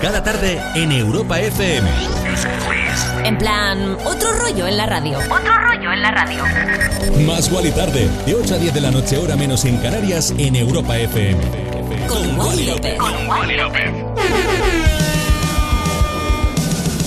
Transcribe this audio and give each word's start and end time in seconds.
Cada 0.00 0.22
tarde 0.22 0.60
en 0.76 0.92
Europa 0.92 1.40
FM. 1.40 1.90
En 3.24 3.36
plan, 3.36 3.96
otro 4.04 4.32
rollo 4.32 4.68
en 4.68 4.76
la 4.76 4.86
radio. 4.86 5.18
Otro 5.18 5.58
rollo 5.58 5.92
en 5.92 6.02
la 6.02 6.10
radio. 6.12 6.44
Más 7.26 7.50
y 7.50 7.70
tarde, 7.72 8.08
de 8.24 8.34
8 8.34 8.54
a 8.54 8.58
10 8.58 8.74
de 8.74 8.80
la 8.80 8.90
noche, 8.92 9.18
hora 9.18 9.34
menos 9.34 9.64
en 9.64 9.76
Canarias, 9.78 10.32
en 10.38 10.54
Europa 10.54 10.96
FM. 10.96 11.40
Con 12.06 12.38
Wally 12.38 12.66
López. 12.66 12.96
Con 12.96 13.28
Wally 13.28 13.56
López. 13.56 13.90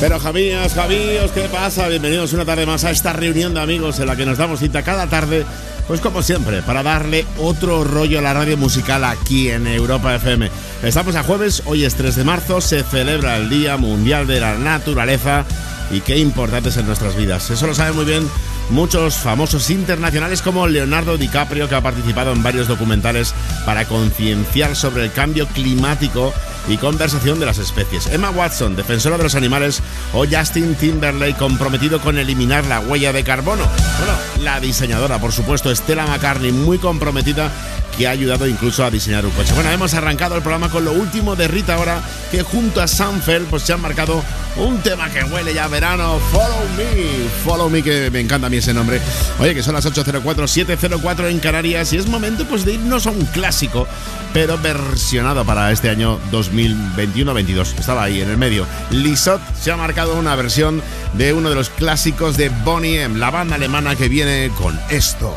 Pero 0.01 0.19
Javíos, 0.19 0.73
Javíos, 0.73 1.31
¿qué 1.31 1.41
pasa? 1.43 1.87
Bienvenidos 1.87 2.33
una 2.33 2.43
tarde 2.43 2.65
más 2.65 2.83
a 2.83 2.91
esta 2.91 3.13
reunión 3.13 3.53
de 3.53 3.61
amigos 3.61 3.99
en 3.99 4.07
la 4.07 4.15
que 4.15 4.25
nos 4.25 4.37
damos 4.37 4.59
cita 4.59 4.83
cada 4.83 5.07
tarde 5.07 5.45
pues 5.87 6.01
como 6.01 6.21
siempre, 6.21 6.61
para 6.61 6.83
darle 6.83 7.25
otro 7.37 7.83
rollo 7.83 8.19
a 8.19 8.21
la 8.21 8.33
radio 8.33 8.57
musical 8.57 9.03
aquí 9.03 9.49
en 9.49 9.67
Europa 9.67 10.15
FM. 10.15 10.49
Estamos 10.83 11.15
a 11.15 11.23
jueves, 11.23 11.63
hoy 11.65 11.85
es 11.85 11.95
3 11.95 12.15
de 12.15 12.23
marzo, 12.23 12.61
se 12.61 12.83
celebra 12.83 13.37
el 13.37 13.49
Día 13.49 13.77
Mundial 13.77 14.27
de 14.27 14.39
la 14.39 14.57
Naturaleza 14.57 15.45
y 15.91 16.01
qué 16.01 16.17
importante 16.17 16.69
es 16.69 16.77
en 16.77 16.87
nuestras 16.87 17.15
vidas. 17.15 17.49
Eso 17.49 17.67
lo 17.67 17.75
saben 17.75 17.95
muy 17.95 18.05
bien 18.05 18.27
muchos 18.71 19.15
famosos 19.15 19.69
internacionales 19.69 20.41
como 20.41 20.67
Leonardo 20.67 21.17
DiCaprio, 21.17 21.67
que 21.67 21.75
ha 21.75 21.81
participado 21.81 22.31
en 22.31 22.41
varios 22.41 22.67
documentales 22.67 23.33
para 23.65 23.85
concienciar 23.85 24.75
sobre 24.75 25.03
el 25.03 25.11
cambio 25.11 25.47
climático 25.47 26.33
y 26.67 26.77
conversación 26.77 27.39
de 27.39 27.45
las 27.45 27.57
especies. 27.57 28.07
Emma 28.07 28.29
Watson, 28.29 28.75
defensora 28.75 29.17
de 29.17 29.23
los 29.23 29.35
animales, 29.35 29.81
o 30.13 30.25
Justin 30.25 30.75
Timberlake, 30.75 31.37
comprometido 31.37 31.99
con 32.01 32.17
eliminar 32.17 32.65
la 32.65 32.79
huella 32.79 33.13
de 33.13 33.23
carbono. 33.23 33.63
Bueno, 33.97 34.13
la 34.43 34.59
diseñadora, 34.59 35.19
por 35.19 35.31
supuesto, 35.31 35.73
Stella 35.75 36.05
McCartney, 36.07 36.51
muy 36.51 36.77
comprometida 36.77 37.51
que 37.97 38.07
ha 38.07 38.11
ayudado 38.11 38.47
incluso 38.47 38.83
a 38.83 38.91
diseñar 38.91 39.25
un 39.25 39.31
coche. 39.31 39.53
Bueno, 39.53 39.69
hemos 39.71 39.93
arrancado 39.93 40.35
el 40.35 40.41
programa 40.41 40.69
con 40.69 40.85
lo 40.85 40.93
último 40.93 41.35
de 41.35 41.47
Rita 41.47 41.75
ahora, 41.75 42.01
que 42.31 42.41
junto 42.43 42.81
a 42.81 42.87
Sanfeld 42.87 43.47
pues 43.47 43.63
se 43.63 43.73
han 43.73 43.81
marcado 43.81 44.23
un 44.57 44.79
tema 44.79 45.09
que 45.09 45.23
huele 45.23 45.53
ya 45.53 45.67
verano, 45.67 46.19
Follow 46.31 46.67
Me, 46.77 47.29
Follow 47.45 47.69
Me, 47.69 47.83
que 47.83 48.09
me 48.11 48.19
encanta 48.19 48.47
a 48.47 48.49
mí 48.49 48.57
ese 48.57 48.73
nombre. 48.73 49.01
Oye, 49.39 49.53
que 49.53 49.63
son 49.63 49.73
las 49.73 49.85
8.04, 49.85 50.21
7.04 50.23 51.29
en 51.29 51.39
Canarias 51.39 51.93
y 51.93 51.97
es 51.97 52.07
momento 52.07 52.45
pues 52.45 52.65
de 52.65 52.73
irnos 52.73 53.07
a 53.07 53.11
un 53.11 53.25
clásico, 53.25 53.87
pero 54.33 54.57
versionado 54.57 55.45
para 55.45 55.71
este 55.71 55.89
año 55.89 56.19
2021-22. 56.51 57.79
Estaba 57.79 58.03
ahí 58.03 58.21
en 58.21 58.29
el 58.29 58.37
medio. 58.37 58.65
Lisot 58.91 59.41
se 59.55 59.71
ha 59.71 59.77
marcado 59.77 60.15
una 60.17 60.35
versión 60.35 60.81
de 61.13 61.33
uno 61.33 61.49
de 61.49 61.55
los 61.55 61.69
clásicos 61.69 62.37
de 62.37 62.49
Bonnie 62.63 63.01
M, 63.01 63.17
la 63.19 63.31
banda 63.31 63.55
alemana 63.55 63.95
que 63.95 64.09
viene 64.09 64.51
con 64.57 64.79
esto. 64.89 65.35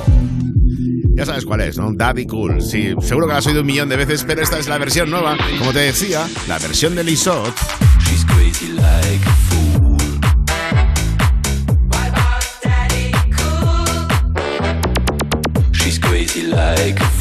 Ya 1.17 1.25
sabes 1.25 1.45
cuál 1.45 1.61
es, 1.61 1.79
¿no? 1.79 1.93
Daddy 1.95 2.27
Cool. 2.27 2.61
Sí, 2.61 2.93
seguro 3.01 3.29
que 3.29 3.35
la 3.35 3.39
has 3.39 3.47
oído 3.47 3.61
un 3.61 3.67
millón 3.67 3.89
de 3.89 3.97
veces, 3.97 4.25
pero 4.27 4.43
esta 4.43 4.59
es 4.59 4.67
la 4.67 4.79
versión 4.79 5.11
nueva. 5.11 5.37
Como 5.59 5.73
te 5.73 5.79
decía, 5.79 6.27
la 6.49 6.59
versión 6.59 6.97
de 6.97 7.05
Lisot. 7.05 7.55
She's 8.01 8.25
crazy 8.25 8.69
like 8.73 9.25
a 9.25 9.35
fool. 9.49 9.95
She's 15.73 15.99
crazy 16.01 16.43
like 16.43 17.01
a 17.01 17.05
fool. 17.05 17.14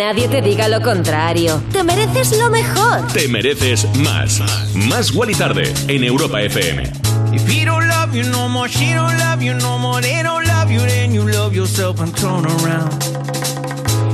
Nadie 0.00 0.28
te 0.28 0.40
diga 0.40 0.66
lo 0.66 0.80
contrario. 0.80 1.62
Te 1.72 1.84
mereces 1.84 2.32
lo 2.38 2.48
mejor. 2.48 3.06
Te 3.12 3.28
mereces 3.28 3.86
más. 3.98 4.40
Más 4.74 5.12
y 5.12 5.34
Tarde 5.34 5.70
en 5.88 6.04
Europa 6.04 6.40
FM. 6.40 6.84
If 7.34 7.46
he 7.46 7.66
don't 7.66 7.86
love 7.86 8.14
you 8.14 8.24
no 8.30 8.48
more, 8.48 8.66
she 8.66 8.94
don't 8.94 9.18
love 9.18 9.42
you 9.42 9.52
no 9.52 9.78
more, 9.78 10.00
they 10.00 10.22
don't 10.22 10.46
love 10.46 10.70
you, 10.70 10.80
then 10.80 11.12
you 11.12 11.28
love 11.28 11.54
yourself 11.54 12.00
and 12.00 12.16
turn 12.16 12.46
around. 12.46 12.90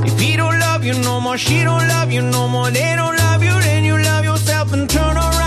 If 0.05 0.19
he 0.19 0.37
don't 0.37 0.59
love 0.59 0.85
you 0.85 0.95
no 1.05 1.21
more, 1.21 1.39
she 1.39 1.63
don't 1.63 1.87
love 1.87 2.11
you 2.11 2.23
no 2.23 2.49
more, 2.49 2.69
they 2.73 2.97
don't 2.97 3.17
love 3.17 3.45
you, 3.45 3.55
then 3.61 3.85
you 3.85 3.97
love 3.97 4.25
yourself 4.25 4.73
and 4.73 4.91
turn 4.91 5.17
around. 5.17 5.46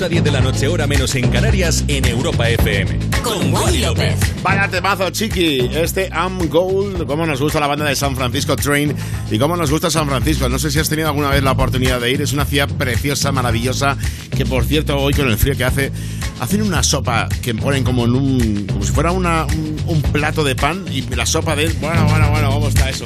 8 0.00 0.06
a 0.06 0.08
10 0.08 0.24
de 0.24 0.30
la 0.30 0.40
noche, 0.40 0.66
hora 0.66 0.86
menos 0.86 1.14
en 1.14 1.30
Canarias, 1.30 1.84
en 1.86 2.06
Europa 2.06 2.48
FM. 2.48 2.98
Con 3.22 3.52
Wally 3.52 3.80
López. 3.80 4.16
Vaya 4.42 4.66
temazo, 4.66 5.10
chiqui. 5.10 5.68
Este 5.74 6.08
Am 6.10 6.38
Gold. 6.48 7.04
Cómo 7.04 7.26
nos 7.26 7.38
gusta 7.38 7.60
la 7.60 7.66
banda 7.66 7.84
de 7.84 7.94
San 7.94 8.16
Francisco 8.16 8.56
Train. 8.56 8.94
Y 9.30 9.38
cómo 9.38 9.58
nos 9.58 9.70
gusta 9.70 9.90
San 9.90 10.08
Francisco. 10.08 10.48
No 10.48 10.58
sé 10.58 10.70
si 10.70 10.78
has 10.78 10.88
tenido 10.88 11.08
alguna 11.08 11.28
vez 11.28 11.42
la 11.42 11.52
oportunidad 11.52 12.00
de 12.00 12.12
ir. 12.12 12.22
Es 12.22 12.32
una 12.32 12.46
ciudad 12.46 12.66
preciosa, 12.78 13.30
maravillosa. 13.30 13.98
Que 14.34 14.46
por 14.46 14.64
cierto, 14.64 14.96
hoy 14.96 15.12
con 15.12 15.28
el 15.28 15.36
frío 15.36 15.54
que 15.54 15.64
hace, 15.64 15.92
hacen 16.40 16.62
una 16.62 16.82
sopa 16.82 17.28
que 17.42 17.54
ponen 17.54 17.84
como 17.84 18.06
en 18.06 18.14
un. 18.14 18.66
como 18.68 18.82
si 18.82 18.92
fuera 18.92 19.12
una, 19.12 19.44
un, 19.44 19.69
plato 20.00 20.44
de 20.44 20.54
pan. 20.54 20.84
Y 20.90 21.02
la 21.14 21.26
sopa 21.26 21.56
de. 21.56 21.68
Bueno, 21.80 22.06
bueno, 22.08 22.30
bueno, 22.30 22.50
¿cómo 22.50 22.68
está 22.68 22.88
eso? 22.90 23.04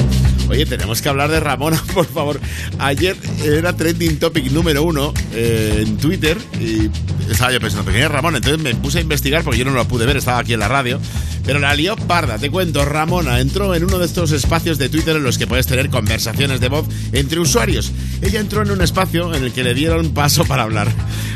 Oye, 0.48 0.66
tenemos 0.66 1.00
que 1.00 1.08
hablar 1.08 1.30
de 1.30 1.40
Ramona, 1.40 1.82
por 1.94 2.06
favor. 2.06 2.40
Ayer 2.78 3.16
era 3.44 3.74
trending 3.74 4.18
topic 4.18 4.50
número 4.50 4.82
uno 4.82 5.12
eh, 5.32 5.84
en 5.86 5.96
Twitter 5.96 6.36
y 6.60 6.90
estaba 7.30 7.52
yo 7.52 7.60
pensando, 7.60 7.86
pequeña 7.86 8.08
Ramona, 8.08 8.36
entonces 8.38 8.60
me 8.60 8.74
puse 8.74 8.98
a 8.98 9.00
investigar 9.00 9.42
porque 9.42 9.58
yo 9.58 9.64
no 9.64 9.72
lo 9.72 9.88
pude 9.88 10.06
ver, 10.06 10.16
estaba 10.16 10.38
aquí 10.38 10.52
en 10.52 10.60
la 10.60 10.68
radio. 10.68 11.00
Pero 11.44 11.58
la 11.58 11.74
lió 11.74 11.94
parda, 11.96 12.38
te 12.38 12.50
cuento, 12.50 12.86
Ramona 12.86 13.38
entró 13.38 13.74
en 13.74 13.84
uno 13.84 13.98
de 13.98 14.06
estos 14.06 14.32
espacios 14.32 14.78
de 14.78 14.88
Twitter 14.88 15.16
en 15.16 15.24
los 15.24 15.36
que 15.36 15.46
puedes 15.46 15.66
tener 15.66 15.90
conversaciones 15.90 16.58
de 16.60 16.68
voz 16.68 16.86
entre 17.12 17.38
usuarios. 17.38 17.92
Ella 18.22 18.40
entró 18.40 18.62
en 18.62 18.70
un 18.70 18.80
espacio 18.80 19.34
en 19.34 19.44
el 19.44 19.52
que 19.52 19.62
le 19.62 19.74
dieron 19.74 20.14
paso 20.14 20.46
para 20.46 20.62
hablar. 20.62 20.88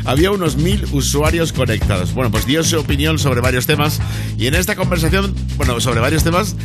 Había 0.05 0.31
unos 0.31 0.55
mil 0.55 0.83
usuarios 0.93 1.53
conectados. 1.53 2.13
Bueno, 2.15 2.31
pues 2.31 2.47
dio 2.47 2.63
su 2.63 2.79
opinión 2.79 3.19
sobre 3.19 3.41
varios 3.41 3.67
temas 3.67 3.99
y 4.37 4.47
en 4.47 4.55
esta 4.55 4.75
conversación, 4.75 5.35
bueno, 5.57 5.79
sobre 5.81 5.99
varios 5.99 6.23
temas, 6.23 6.55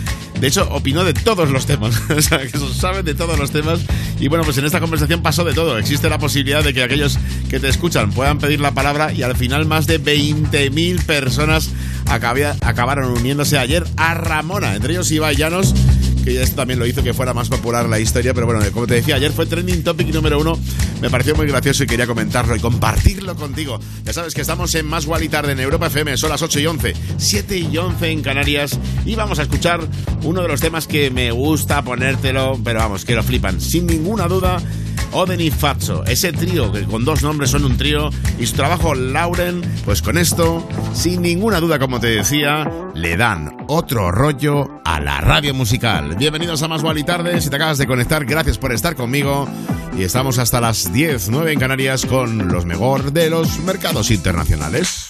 de 0.40 0.48
hecho, 0.48 0.68
opinó 0.70 1.04
de 1.04 1.14
todos 1.14 1.50
los 1.50 1.66
temas. 1.66 2.00
o 2.10 2.20
sea, 2.20 2.38
que 2.38 2.58
sabe 2.58 3.02
de 3.02 3.14
todos 3.14 3.38
los 3.38 3.50
temas. 3.50 3.80
Y 4.20 4.28
bueno, 4.28 4.44
pues 4.44 4.58
en 4.58 4.64
esta 4.64 4.80
conversación 4.80 5.22
pasó 5.22 5.44
de 5.44 5.54
todo. 5.54 5.78
Existe 5.78 6.08
la 6.08 6.18
posibilidad 6.18 6.62
de 6.62 6.74
que 6.74 6.82
aquellos 6.82 7.18
que 7.48 7.60
te 7.60 7.68
escuchan 7.68 8.12
puedan 8.12 8.38
pedir 8.38 8.60
la 8.60 8.72
palabra 8.72 9.12
y 9.12 9.22
al 9.22 9.36
final 9.36 9.66
más 9.66 9.86
de 9.86 10.00
20.000 10.00 11.04
personas 11.04 11.70
acabaron 12.06 13.10
uniéndose 13.12 13.58
ayer 13.58 13.86
a 13.96 14.14
Ramona, 14.14 14.74
entre 14.74 14.92
ellos 14.92 15.10
Ibai 15.10 15.36
Llanos 15.36 15.74
que 16.24 16.42
esto 16.42 16.56
también 16.56 16.78
lo 16.78 16.86
hizo 16.86 17.02
que 17.02 17.12
fuera 17.12 17.34
más 17.34 17.48
popular 17.50 17.88
la 17.88 18.00
historia, 18.00 18.32
pero 18.32 18.46
bueno, 18.46 18.60
como 18.72 18.86
te 18.86 18.94
decía, 18.94 19.16
ayer 19.16 19.30
fue 19.30 19.44
trending 19.44 19.84
topic 19.84 20.08
número 20.08 20.40
uno, 20.40 20.58
me 21.02 21.10
pareció 21.10 21.34
muy 21.34 21.46
gracioso 21.46 21.84
y 21.84 21.86
quería 21.86 22.06
comentarlo 22.06 22.56
y 22.56 22.60
compartirlo 22.60 23.36
contigo. 23.36 23.78
Ya 24.04 24.12
sabes 24.12 24.34
que 24.34 24.40
estamos 24.40 24.74
en 24.74 24.86
Más 24.86 25.06
y 25.20 25.28
Tarde 25.28 25.52
en 25.52 25.60
Europa 25.60 25.88
FM, 25.88 26.16
son 26.16 26.30
las 26.30 26.40
8 26.40 26.60
y 26.60 26.66
11, 26.66 26.94
7 27.18 27.58
y 27.58 27.76
11 27.76 28.08
en 28.08 28.22
Canarias 28.22 28.78
y 29.04 29.14
vamos 29.14 29.38
a 29.38 29.42
escuchar 29.42 29.86
uno 30.22 30.40
de 30.40 30.48
los 30.48 30.60
temas 30.60 30.86
que 30.86 31.10
me 31.10 31.30
gusta 31.30 31.84
ponértelo, 31.84 32.58
pero 32.64 32.80
vamos, 32.80 33.04
que 33.04 33.14
lo 33.14 33.22
flipan, 33.22 33.60
sin 33.60 33.86
ninguna 33.86 34.26
duda 34.26 34.62
Oden 35.14 35.40
y 35.40 35.50
Fatso, 35.52 36.04
ese 36.06 36.32
trío 36.32 36.72
que 36.72 36.82
con 36.82 37.04
dos 37.04 37.22
nombres 37.22 37.50
son 37.50 37.64
un 37.64 37.76
trío, 37.76 38.10
y 38.36 38.46
su 38.46 38.54
trabajo 38.54 38.96
Lauren, 38.96 39.62
pues 39.84 40.02
con 40.02 40.18
esto, 40.18 40.68
sin 40.92 41.22
ninguna 41.22 41.60
duda, 41.60 41.78
como 41.78 42.00
te 42.00 42.08
decía, 42.08 42.68
le 42.94 43.16
dan 43.16 43.56
otro 43.68 44.10
rollo 44.10 44.80
a 44.84 44.98
la 44.98 45.20
radio 45.20 45.54
musical. 45.54 46.16
Bienvenidos 46.16 46.64
a 46.64 46.68
Más 46.68 46.82
y 46.96 47.04
Tarde, 47.04 47.40
si 47.40 47.48
te 47.48 47.54
acabas 47.54 47.78
de 47.78 47.86
conectar, 47.86 48.24
gracias 48.24 48.58
por 48.58 48.72
estar 48.72 48.96
conmigo, 48.96 49.48
y 49.96 50.02
estamos 50.02 50.38
hasta 50.38 50.60
las 50.60 50.92
10, 50.92 51.28
9 51.28 51.52
en 51.52 51.60
Canarias 51.60 52.04
con 52.06 52.48
los 52.48 52.66
mejor 52.66 53.12
de 53.12 53.30
los 53.30 53.60
mercados 53.60 54.10
internacionales. 54.10 55.03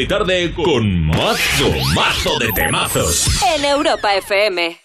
Y 0.00 0.06
Tarde 0.06 0.52
con 0.54 1.06
mazo, 1.06 1.70
mazo 1.94 2.38
de 2.38 2.52
temazos. 2.52 3.26
En 3.56 3.64
Europa 3.64 4.14
FM. 4.14 4.78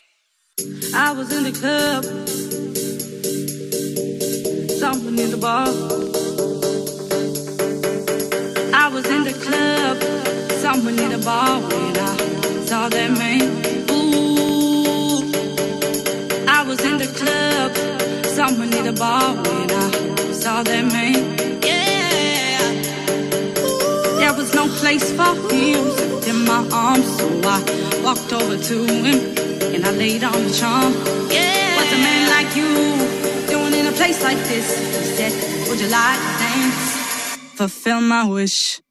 I 0.93 1.11
was 1.11 1.31
in 1.31 1.43
the 1.43 1.51
club 1.51 2.03
someone 4.91 5.17
in 5.17 5.31
the 5.31 5.37
bar. 5.37 5.67
I 8.73 8.87
was 8.93 9.05
in 9.07 9.23
the 9.23 9.33
club, 9.45 9.97
someone 10.61 10.99
in 10.99 11.09
the 11.09 11.17
bar 11.25 11.59
when 11.61 11.97
I 11.97 12.65
saw 12.65 12.89
that 12.89 13.11
man. 13.19 13.41
Ooh, 13.89 15.31
I 16.47 16.63
was 16.67 16.83
in 16.83 16.97
the 16.97 17.07
club, 17.19 17.71
someone 18.25 18.71
in 18.73 18.83
the 18.85 18.93
bar 18.93 19.33
when 19.33 19.71
I 19.71 20.31
saw 20.33 20.61
that 20.61 20.85
man. 20.93 21.54
There 24.25 24.33
was 24.33 24.55
no 24.55 24.67
place 24.81 25.11
for 25.11 25.35
him 25.53 25.85
in 26.25 26.45
my 26.45 26.67
arms, 26.73 27.05
so 27.15 27.27
I 27.43 28.01
walked 28.03 28.33
over 28.33 28.57
to 28.57 28.77
him 28.83 29.37
and 29.71 29.85
I 29.85 29.91
laid 29.91 30.23
on 30.23 30.33
the 30.45 30.51
charm. 30.51 30.93
Yeah, 31.29 31.77
what's 31.77 31.93
a 31.93 32.01
man 32.07 32.23
like 32.35 32.55
you 32.55 32.67
doing 33.45 33.75
in 33.79 33.85
a 33.85 33.91
place 33.91 34.23
like 34.23 34.39
this? 34.49 34.67
He 34.97 35.29
said, 35.29 35.69
Would 35.69 35.79
you 35.79 35.89
like 35.89 36.17
to 36.17 36.31
dance? 36.39 37.37
Fulfill 37.53 38.01
my 38.01 38.25
wish. 38.27 38.81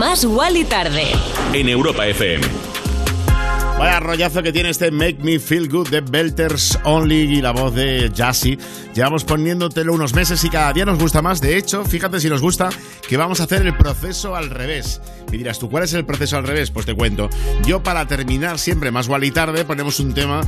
Más 0.00 0.24
Wally 0.24 0.64
tarde. 0.64 1.12
en 1.52 1.68
Europa 1.68 2.06
FM. 2.06 2.42
Vaya 3.78 4.00
rollazo 4.00 4.42
que 4.42 4.50
tiene 4.50 4.70
este 4.70 4.90
Make 4.90 5.18
Me 5.22 5.38
Feel 5.38 5.68
Good 5.68 5.90
de 5.90 6.00
Belters 6.00 6.78
Only 6.84 7.36
y 7.36 7.42
la 7.42 7.50
voz 7.50 7.74
de 7.74 8.10
Jassy. 8.16 8.58
Llevamos 8.94 9.24
poniéndotelo 9.24 9.92
unos 9.92 10.14
meses 10.14 10.42
y 10.42 10.48
cada 10.48 10.72
día 10.72 10.86
nos 10.86 10.98
gusta 10.98 11.20
más. 11.20 11.42
De 11.42 11.58
hecho, 11.58 11.84
fíjate 11.84 12.18
si 12.18 12.30
nos 12.30 12.40
gusta 12.40 12.70
que 13.06 13.18
vamos 13.18 13.40
a 13.40 13.44
hacer 13.44 13.66
el 13.66 13.76
proceso 13.76 14.34
al 14.34 14.48
revés. 14.48 15.02
Y 15.32 15.36
dirás 15.36 15.58
tú, 15.58 15.68
¿cuál 15.68 15.84
es 15.84 15.92
el 15.92 16.06
proceso 16.06 16.38
al 16.38 16.44
revés? 16.44 16.70
Pues 16.70 16.86
te 16.86 16.94
cuento. 16.94 17.28
Yo 17.66 17.82
para 17.82 18.06
terminar 18.06 18.58
siempre 18.58 18.90
más 18.90 19.04
igual 19.04 19.24
y 19.24 19.30
tarde 19.32 19.66
ponemos 19.66 20.00
un 20.00 20.14
tema 20.14 20.40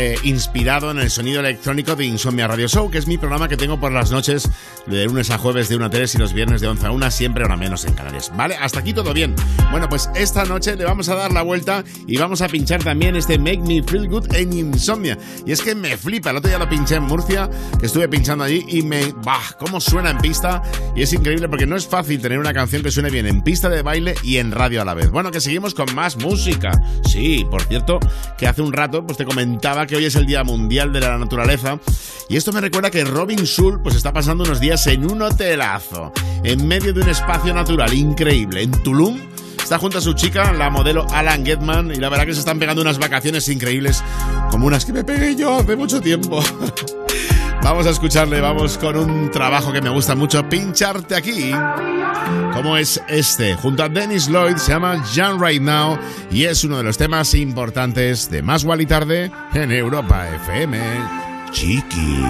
eh, 0.00 0.16
inspirado 0.22 0.92
en 0.92 1.00
el 1.00 1.10
sonido 1.10 1.40
electrónico 1.40 1.96
de 1.96 2.04
Insomnia 2.04 2.46
Radio 2.46 2.68
Show, 2.68 2.88
que 2.88 2.98
es 2.98 3.08
mi 3.08 3.18
programa 3.18 3.48
que 3.48 3.56
tengo 3.56 3.80
por 3.80 3.90
las 3.90 4.12
noches 4.12 4.48
de 4.86 5.04
lunes 5.06 5.28
a 5.30 5.38
jueves 5.38 5.68
de 5.68 5.74
1 5.74 5.86
a 5.86 5.90
3 5.90 6.14
y 6.14 6.18
los 6.18 6.32
viernes 6.32 6.60
de 6.60 6.68
11 6.68 6.86
a 6.86 6.92
1, 6.92 7.10
siempre 7.10 7.44
hora 7.44 7.56
menos 7.56 7.84
en 7.84 7.94
Canarias. 7.94 8.30
¿Vale? 8.36 8.54
Hasta 8.54 8.78
aquí 8.78 8.92
todo 8.92 9.12
bien. 9.12 9.34
Bueno, 9.72 9.88
pues 9.88 10.08
esta 10.14 10.44
noche 10.44 10.76
le 10.76 10.84
vamos 10.84 11.08
a 11.08 11.16
dar 11.16 11.32
la 11.32 11.42
vuelta 11.42 11.82
y 12.06 12.16
vamos 12.16 12.42
a 12.42 12.48
pinchar 12.48 12.84
también 12.84 13.16
este 13.16 13.40
Make 13.40 13.62
Me 13.62 13.82
Feel 13.82 14.08
Good 14.08 14.36
en 14.36 14.52
Insomnia. 14.52 15.18
Y 15.44 15.50
es 15.50 15.60
que 15.60 15.74
me 15.74 15.96
flipa, 15.96 16.30
el 16.30 16.36
otro 16.36 16.48
día 16.48 16.60
lo 16.60 16.68
pinché 16.68 16.94
en 16.94 17.02
Murcia, 17.02 17.50
que 17.80 17.86
estuve 17.86 18.08
pinchando 18.08 18.44
allí 18.44 18.64
y 18.68 18.82
me... 18.82 19.12
¡Bah! 19.24 19.56
¿Cómo 19.58 19.80
suena 19.80 20.10
en 20.10 20.18
pista? 20.18 20.62
Y 20.94 21.02
es 21.02 21.12
increíble 21.12 21.48
porque 21.48 21.66
no 21.66 21.74
es 21.74 21.88
fácil 21.88 22.22
tener 22.22 22.38
una 22.38 22.54
canción 22.54 22.84
que 22.84 22.92
suene 22.92 23.10
bien 23.10 23.26
en 23.26 23.42
pista 23.42 23.68
de 23.68 23.82
baile 23.82 24.14
y 24.22 24.36
en 24.36 24.52
radio 24.52 24.80
a 24.80 24.84
la 24.84 24.94
vez. 24.94 25.10
Bueno, 25.10 25.32
que 25.32 25.40
seguimos 25.40 25.74
con 25.74 25.92
más 25.96 26.16
música. 26.18 26.70
Sí, 27.04 27.44
por 27.50 27.62
cierto, 27.64 27.98
que 28.38 28.46
hace 28.46 28.62
un 28.62 28.72
rato 28.72 29.04
pues 29.04 29.18
te 29.18 29.24
comentaba 29.24 29.87
que 29.88 29.96
hoy 29.96 30.04
es 30.04 30.14
el 30.14 30.26
Día 30.26 30.44
Mundial 30.44 30.92
de 30.92 31.00
la 31.00 31.18
Naturaleza 31.18 31.80
y 32.28 32.36
esto 32.36 32.52
me 32.52 32.60
recuerda 32.60 32.90
que 32.90 33.04
Robin 33.04 33.44
Schul 33.46 33.80
pues 33.82 33.96
está 33.96 34.12
pasando 34.12 34.44
unos 34.44 34.60
días 34.60 34.86
en 34.86 35.10
un 35.10 35.22
hotelazo, 35.22 36.12
en 36.44 36.68
medio 36.68 36.92
de 36.92 37.00
un 37.00 37.08
espacio 37.08 37.54
natural 37.54 37.92
increíble, 37.94 38.62
en 38.62 38.70
Tulum. 38.70 39.18
Está 39.60 39.78
junto 39.78 39.98
a 39.98 40.00
su 40.00 40.12
chica, 40.12 40.52
la 40.52 40.68
modelo 40.70 41.06
Alan 41.10 41.44
Getman, 41.44 41.90
y 41.90 41.96
la 41.96 42.08
verdad 42.10 42.26
que 42.26 42.34
se 42.34 42.40
están 42.40 42.58
pegando 42.58 42.82
unas 42.82 42.98
vacaciones 42.98 43.48
increíbles, 43.48 44.04
como 44.50 44.66
unas 44.66 44.84
que 44.84 44.92
me 44.92 45.04
pegué 45.04 45.36
yo 45.36 45.58
hace 45.58 45.74
mucho 45.74 46.00
tiempo. 46.00 46.42
Vamos 47.62 47.86
a 47.86 47.90
escucharle, 47.90 48.40
vamos 48.40 48.78
con 48.78 48.96
un 48.96 49.30
trabajo 49.30 49.72
que 49.72 49.80
me 49.80 49.90
gusta 49.90 50.14
mucho, 50.14 50.48
pincharte 50.48 51.14
aquí. 51.14 51.52
Como 52.54 52.76
es 52.76 53.00
este, 53.08 53.54
junto 53.54 53.82
a 53.82 53.88
Dennis 53.88 54.28
Lloyd, 54.28 54.56
se 54.56 54.72
llama 54.72 55.02
Young 55.12 55.42
Right 55.42 55.62
Now 55.62 55.98
y 56.30 56.44
es 56.44 56.64
uno 56.64 56.78
de 56.78 56.82
los 56.84 56.98
temas 56.98 57.34
importantes 57.34 58.30
de 58.30 58.42
Más 58.42 58.64
y 58.64 58.86
Tarde 58.86 59.30
en 59.54 59.72
Europa 59.72 60.28
FM. 60.28 60.78
Chiqui. 61.50 62.24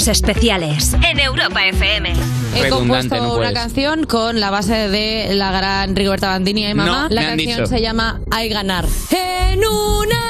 Cuerpos 0.00 0.08
Especiales 0.08 0.94
en 0.94 1.20
Europa 1.20 1.62
FM. 1.66 2.14
He 2.56 2.70
compuesto 2.70 3.16
no 3.16 3.34
una 3.34 3.52
canción 3.52 4.04
con 4.04 4.40
la 4.40 4.48
base 4.48 4.88
de 4.88 5.34
la 5.34 5.52
gran 5.52 5.94
Rigoberta 5.94 6.28
Bandini 6.28 6.66
y 6.66 6.74
mamá. 6.74 7.08
No, 7.08 7.14
la 7.14 7.22
canción 7.22 7.58
dicho. 7.58 7.66
se 7.66 7.82
llama 7.82 8.22
Hay 8.30 8.48
ganar. 8.48 8.86
En 9.10 9.58
una 9.58 10.29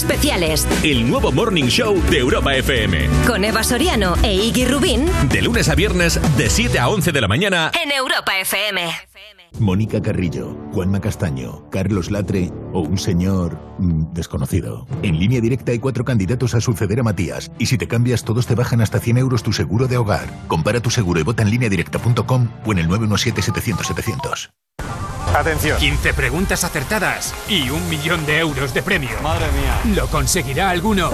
Especiales 0.00 0.66
El 0.82 1.06
nuevo 1.10 1.30
Morning 1.30 1.66
Show 1.66 2.00
de 2.08 2.20
Europa 2.20 2.54
FM. 2.54 3.06
con 3.26 3.44
Eva 3.44 3.62
Soriano 3.62 4.14
e 4.22 4.34
Iggy 4.34 4.64
Rubín 4.64 5.04
De 5.30 5.42
lunes 5.42 5.68
a 5.68 5.74
viernes, 5.74 6.18
de 6.38 6.48
7 6.48 6.78
a 6.78 6.88
11 6.88 7.12
de 7.12 7.20
la 7.20 7.28
mañana. 7.28 7.70
en 7.84 7.92
Europa 7.92 8.32
FM. 8.38 8.80
Mónica 9.58 10.00
Carrillo, 10.00 10.56
Juanma 10.72 11.02
Castaño, 11.02 11.68
Carlos 11.68 12.10
Latre 12.10 12.50
o 12.72 12.80
un 12.80 12.96
señor 12.96 13.58
mm, 13.78 14.14
desconocido. 14.14 14.86
En 15.02 15.18
línea 15.18 15.42
directa 15.42 15.72
hay 15.72 15.78
cuatro 15.78 16.02
candidatos 16.02 16.54
a 16.54 16.62
suceder 16.62 17.00
a 17.00 17.02
Matías 17.02 17.52
y 17.58 17.66
si 17.66 17.76
te 17.76 17.86
cambias 17.86 18.24
todos 18.24 18.46
te 18.46 18.54
bajan 18.54 18.80
hasta 18.80 19.00
100 19.00 19.18
euros 19.18 19.42
tu 19.42 19.52
seguro 19.52 19.86
de 19.86 19.98
hogar. 19.98 20.30
Compara 20.48 20.80
tu 20.80 20.88
seguro 20.88 21.20
y 21.20 21.24
vota 21.24 21.42
en 21.42 21.50
lineadirecta.com 21.50 22.48
o 22.64 22.72
en 22.72 22.78
el 22.78 22.88
917-700-700. 22.88 24.48
Atención. 25.34 25.78
15 25.78 26.14
preguntas 26.14 26.64
acertadas 26.64 27.34
y 27.48 27.70
un 27.70 27.88
millón 27.88 28.26
de 28.26 28.38
euros 28.38 28.74
de 28.74 28.82
premio. 28.82 29.10
Madre 29.22 29.46
mía. 29.52 29.94
¿Lo 29.94 30.06
conseguirá 30.08 30.70
alguno? 30.70 31.10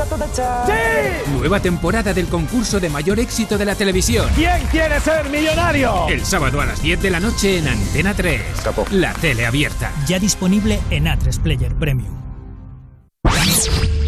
Nueva 1.32 1.60
temporada 1.60 2.14
del 2.14 2.26
concurso 2.28 2.80
de 2.80 2.88
mayor 2.88 3.20
éxito 3.20 3.58
de 3.58 3.64
la 3.64 3.74
televisión. 3.74 4.28
¿Quién 4.34 4.66
quiere 4.70 4.98
ser 5.00 5.28
millonario? 5.28 6.08
El 6.08 6.24
sábado 6.24 6.60
a 6.60 6.66
las 6.66 6.82
10 6.82 7.02
de 7.02 7.10
la 7.10 7.20
noche 7.20 7.58
en 7.58 7.68
Antena 7.68 8.14
3. 8.14 8.42
Capo. 8.64 8.86
La 8.90 9.12
tele 9.14 9.46
abierta. 9.46 9.90
ya 10.06 10.18
disponible 10.18 10.80
en 10.90 11.06
A3 11.06 11.40
Player 11.40 11.74
Premium. 11.74 12.16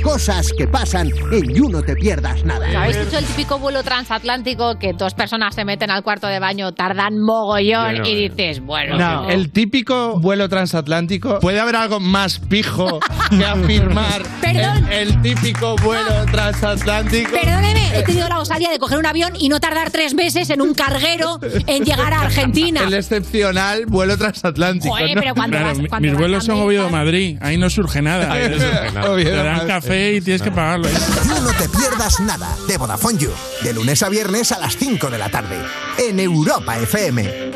Cosas 0.03 0.53
que 0.57 0.67
pasan 0.67 1.11
en 1.33 1.55
You 1.55 1.69
No 1.69 1.83
Te 1.83 1.95
Pierdas 1.95 2.45
Nada. 2.45 2.67
¿Habéis 2.83 2.97
hecho 2.97 3.19
el 3.19 3.25
típico 3.25 3.59
vuelo 3.59 3.83
transatlántico 3.83 4.79
que 4.79 4.93
dos 4.93 5.13
personas 5.15 5.55
se 5.55 5.65
meten 5.65 5.91
al 5.91 6.03
cuarto 6.03 6.27
de 6.27 6.39
baño, 6.39 6.73
tardan 6.73 7.19
mogollón 7.19 7.99
no, 7.99 8.07
y 8.07 8.29
dices, 8.29 8.61
bueno, 8.61 8.97
No, 8.97 9.29
el 9.29 9.51
típico 9.51 10.19
vuelo 10.21 10.49
transatlántico. 10.49 11.41
¿Puede 11.41 11.61
haber 11.61 11.77
algo 11.77 12.01
más 12.01 12.39
pijo 12.39 13.01
que 13.31 13.45
afirmar 13.45 14.23
Perdón. 14.41 14.87
el, 14.91 15.09
el 15.09 15.23
típico 15.23 15.77
vuelo 15.77 16.25
transatlántico? 16.31 17.31
Perdóneme, 17.33 17.99
he 17.99 18.03
tenido 18.03 18.29
la 18.29 18.39
osadía 18.41 18.71
de 18.71 18.79
coger 18.79 18.99
un 18.99 19.07
avión 19.07 19.33
y 19.39 19.49
no 19.49 19.61
tardar 19.61 19.91
tres 19.91 20.15
meses 20.15 20.49
en 20.51 20.61
un 20.63 20.75
carguero 20.75 21.39
en 21.67 21.85
llegar 21.85 22.13
a 22.15 22.23
Argentina. 22.23 22.83
El 22.85 22.95
excepcional 22.95 23.87
vuelo 23.87 24.17
transatlántico. 24.17 24.95
Joder, 24.95 25.15
¿no? 25.17 25.21
pero 25.21 25.35
cuando 25.35 25.57
Claro, 25.59 25.79
vas, 25.79 25.89
cuando 25.89 26.07
mis 26.07 26.13
vas 26.13 26.21
vuelos 26.21 26.45
a 26.45 26.47
son 26.47 26.61
Oviedo-Madrid. 26.61 27.39
Ahí 27.41 27.57
no 27.59 27.69
surge 27.69 28.01
nada. 28.01 28.33
Ahí 28.33 28.49
no 28.49 28.57
surge 28.59 28.93
nada. 28.93 29.17
Te 29.17 29.31
dan. 29.31 29.67
Café 29.89 30.15
y 30.17 30.21
tienes 30.21 30.43
que 30.43 30.51
pagarlo. 30.51 30.89
¿eh? 30.89 30.93
You 31.25 31.43
No 31.43 31.51
Te 31.53 31.69
Pierdas 31.69 32.21
Nada 32.21 32.55
de 32.67 32.77
Vodafone 32.77 33.19
You. 33.19 33.31
De 33.63 33.73
lunes 33.73 34.03
a 34.03 34.09
viernes 34.09 34.53
a 34.53 34.59
las 34.59 34.77
5 34.77 35.09
de 35.11 35.19
la 35.19 35.29
tarde. 35.31 35.57
En 35.99 36.21
Europa 36.21 36.79
FM. 36.79 37.53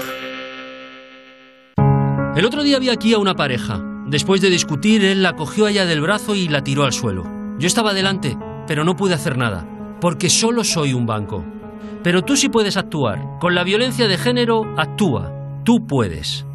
El 2.34 2.46
otro 2.46 2.62
día 2.62 2.78
vi 2.78 2.88
aquí 2.88 3.12
a 3.12 3.18
una 3.18 3.34
pareja. 3.34 3.82
Después 4.06 4.40
de 4.40 4.50
discutir, 4.50 5.04
él 5.04 5.22
la 5.22 5.36
cogió 5.36 5.66
a 5.66 5.70
ella 5.70 5.84
del 5.84 6.00
brazo 6.00 6.34
y 6.34 6.48
la 6.48 6.64
tiró 6.64 6.84
al 6.84 6.92
suelo. 6.92 7.30
Yo 7.58 7.66
estaba 7.66 7.92
delante, 7.92 8.36
pero 8.66 8.84
no 8.84 8.96
pude 8.96 9.14
hacer 9.14 9.36
nada, 9.36 9.68
porque 10.00 10.30
solo 10.30 10.64
soy 10.64 10.94
un 10.94 11.06
banco. 11.06 11.44
Pero 12.02 12.22
tú 12.22 12.36
sí 12.36 12.48
puedes 12.48 12.76
actuar. 12.76 13.22
Con 13.40 13.54
la 13.54 13.64
violencia 13.64 14.08
de 14.08 14.18
género, 14.18 14.74
actúa. 14.76 15.32
Tú 15.64 15.86
puedes. 15.86 16.46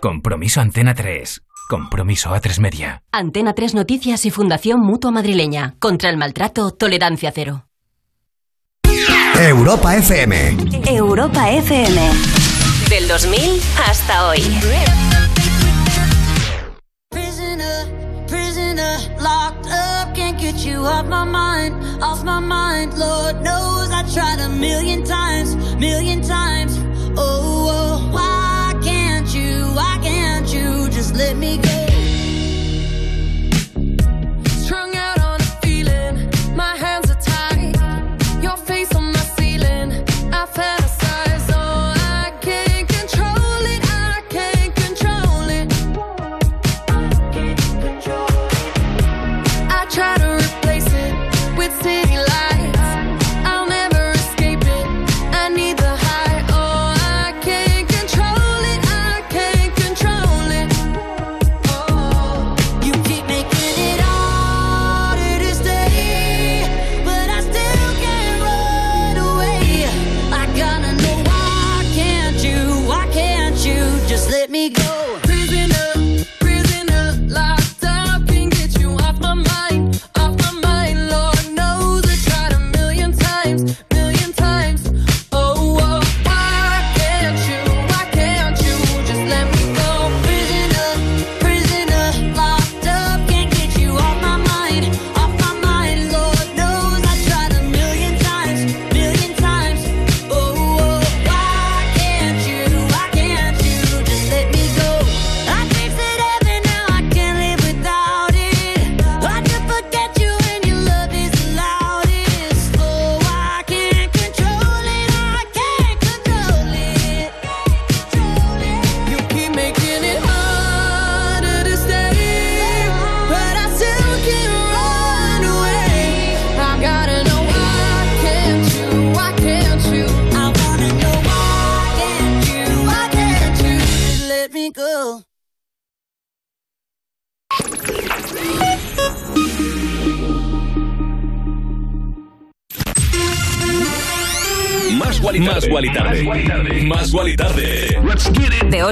Compromiso 0.00 0.60
Antena 0.60 0.94
3. 0.94 1.42
Compromiso 1.70 2.30
A3 2.30 2.58
Media. 2.58 3.04
Antena 3.12 3.54
3 3.54 3.74
Noticias 3.74 4.26
y 4.26 4.32
Fundación 4.32 4.80
Mutua 4.80 5.12
Madrileña. 5.12 5.76
Contra 5.78 6.10
el 6.10 6.16
maltrato, 6.16 6.72
tolerancia 6.72 7.30
cero. 7.32 7.66
Europa 9.38 9.96
FM. 9.96 10.56
Europa 10.88 11.48
FM. 11.48 12.10
Del 12.90 13.06
2000 13.06 13.60
hasta 13.86 14.28
hoy. 14.28 14.42
Prisoner, 17.10 17.86
prisoner, 18.26 18.98
locked 19.20 19.66
up, 19.70 20.12
can't 20.12 20.40
get 20.40 20.56
you 20.66 20.84
off 20.84 21.06
my 21.06 21.24
mind, 21.24 21.72
off 22.02 22.24
my 22.24 22.40
mind. 22.40 22.98
Lord 22.98 23.42
knows 23.44 23.90
I 23.92 24.02
tried 24.12 24.40
a 24.40 24.48
million 24.48 25.04
times, 25.04 25.54
million 25.78 26.20
times. 26.20 26.76
Oh, 27.16 27.59
let 31.20 31.36
me 31.36 31.58
go? 31.58 31.79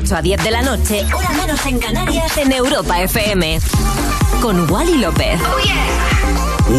8 0.09 0.16
a 0.16 0.23
10 0.23 0.42
de 0.42 0.51
la 0.51 0.62
noche, 0.62 1.05
hora 1.14 1.29
menos 1.35 1.66
en 1.66 1.79
Canarias, 1.79 2.35
en 2.38 2.51
Europa 2.51 2.99
FM. 3.03 3.59
Con 4.40 4.71
Wally 4.71 4.97
López. 4.97 5.38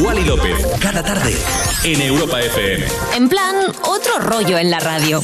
Wally 0.04 0.24
López. 0.24 0.66
Cada 0.80 1.04
tarde. 1.04 1.38
en 1.84 2.02
Europa 2.02 2.42
FM. 2.42 2.88
En 3.16 3.30
plan, 3.30 3.56
otro 3.84 4.20
rollo 4.20 4.58
en 4.58 4.72
la 4.72 4.80
radio. 4.80 5.22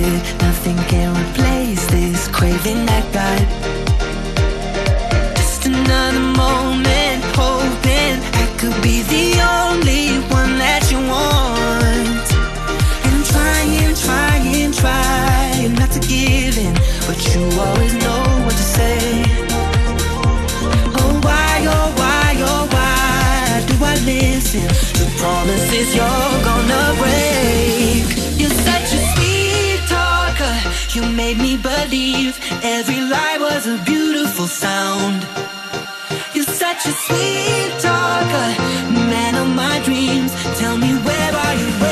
Taste 0.00 0.34
it. 0.34 0.42
Nothing 0.42 0.76
can 0.88 1.10
replace 1.14 1.86
this 1.86 2.28
craving 2.28 2.88
I 2.88 3.00
got. 3.12 3.40
Just 5.36 5.66
another 5.66 6.20
moment, 6.20 7.22
hoping 7.36 8.16
I 8.42 8.46
could 8.58 8.76
be 8.82 9.02
the 9.02 9.26
only 9.58 10.18
one 10.28 10.58
that 10.58 10.82
you 10.90 10.98
want. 10.98 12.26
And 13.04 13.12
I'm 13.16 13.24
trying, 13.32 13.94
trying, 13.94 14.72
trying 14.72 15.74
not 15.74 15.90
to 15.92 16.00
give 16.00 16.56
in, 16.58 16.74
but 17.06 17.18
you 17.30 17.42
always 17.60 17.94
know 18.04 18.24
what 18.44 18.56
to 18.60 18.66
say. 18.76 18.98
Oh 21.00 21.12
why, 21.22 21.52
oh 21.76 21.88
why, 22.00 22.30
oh 22.50 22.64
why 22.74 23.64
do 23.68 23.74
I 23.84 23.94
listen 24.04 24.66
to 24.98 25.04
promises 25.18 25.94
you're 25.94 26.36
gonna 26.44 26.94
break? 26.98 27.29
You 30.92 31.02
made 31.02 31.38
me 31.38 31.56
believe 31.56 32.36
every 32.64 33.00
lie 33.00 33.36
was 33.38 33.64
a 33.68 33.78
beautiful 33.84 34.48
sound. 34.48 35.22
You're 36.34 36.42
such 36.42 36.84
a 36.84 36.90
sweet 36.90 37.70
talker, 37.78 38.50
man 39.08 39.36
of 39.36 39.54
my 39.54 39.80
dreams. 39.84 40.32
Tell 40.58 40.76
me 40.76 40.88
where 40.88 41.32
are 41.32 41.54
you? 41.54 41.89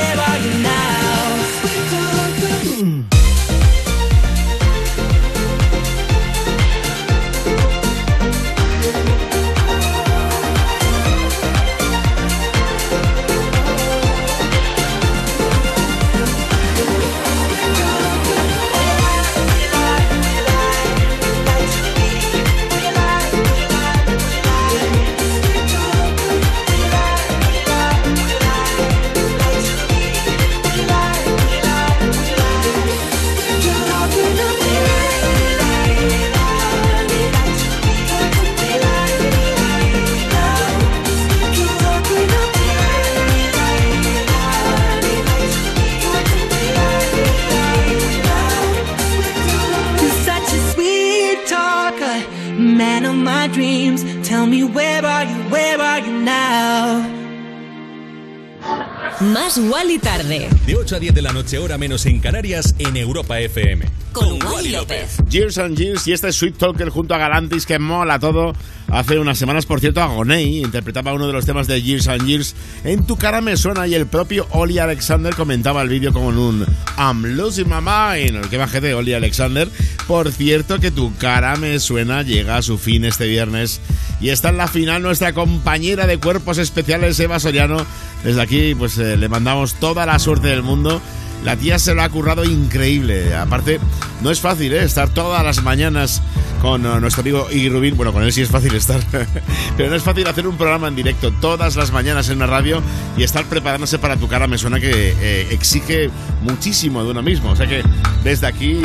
Wally 59.67 59.99
tarde. 59.99 60.47
De 60.65 60.75
8 60.75 60.95
a 60.95 60.99
10 60.99 61.13
de 61.13 61.21
la 61.21 61.33
noche, 61.33 61.57
hora 61.57 61.77
menos 61.77 62.05
en 62.05 62.19
Canarias, 62.19 62.75
en 62.79 62.95
Europa 62.95 63.39
FM. 63.39 63.85
Con 64.13 64.41
Wally 64.41 64.69
López. 64.69 65.17
Years 65.29 65.57
and 65.57 65.77
Years 65.77 66.07
y 66.07 66.13
este 66.13 66.31
Sweet 66.31 66.57
Talker 66.57 66.89
junto 66.89 67.13
a 67.13 67.17
Galantis 67.17 67.65
que 67.65 67.77
mola 67.77 68.19
todo. 68.19 68.53
Hace 68.87 69.19
unas 69.19 69.37
semanas, 69.37 69.65
por 69.65 69.79
cierto, 69.79 70.01
Agoney 70.01 70.63
interpretaba 70.63 71.13
uno 71.13 71.27
de 71.27 71.33
los 71.33 71.45
temas 71.45 71.67
de 71.67 71.81
Years 71.81 72.07
and 72.07 72.25
Years. 72.25 72.55
En 72.83 73.05
tu 73.05 73.17
cara 73.17 73.41
me 73.41 73.55
suena 73.57 73.85
y 73.85 73.93
el 73.93 74.07
propio 74.07 74.47
Oli 74.51 74.79
Alexander 74.79 75.35
comentaba 75.35 75.81
el 75.81 75.89
vídeo 75.89 76.11
con 76.11 76.37
un 76.37 76.65
I'm 76.97 77.35
losing 77.35 77.67
my 77.67 77.81
mind. 77.81 78.43
El 78.43 78.49
que 78.49 78.57
baje 78.57 78.81
de 78.81 78.93
Oli 78.93 79.13
Alexander. 79.13 79.67
Por 80.07 80.31
cierto, 80.31 80.79
que 80.79 80.89
tu 80.89 81.15
cara 81.17 81.55
me 81.57 81.79
suena 81.79 82.23
llega 82.23 82.57
a 82.57 82.61
su 82.61 82.77
fin 82.77 83.05
este 83.05 83.27
viernes. 83.27 83.79
Y 84.21 84.29
está 84.29 84.49
en 84.49 84.57
la 84.57 84.67
final 84.67 85.01
nuestra 85.01 85.33
compañera 85.33 86.07
de 86.07 86.17
cuerpos 86.17 86.57
especiales, 86.57 87.19
Eva 87.19 87.39
Soriano. 87.39 87.85
Desde 88.23 88.41
aquí, 88.41 88.75
pues 88.75 88.97
eh, 88.97 89.15
le 89.17 89.29
mandamos 89.29 89.75
toda 89.75 90.05
la 90.05 90.19
suerte 90.19 90.47
del 90.47 90.63
mundo. 90.63 91.01
La 91.43 91.55
tía 91.55 91.79
se 91.79 91.95
lo 91.95 92.01
ha 92.01 92.09
currado 92.09 92.43
increíble. 92.43 93.33
Aparte, 93.35 93.79
no 94.21 94.31
es 94.31 94.41
fácil 94.41 94.73
¿eh? 94.73 94.83
estar 94.83 95.09
todas 95.09 95.43
las 95.43 95.63
mañanas 95.63 96.21
con 96.61 96.85
eh, 96.85 96.99
nuestro 96.99 97.21
amigo 97.21 97.47
Iggy 97.49 97.69
Rubin. 97.69 97.95
Bueno, 97.95 98.11
con 98.11 98.23
él 98.23 98.33
sí 98.33 98.41
es 98.41 98.49
fácil 98.49 98.75
estar, 98.75 98.99
pero 99.77 99.89
no 99.89 99.95
es 99.95 100.03
fácil 100.03 100.27
hacer 100.27 100.45
un 100.45 100.57
programa 100.57 100.89
en 100.89 100.95
directo 100.95 101.31
todas 101.31 101.77
las 101.77 101.91
mañanas 101.91 102.29
en 102.29 102.37
una 102.37 102.47
radio 102.47 102.81
y 103.15 103.23
estar 103.23 103.45
preparándose 103.45 103.99
para 103.99 104.17
tu 104.17 104.27
cara. 104.27 104.47
Me 104.47 104.57
suena 104.57 104.79
que 104.79 105.15
eh, 105.21 105.47
exige 105.51 106.09
muchísimo 106.41 107.03
de 107.03 107.11
uno 107.11 107.21
mismo. 107.21 107.51
O 107.51 107.55
sea 107.55 107.67
que 107.67 107.83
desde 108.23 108.47
aquí 108.47 108.81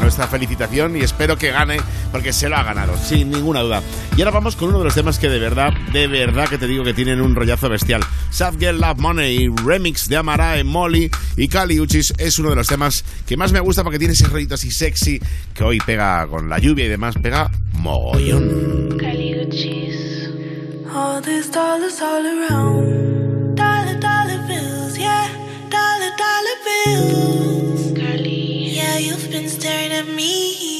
nuestra 0.00 0.26
felicitación 0.26 0.96
y 0.96 1.00
espero 1.00 1.36
que 1.36 1.50
gane 1.50 1.76
porque 2.10 2.32
se 2.32 2.48
lo 2.48 2.56
ha 2.56 2.62
ganado, 2.62 2.96
sin 2.96 3.30
ninguna 3.30 3.60
duda. 3.60 3.82
Y 4.16 4.22
ahora 4.22 4.32
vamos 4.32 4.56
con 4.56 4.70
uno 4.70 4.78
de 4.78 4.84
los 4.84 4.94
temas 4.94 5.18
que 5.18 5.28
de 5.28 5.38
verdad, 5.38 5.72
de 5.92 6.06
verdad 6.06 6.48
que 6.48 6.58
te 6.58 6.66
digo 6.66 6.82
que 6.82 6.94
tienen 6.94 7.20
un 7.20 7.34
rollazo 7.34 7.68
bestial. 7.68 8.02
Sad 8.30 8.54
Girl 8.58 8.80
Love 8.80 8.98
Money, 8.98 9.50
remix 9.64 10.08
de 10.08 10.16
Amara, 10.16 10.62
Molly 10.64 11.10
y 11.36 11.48
Kali 11.48 11.78
Es 11.98 12.38
uno 12.38 12.50
de 12.50 12.56
los 12.56 12.68
temas 12.68 13.04
que 13.26 13.36
más 13.36 13.52
me 13.52 13.60
gusta 13.60 13.82
porque 13.82 13.98
tiene 13.98 14.14
ese 14.14 14.26
rollito 14.28 14.54
así 14.54 14.70
sexy 14.70 15.20
que 15.54 15.64
hoy 15.64 15.78
pega 15.80 16.26
con 16.28 16.48
la 16.48 16.58
lluvia 16.58 16.84
y 16.84 16.88
demás, 16.88 17.16
pega 17.20 17.50
mogollón. 17.72 18.90
All 20.92 21.22
these 21.22 21.48
dollars 21.50 22.00
all 22.02 22.26
around. 22.26 23.54
Dollar, 23.54 24.00
dollar 24.00 24.44
bills, 24.48 24.98
yeah. 24.98 25.28
Dollar, 25.70 26.10
dollar 26.18 26.58
bills. 26.64 27.96
Carly. 27.96 28.70
Yeah, 28.74 28.98
you've 28.98 29.30
been 29.30 29.48
staring 29.48 29.92
at 29.92 30.08
me. 30.08 30.79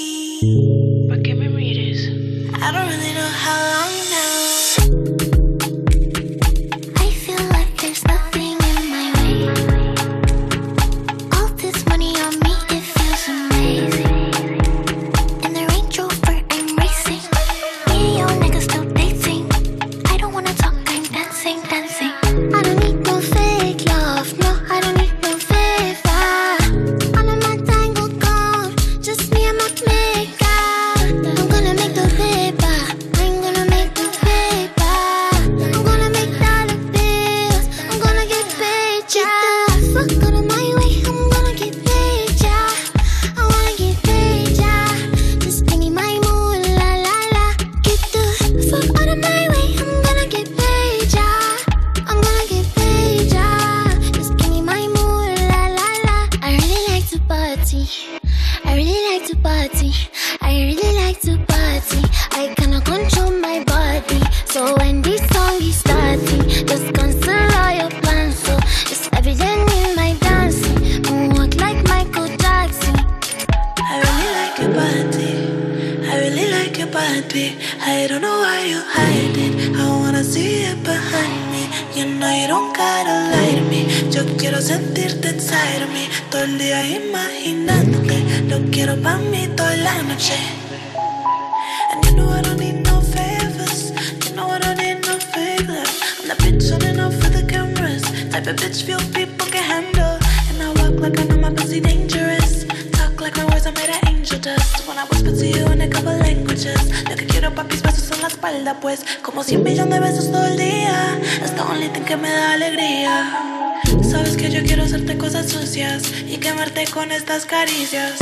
caricias. 117.61 118.20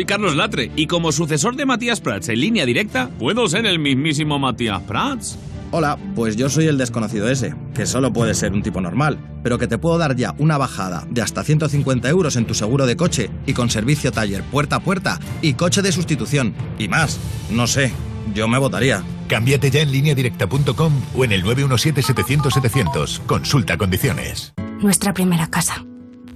Soy 0.00 0.06
Carlos 0.06 0.34
Latre 0.34 0.72
y 0.76 0.86
como 0.86 1.12
sucesor 1.12 1.56
de 1.56 1.66
Matías 1.66 2.00
Prats 2.00 2.30
en 2.30 2.40
línea 2.40 2.64
directa, 2.64 3.10
¿puedo 3.18 3.46
ser 3.48 3.66
el 3.66 3.78
mismísimo 3.78 4.38
Matías 4.38 4.80
Prats? 4.80 5.38
Hola, 5.72 5.98
pues 6.14 6.36
yo 6.36 6.48
soy 6.48 6.68
el 6.68 6.78
desconocido 6.78 7.28
ese, 7.28 7.54
que 7.74 7.84
solo 7.84 8.10
puede 8.10 8.32
ser 8.34 8.54
un 8.54 8.62
tipo 8.62 8.80
normal, 8.80 9.18
pero 9.42 9.58
que 9.58 9.66
te 9.66 9.76
puedo 9.76 9.98
dar 9.98 10.16
ya 10.16 10.34
una 10.38 10.56
bajada 10.56 11.06
de 11.10 11.20
hasta 11.20 11.44
150 11.44 12.08
euros 12.08 12.36
en 12.36 12.46
tu 12.46 12.54
seguro 12.54 12.86
de 12.86 12.96
coche 12.96 13.28
y 13.44 13.52
con 13.52 13.68
servicio 13.68 14.10
taller 14.10 14.42
puerta 14.44 14.76
a 14.76 14.80
puerta 14.80 15.20
y 15.42 15.52
coche 15.52 15.82
de 15.82 15.92
sustitución. 15.92 16.54
Y 16.78 16.88
más, 16.88 17.20
no 17.50 17.66
sé, 17.66 17.92
yo 18.34 18.48
me 18.48 18.56
votaría. 18.56 19.04
Cámbiate 19.28 19.70
ya 19.70 19.82
en 19.82 19.92
lineadirecta.com 19.92 20.92
o 21.14 21.24
en 21.26 21.32
el 21.32 21.44
917-700-700. 21.44 23.26
Consulta 23.26 23.76
condiciones. 23.76 24.54
Nuestra 24.80 25.12
primera 25.12 25.50
casa. 25.50 25.84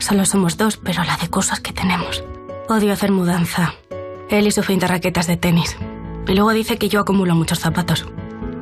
Solo 0.01 0.27
somos 0.27 0.59
dos, 0.59 0.77
pero 0.77 1.03
la 1.03 1.17
de 1.17 1.31
cosas 1.31 1.61
que 1.61 1.73
tenemos. 1.73 2.23
Odio 2.69 2.95
hacer 2.95 3.13
mudanza. 3.13 3.75
Él 4.31 4.47
y 4.47 4.51
sus 4.51 4.67
20 4.67 4.87
raquetas 4.87 5.27
de 5.27 5.37
tenis. 5.37 5.77
Y 6.27 6.33
luego 6.33 6.53
dice 6.53 6.79
que 6.79 6.89
yo 6.89 7.01
acumulo 7.01 7.35
muchos 7.35 7.59
zapatos. 7.59 8.07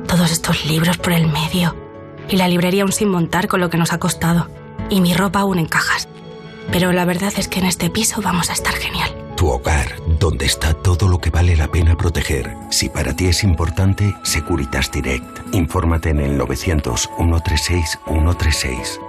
Todos 0.07 0.31
estos 0.31 0.65
libros 0.65 0.97
por 0.97 1.13
el 1.13 1.27
medio. 1.27 1.73
Y 2.27 2.35
la 2.35 2.49
librería 2.49 2.83
aún 2.83 2.91
sin 2.91 3.07
montar 3.07 3.47
con 3.47 3.61
lo 3.61 3.69
que 3.69 3.77
nos 3.77 3.93
ha 3.93 3.99
costado. 3.99 4.49
Y 4.89 4.99
mi 4.99 5.13
ropa 5.13 5.39
aún 5.39 5.57
en 5.57 5.67
cajas. 5.67 6.09
Pero 6.69 6.91
la 6.91 7.05
verdad 7.05 7.31
es 7.37 7.47
que 7.47 7.59
en 7.59 7.65
este 7.65 7.89
piso 7.89 8.21
vamos 8.21 8.49
a 8.49 8.53
estar 8.53 8.73
genial. 8.73 9.09
Tu 9.37 9.47
hogar, 9.47 9.95
donde 10.19 10.45
está 10.45 10.73
todo 10.73 11.07
lo 11.07 11.19
que 11.19 11.29
vale 11.29 11.55
la 11.55 11.69
pena 11.69 11.95
proteger. 11.95 12.53
Si 12.71 12.89
para 12.89 13.15
ti 13.15 13.27
es 13.27 13.43
importante, 13.43 14.13
Securitas 14.23 14.91
Direct. 14.91 15.53
Infórmate 15.53 16.09
en 16.09 16.19
el 16.19 16.37
900 16.37 17.09
136 17.17 17.99
136. 18.05 18.99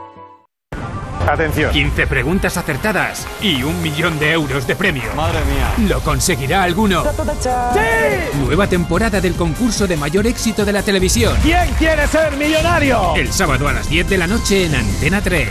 Atención. 1.29 1.73
15 1.73 2.07
preguntas 2.07 2.57
acertadas 2.57 3.27
y 3.41 3.63
un 3.63 3.81
millón 3.83 4.19
de 4.19 4.33
euros 4.33 4.67
de 4.67 4.77
premio. 4.77 5.05
Madre 5.17 5.41
mía. 5.45 5.89
¿Lo 5.89 6.01
conseguirá 6.01 6.63
alguno? 6.63 7.03
¡Sí! 7.03 8.39
Nueva 8.39 8.67
temporada 8.67 9.21
del 9.21 9.35
concurso 9.35 9.87
de 9.87 9.97
mayor 9.97 10.27
éxito 10.27 10.65
de 10.65 10.73
la 10.73 10.83
televisión. 10.83 11.37
¿Quién 11.43 11.69
quiere 11.79 12.07
ser 12.07 12.37
millonario? 12.37 13.15
El 13.17 13.33
sábado 13.33 13.69
a 13.69 13.73
las 13.73 13.89
10 13.89 14.09
de 14.09 14.19
la 14.19 14.27
noche 14.27 14.67
en 14.67 14.75
Antena 14.75 15.21
3. 15.21 15.49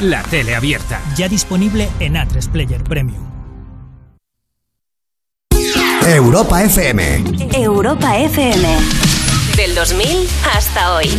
La 0.00 0.22
tele 0.22 0.54
abierta. 0.54 1.00
Ya 1.16 1.28
disponible 1.28 1.88
en 2.00 2.14
A3 2.14 2.48
Player 2.50 2.82
Premium. 2.84 3.26
Europa 6.06 6.62
FM. 6.62 7.24
Europa 7.52 8.16
FM. 8.16 8.76
Del 9.56 9.74
2000 9.74 10.28
hasta 10.54 10.94
hoy. 10.94 11.10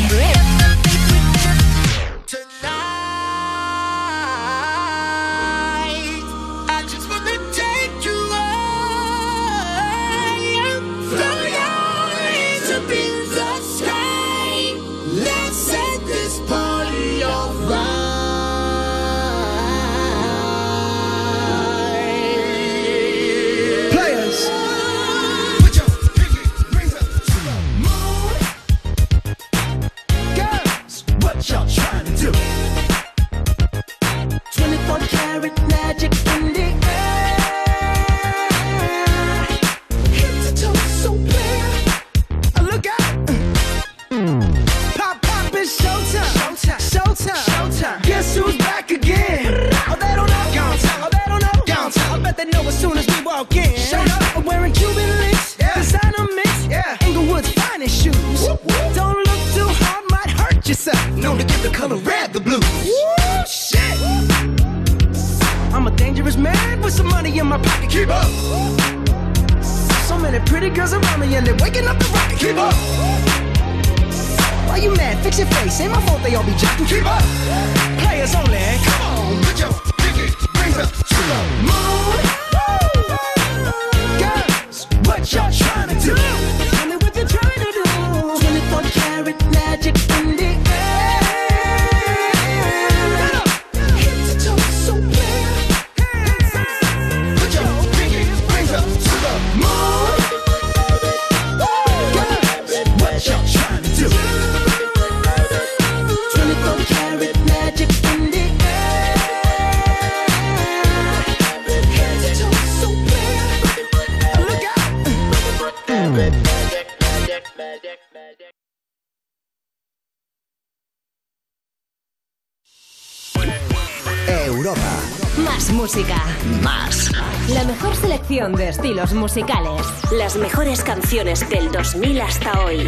Musicales. 129.17 129.81
Las 130.11 130.37
mejores 130.37 130.83
canciones 130.83 131.49
del 131.49 131.71
2000 131.71 132.21
hasta 132.21 132.63
hoy. 132.63 132.87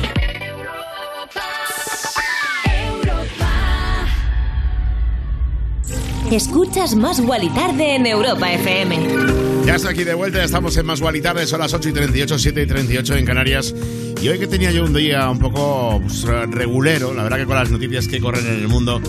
Escuchas 6.32 6.96
Más 6.96 7.20
y 7.20 7.50
Tarde 7.50 7.96
en 7.96 8.06
Europa 8.06 8.54
FM. 8.54 9.66
Ya 9.66 9.76
estoy 9.76 9.92
aquí 9.92 10.04
de 10.04 10.14
vuelta, 10.14 10.38
ya 10.38 10.44
estamos 10.44 10.78
en 10.78 10.86
Más 10.86 11.02
y 11.14 11.22
Tarde, 11.22 11.48
son 11.48 11.60
las 11.60 11.74
8 11.74 11.90
y 11.90 11.92
38, 11.92 12.38
7 12.38 12.62
y 12.62 12.68
38 12.68 13.16
en 13.16 13.26
Canarias. 13.26 13.74
Y 14.22 14.28
hoy 14.28 14.38
que 14.38 14.46
tenía 14.46 14.70
yo 14.72 14.86
un 14.86 14.94
día 14.94 15.28
un 15.30 15.40
poco 15.40 16.00
pues, 16.02 16.24
regulero, 16.24 17.14
la 17.16 17.24
verdad 17.24 17.38
que 17.38 17.46
con 17.46 17.56
las 17.56 17.72
noticias 17.72 18.08
que 18.08 18.20
corren 18.20 18.46
en 18.46 18.54
el 18.54 18.68
mundo, 18.68 19.02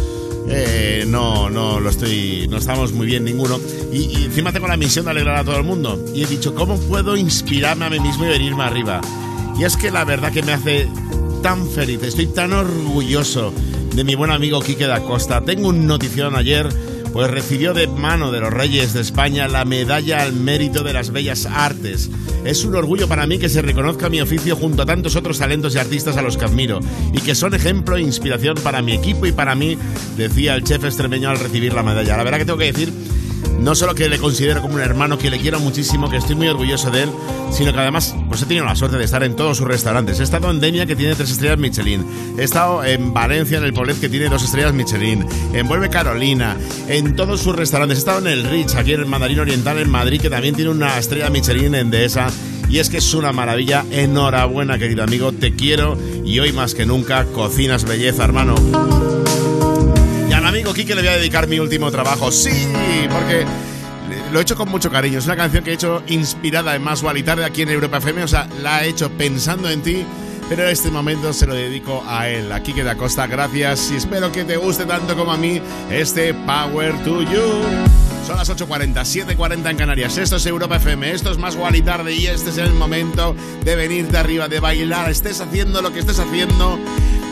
eh, 0.49 1.05
no, 1.07 1.51
no 1.51 1.79
lo 1.79 1.91
estoy, 1.91 2.49
no 2.49 2.57
estamos 2.57 2.93
muy 2.93 3.07
bien 3.07 3.25
ninguno. 3.25 3.61
Y, 3.93 4.19
y 4.19 4.25
encima 4.25 4.53
tengo 4.53 4.69
la 4.69 4.77
misión 4.77 5.05
de 5.05 5.11
alegrar 5.11 5.37
a 5.37 5.45
todo 5.45 5.57
el 5.57 5.65
mundo. 5.65 6.03
Y 6.15 6.23
he 6.23 6.27
dicho, 6.27 6.55
¿cómo 6.55 6.79
puedo 6.79 7.17
inspirarme 7.17 7.87
a 7.87 7.91
mí 7.91 8.01
mismo 8.01 8.25
y 8.25 8.29
venirme 8.29 8.65
arriba? 8.65 9.01
Y 9.59 9.65
es 9.65 9.77
que 9.77 9.91
la 9.91 10.05
verdad 10.05 10.33
que 10.33 10.43
me 10.43 10.53
hace 10.53 10.89
tan 11.43 11.69
feliz, 11.69 12.03
estoy 12.03 12.27
tan 12.27 12.53
orgulloso 12.53 13.53
de 13.95 14.05
mi 14.05 14.15
buen 14.15 14.31
amigo 14.31 14.61
Quique 14.61 14.87
da 14.87 15.01
Costa. 15.01 15.43
Tengo 15.43 15.69
un 15.69 15.87
notición 15.87 16.37
ayer, 16.37 16.69
pues 17.13 17.31
recibió 17.31 17.75
de 17.75 17.87
mano 17.87 18.31
de 18.31 18.41
los 18.41 18.53
Reyes 18.53 18.93
de 18.93 19.01
España 19.01 19.49
la 19.49 19.65
medalla 19.65 20.23
al 20.23 20.33
mérito 20.33 20.83
de 20.83 20.93
las 20.93 21.11
bellas 21.11 21.47
artes. 21.47 22.11
Es 22.45 22.65
un 22.65 22.75
orgullo 22.75 23.09
para 23.09 23.27
mí 23.27 23.39
que 23.39 23.49
se 23.49 23.63
reconozca 23.63 24.09
mi 24.09 24.21
oficio 24.21 24.57
junto 24.57 24.83
a 24.83 24.87
tantos 24.87 25.17
otros 25.17 25.39
talentos 25.39 25.75
y 25.75 25.79
artistas 25.79 26.17
a 26.17 26.23
los 26.23 26.37
que 26.37 26.45
admiro 26.45 26.81
y 27.13 27.21
que 27.21 27.35
son 27.35 27.55
ejemplo 27.55 27.97
e 27.97 28.03
inspiración 28.03 28.57
para 28.63 28.81
mi 28.81 28.93
equipo 28.93 29.27
y 29.27 29.33
para 29.33 29.55
mí, 29.55 29.77
decía 30.17 30.55
el 30.55 30.65
chef 30.65 30.85
extremeño 30.85 31.31
al 31.31 31.39
recibir 31.39 31.75
la 31.75 31.83
medalla. 31.83 32.17
La 32.17 32.25
verdad 32.25 32.39
que 32.39 32.45
tengo 32.45 32.59
que 32.59 32.73
decir 32.73 32.93
no 33.61 33.75
solo 33.75 33.95
que 33.95 34.09
le 34.09 34.19
considero 34.19 34.63
como 34.63 34.75
un 34.75 34.81
hermano, 34.81 35.19
que 35.19 35.31
le 35.31 35.39
quiero 35.39 35.61
muchísimo, 35.61 36.09
que 36.09 36.17
estoy 36.17 36.35
muy 36.35 36.49
orgulloso 36.49 36.91
de 36.91 37.05
él, 37.05 37.11
sino 37.53 37.73
que 37.73 37.79
además 37.79 38.15
pues 38.29 38.43
he 38.43 38.47
tenido 38.47 38.65
la 38.65 38.75
suerte 38.75 38.97
de 38.97 39.05
estar 39.05 39.23
en 39.23 39.37
todos 39.37 39.59
sus 39.59 39.67
restaurantes. 39.67 40.19
He 40.19 40.23
estado 40.23 40.51
en 40.51 40.61
Denia, 40.61 40.87
que 40.87 40.97
tiene 40.97 41.15
tres 41.15 41.31
estrellas 41.31 41.59
Michelin. 41.59 42.05
He 42.39 42.45
estado 42.45 42.83
en 42.85 43.13
Valencia, 43.13 43.59
en 43.59 43.65
el 43.65 43.73
Poblet, 43.73 44.01
que 44.01 44.09
tiene 44.09 44.29
dos 44.29 44.43
estrellas 44.43 44.73
Michelin. 44.73 45.27
En 45.53 45.69
Vuelve 45.69 45.91
Carolina, 45.91 46.57
en 46.89 47.15
todos 47.17 47.41
sus 47.41 47.55
restaurantes. 47.55 47.99
He 47.99 48.01
estado 48.01 48.21
en 48.21 48.29
el 48.29 48.45
Rich, 48.45 48.77
aquí 48.77 48.95
en 48.95 49.01
el 49.01 49.07
Mandarín 49.07 49.41
Oriental, 49.41 49.79
en 49.79 49.91
Madrid, 49.91 50.21
que 50.21 50.31
también 50.31 50.55
tiene 50.55 50.71
una 50.71 50.99
estrella 50.99 51.29
Michelin 51.29 51.75
en 51.75 51.91
Dehesa. 51.91 52.29
Y 52.71 52.79
es 52.79 52.89
que 52.89 52.99
es 52.99 53.15
una 53.15 53.33
maravilla. 53.33 53.85
Enhorabuena, 53.91 54.79
querido 54.79 55.03
amigo. 55.03 55.33
Te 55.33 55.55
quiero 55.55 55.99
y 56.25 56.39
hoy 56.39 56.53
más 56.53 56.75
que 56.75 56.87
nunca 56.87 57.25
cocinas 57.27 57.85
belleza, 57.85 58.25
hermano. 58.25 59.20
Y 60.31 60.33
al 60.33 60.47
amigo 60.47 60.73
Kike 60.73 60.95
le 60.95 61.01
voy 61.01 61.09
a 61.09 61.17
dedicar 61.17 61.49
mi 61.49 61.59
último 61.59 61.91
trabajo. 61.91 62.31
Sí, 62.31 62.69
porque 63.11 63.45
lo 64.31 64.39
he 64.39 64.43
hecho 64.43 64.55
con 64.55 64.69
mucho 64.69 64.89
cariño. 64.89 65.19
Es 65.19 65.27
una 65.27 65.35
canción 65.35 65.65
que 65.65 65.73
he 65.73 65.75
hecho 65.75 66.05
inspirada 66.07 66.77
en 66.77 66.83
Más 66.83 67.03
y 67.17 67.23
Tarde 67.25 67.45
aquí 67.45 67.63
en 67.63 67.71
Europa 67.71 67.97
FM. 67.97 68.23
O 68.23 68.29
sea, 68.29 68.49
la 68.63 68.85
he 68.85 68.91
hecho 68.91 69.11
pensando 69.11 69.69
en 69.69 69.83
ti. 69.83 70.07
Pero 70.49 70.63
en 70.63 70.69
este 70.69 70.89
momento 70.93 71.33
se 71.33 71.49
lo 71.49 71.55
dedico 71.55 72.05
a 72.07 72.29
él, 72.29 72.53
a 72.53 72.63
Kike 72.63 72.85
da 72.85 72.95
Costa. 72.95 73.27
Gracias 73.27 73.91
y 73.91 73.97
espero 73.97 74.31
que 74.31 74.45
te 74.45 74.57
guste 74.57 74.85
tanto 74.85 75.17
como 75.17 75.33
a 75.33 75.37
mí 75.37 75.61
este 75.91 76.33
Power 76.33 76.93
to 77.03 77.23
You. 77.23 77.63
Son 78.25 78.37
las 78.37 78.49
8.40, 78.49 78.95
7.40 78.95 79.71
en 79.71 79.77
Canarias. 79.77 80.17
Esto 80.17 80.37
es 80.37 80.47
Europa 80.47 80.77
FM, 80.77 81.11
esto 81.13 81.33
es 81.33 81.39
Más 81.39 81.57
y 81.75 81.83
Tarde 81.83 82.15
y 82.15 82.27
este 82.29 82.51
es 82.51 82.59
el 82.59 82.73
momento 82.73 83.35
de 83.65 83.75
venirte 83.75 84.17
arriba, 84.17 84.47
de 84.47 84.61
bailar. 84.61 85.11
Estés 85.11 85.41
haciendo 85.41 85.83
lo 85.83 85.93
que 85.93 85.99
estés 85.99 86.21
haciendo. 86.21 86.79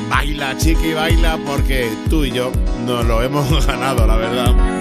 Baila, 0.09 0.57
chiqui, 0.57 0.95
baila, 0.95 1.39
porque 1.47 1.89
tú 2.09 2.25
y 2.25 2.33
yo 2.33 2.51
nos 2.87 3.05
lo 3.05 3.23
hemos 3.23 3.67
ganado, 3.67 4.07
la 4.07 4.17
verdad. 4.17 4.78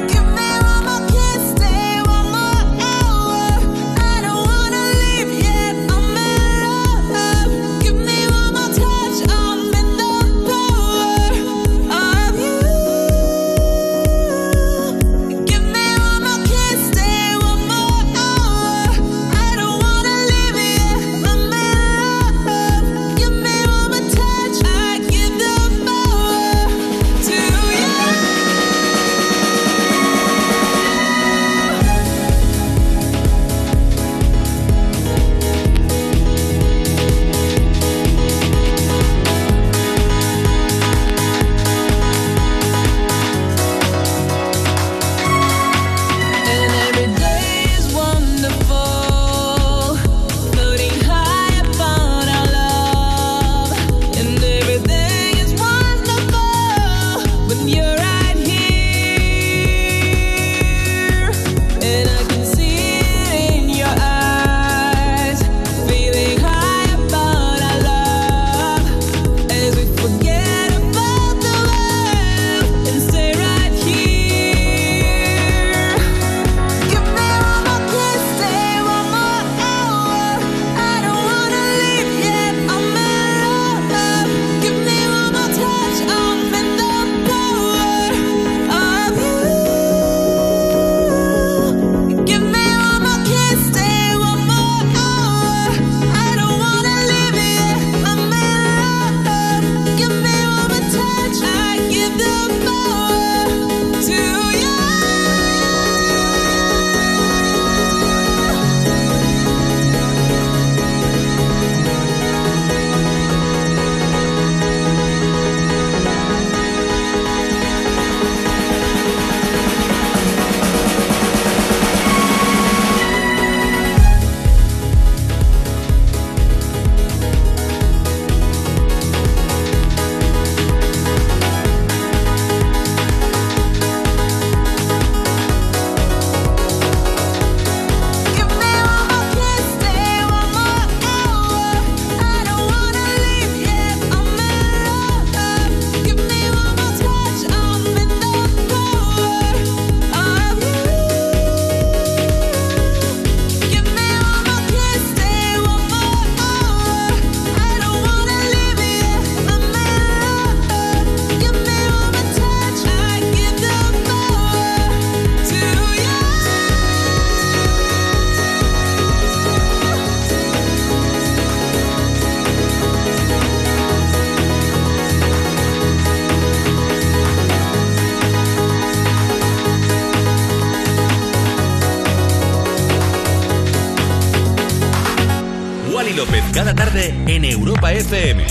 Cada 186.68 186.86
tarde 186.86 187.14
en 187.28 187.46
Europa 187.46 187.94
FM. 187.94 188.46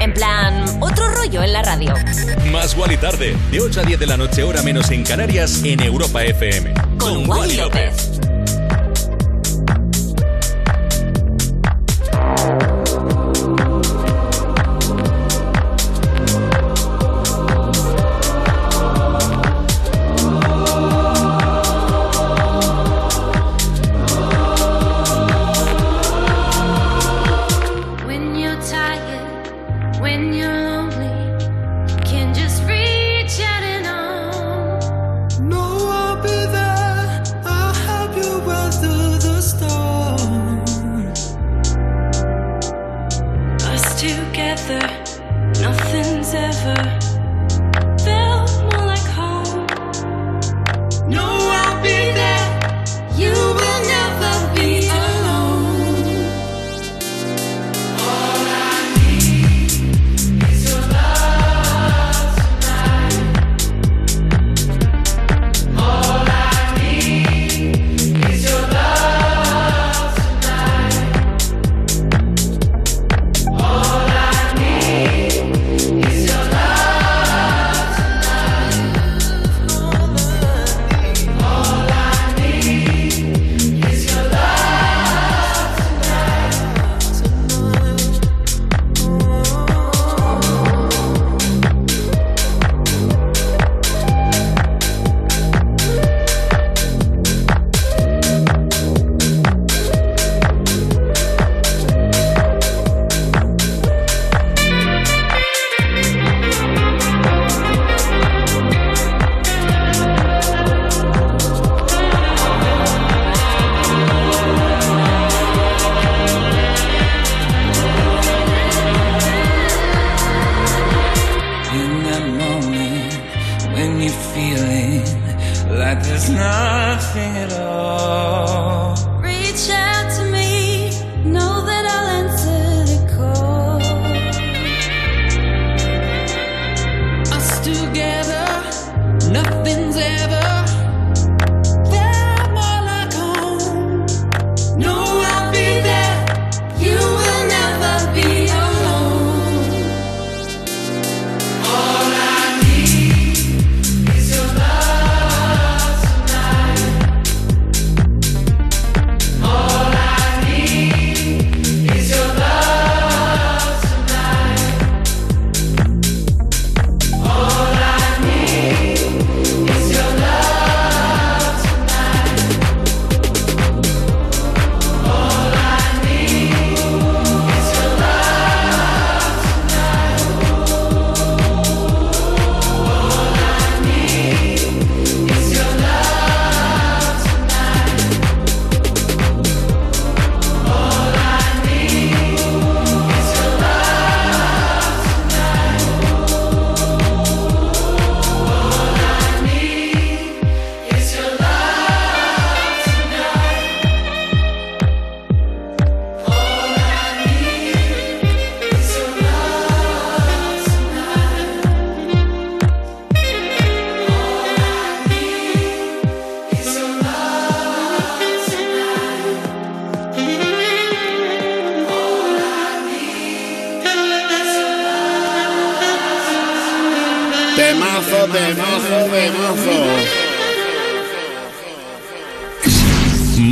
En 0.00 0.12
plan, 0.12 0.64
otro 0.80 1.08
rollo 1.08 1.40
en 1.40 1.52
la 1.52 1.62
radio. 1.62 1.94
Más 2.50 2.76
Wally 2.76 2.96
tarde, 2.96 3.36
de 3.52 3.60
8 3.60 3.80
a 3.80 3.84
10 3.84 4.00
de 4.00 4.06
la 4.08 4.16
noche, 4.16 4.42
hora 4.42 4.60
menos 4.62 4.90
en 4.90 5.04
Canarias, 5.04 5.62
en 5.62 5.80
Europa 5.80 6.24
FM. 6.24 6.74
Con 6.98 7.28
Wally 7.28 7.58
López. 7.58 8.19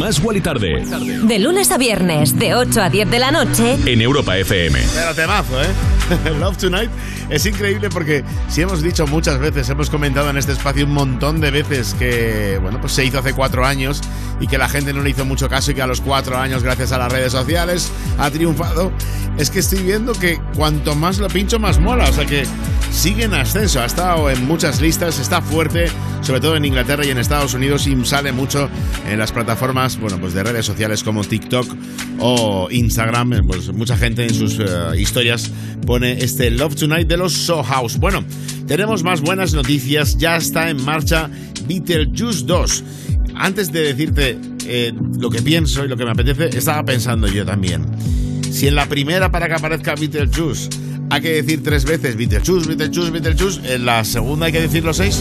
Más 0.09 0.21
Wally 0.21 0.41
tarde, 0.41 0.83
De 1.25 1.39
lunes 1.39 1.71
a 1.71 1.77
viernes, 1.77 2.39
de 2.39 2.55
8 2.55 2.81
a 2.81 2.89
10 2.89 3.11
de 3.11 3.19
la 3.19 3.31
noche. 3.31 3.77
en 3.85 4.01
Europa 4.01 4.39
FM. 4.39 4.81
Pero 4.95 5.15
temazo, 5.15 5.63
¿eh? 5.63 5.67
Love 6.41 6.57
Tonight 6.57 6.91
es 7.29 7.45
increíble 7.45 7.91
porque 7.91 8.25
si 8.49 8.63
hemos 8.63 8.83
dicho 8.83 9.07
muchas 9.07 9.39
veces, 9.39 9.69
hemos 9.69 9.91
comentado 9.91 10.31
en 10.31 10.39
este 10.39 10.53
espacio 10.53 10.87
un 10.87 10.93
montón 10.93 11.43
de 11.43 11.51
veces 11.51 11.95
que, 11.99 12.59
bueno, 12.63 12.81
pues 12.81 12.95
se 12.95 13.05
hizo 13.05 13.19
hace 13.19 13.35
cuatro 13.35 13.67
años 13.67 14.01
y 14.41 14.47
que 14.47 14.57
la 14.57 14.71
gente 14.71 14.95
no 14.95 15.03
le 15.03 15.11
hizo 15.11 15.27
mucho 15.27 15.47
caso 15.51 15.73
y 15.73 15.75
que 15.75 15.83
a 15.83 15.87
los 15.87 16.01
cuatro 16.01 16.39
años, 16.39 16.63
gracias 16.63 16.93
a 16.93 16.97
las 16.97 17.13
redes 17.13 17.33
sociales, 17.33 17.93
ha 18.17 18.31
triunfado. 18.31 18.91
Es 19.37 19.51
que 19.51 19.59
estoy 19.59 19.83
viendo 19.83 20.15
que 20.15 20.41
cuanto 20.57 20.95
más 20.95 21.19
lo 21.19 21.29
pincho, 21.29 21.59
más 21.59 21.79
mola. 21.79 22.09
O 22.09 22.13
sea 22.15 22.25
que 22.25 22.45
sigue 22.91 23.25
en 23.25 23.35
ascenso. 23.35 23.81
Ha 23.81 23.87
estado 23.87 24.31
en 24.31 24.47
muchas 24.47 24.81
listas, 24.81 25.19
está 25.19 25.41
fuerte, 25.41 25.87
sobre 26.23 26.41
todo 26.41 26.57
en 26.57 26.65
Inglaterra 26.65 27.05
y 27.05 27.11
en 27.11 27.19
Estados 27.19 27.55
Unidos 27.55 27.87
y 27.87 28.05
sale 28.05 28.33
mucho 28.33 28.69
en 29.09 29.19
las 29.19 29.33
plataformas, 29.33 29.99
bueno, 29.99 30.19
pues 30.19 30.35
de 30.35 30.43
redes 30.43 30.67
sociales 30.67 31.03
como 31.03 31.25
TikTok 31.25 31.67
o 32.19 32.69
Instagram. 32.71 33.47
Pues 33.47 33.73
mucha 33.73 33.97
gente 33.97 34.25
en 34.25 34.35
sus 34.35 34.59
eh, 34.59 34.65
historias 34.99 35.51
pone 35.87 36.13
este 36.25 36.51
Love 36.51 36.75
Tonight 36.75 37.09
de 37.09 37.17
los 37.17 37.33
So 37.33 37.63
House. 37.63 37.99
Bueno, 37.99 38.25
tenemos 38.67 39.03
más 39.03 39.21
buenas 39.21 39.55
noticias. 39.55 40.17
Ya 40.19 40.37
está 40.37 40.71
en 40.71 40.85
marcha 40.85 41.31
Beetlejuice 41.67 42.45
2. 42.45 42.85
Antes 43.35 43.71
de 43.73 43.81
decirte 43.83 44.39
eh, 44.67 44.93
lo 45.19 45.31
que 45.31 45.43
pienso 45.43 45.85
y 45.85 45.89
lo 45.89 45.97
que 45.97 46.05
me 46.05 46.11
apetece, 46.11 46.57
estaba 46.57 46.85
pensando 46.85 47.29
yo 47.29 47.45
también. 47.45 47.87
Si 48.51 48.67
en 48.67 48.75
la 48.75 48.87
primera 48.87 49.31
para 49.31 49.47
que 49.47 49.55
aparezca 49.55 49.95
Beetlejuice 49.95 50.69
hay 51.11 51.21
que 51.21 51.43
decir 51.43 51.63
tres 51.63 51.85
veces 51.85 52.17
Beetlejuice, 52.17 52.67
Beetlejuice, 52.69 53.11
Beetlejuice, 53.11 53.75
en 53.75 53.85
la 53.87 54.05
segunda 54.05 54.47
hay 54.47 54.53
que 54.53 54.61
decirlo 54.61 54.93
seis. 54.95 55.21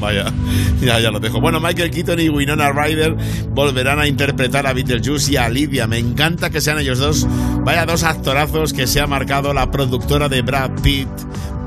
Vaya, 0.00 0.32
ya, 0.80 0.98
lo 1.10 1.18
dejo. 1.18 1.40
Bueno, 1.40 1.58
Michael 1.60 1.90
Keaton 1.90 2.20
y 2.20 2.28
Winona 2.28 2.70
Ryder 2.70 3.16
volverán 3.50 3.98
a 3.98 4.06
interpretar 4.06 4.66
a 4.66 4.72
Beetlejuice 4.72 5.32
y 5.32 5.36
a 5.36 5.48
Lidia. 5.48 5.86
Me 5.88 5.98
encanta 5.98 6.50
que 6.50 6.60
sean 6.60 6.78
ellos 6.78 6.98
dos. 6.98 7.26
Vaya 7.64 7.84
dos 7.84 8.04
actorazos 8.04 8.72
que 8.72 8.86
se 8.86 9.00
ha 9.00 9.06
marcado 9.08 9.52
la 9.52 9.70
productora 9.70 10.28
de 10.28 10.42
Brad 10.42 10.70
Pitt. 10.82 11.08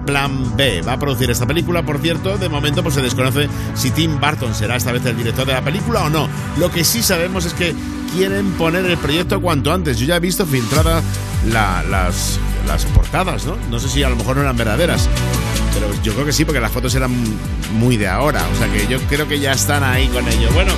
Plan 0.05 0.57
B. 0.57 0.81
Va 0.81 0.93
a 0.93 0.99
producir 0.99 1.29
esta 1.29 1.45
película, 1.45 1.85
por 1.85 1.99
cierto, 1.99 2.35
de 2.39 2.49
momento 2.49 2.81
pues 2.81 2.95
se 2.95 3.01
desconoce 3.03 3.47
si 3.75 3.91
Tim 3.91 4.19
Burton 4.19 4.55
será 4.55 4.75
esta 4.77 4.91
vez 4.91 5.05
el 5.05 5.15
director 5.15 5.45
de 5.45 5.53
la 5.53 5.61
película 5.63 6.05
o 6.05 6.09
no. 6.09 6.27
Lo 6.57 6.71
que 6.71 6.83
sí 6.83 7.03
sabemos 7.03 7.45
es 7.45 7.53
que 7.53 7.75
quieren 8.15 8.51
poner 8.53 8.83
el 8.85 8.97
proyecto 8.97 9.39
cuanto 9.41 9.71
antes. 9.71 9.99
Yo 9.99 10.07
ya 10.07 10.15
he 10.15 10.19
visto 10.19 10.43
filtrada 10.47 11.03
la- 11.51 11.83
las, 11.83 12.39
las 12.67 12.85
portadas, 12.85 13.45
¿no? 13.45 13.57
No 13.69 13.79
sé 13.79 13.89
si 13.89 14.03
a 14.03 14.09
lo 14.09 14.15
mejor 14.15 14.35
no 14.35 14.43
eran 14.43 14.57
verdaderas. 14.57 15.09
Pero 15.73 15.87
yo 16.03 16.13
creo 16.13 16.25
que 16.25 16.33
sí, 16.33 16.45
porque 16.45 16.59
las 16.59 16.71
fotos 16.71 16.93
eran 16.95 17.11
muy 17.73 17.97
de 17.97 18.07
ahora. 18.07 18.43
O 18.53 18.57
sea 18.57 18.71
que 18.71 18.87
yo 18.87 18.99
creo 19.07 19.27
que 19.27 19.39
ya 19.39 19.53
están 19.53 19.83
ahí 19.83 20.07
con 20.07 20.27
ello. 20.27 20.49
Bueno, 20.53 20.73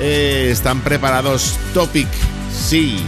eh, 0.00 0.48
están 0.50 0.80
preparados 0.80 1.58
Topic, 1.74 2.08
sí. 2.52 2.98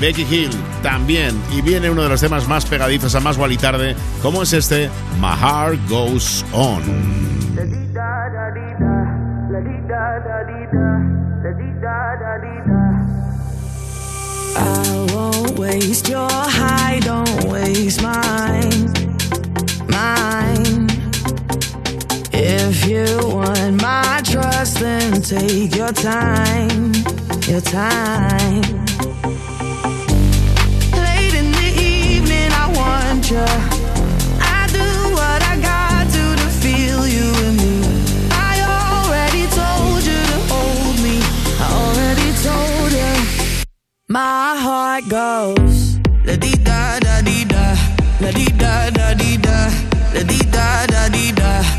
Becky 0.00 0.22
Hill 0.22 0.50
también. 0.82 1.40
Y 1.56 1.60
viene 1.60 1.90
uno 1.90 2.02
de 2.02 2.08
los 2.08 2.20
temas 2.20 2.46
más 2.48 2.64
pegadizos 2.64 3.14
a 3.14 3.20
más 3.20 3.38
y 3.50 3.56
tarde, 3.56 3.96
como 4.22 4.42
es 4.42 4.52
este, 4.52 4.90
My 5.20 5.36
Heart 5.36 5.88
Goes 5.88 6.44
On. 6.52 6.82
Waste 15.58 16.08
your 16.08 16.28
high, 16.30 17.00
don't 17.00 17.44
waste 17.50 18.00
mine, 18.00 18.92
mine. 19.88 20.86
If 22.32 22.86
you 22.86 23.06
want 23.26 23.82
my 23.82 24.22
trust, 24.24 24.78
then 24.78 25.20
take 25.20 25.74
your 25.74 25.92
time, 25.92 26.92
your 27.48 27.60
time. 27.60 28.62
Late 30.92 31.34
in 31.34 31.50
the 31.50 31.70
evening, 31.76 32.50
I 32.52 32.72
want 32.76 33.30
you. 33.30 33.77
My 44.10 44.56
heart 44.56 45.04
goes. 45.10 46.00
La 46.24 46.34
di 46.34 46.52
da 46.64 46.98
da 46.98 47.20
di 47.20 47.44
da, 47.44 47.76
la 48.20 48.30
di 48.32 48.46
da 48.56 48.88
da 48.88 49.12
di 49.12 49.36
da, 49.36 49.68
la 50.14 50.22
di 50.22 50.38
da 50.50 50.86
da 50.86 51.08
di 51.10 51.30
da. 51.30 51.77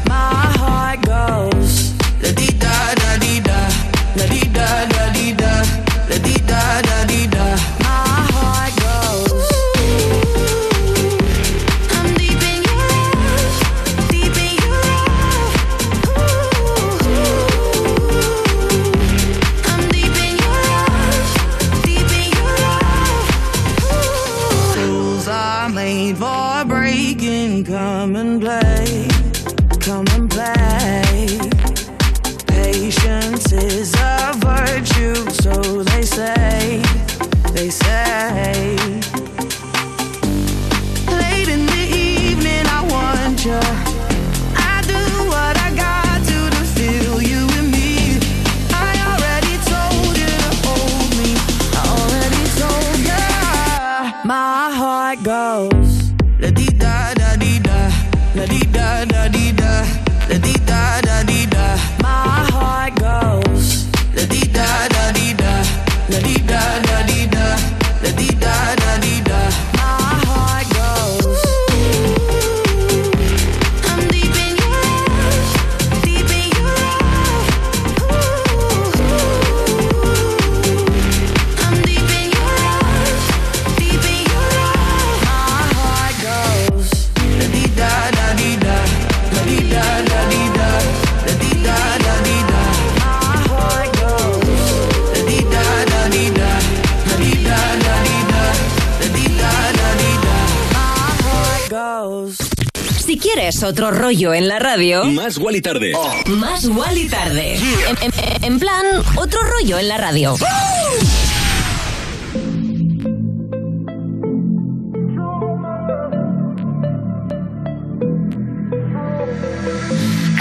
Otro 103.70 103.92
rollo 103.92 104.34
en 104.34 104.48
la 104.48 104.60
radio, 104.60 105.06
Más 105.06 105.38
y 105.56 105.62
tarde. 105.62 105.94
más 106.28 106.66
y 106.98 107.08
tarde. 107.08 107.56
En, 107.56 107.98
en- 108.14 108.44
en 108.44 108.60
plan, 108.60 108.86
otro 109.16 109.40
rollo 109.44 109.78
en 109.80 109.88
la 109.88 109.98
radio. 109.98 110.36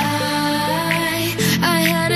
I, 0.01 1.37
I 1.61 1.81
had 1.83 2.13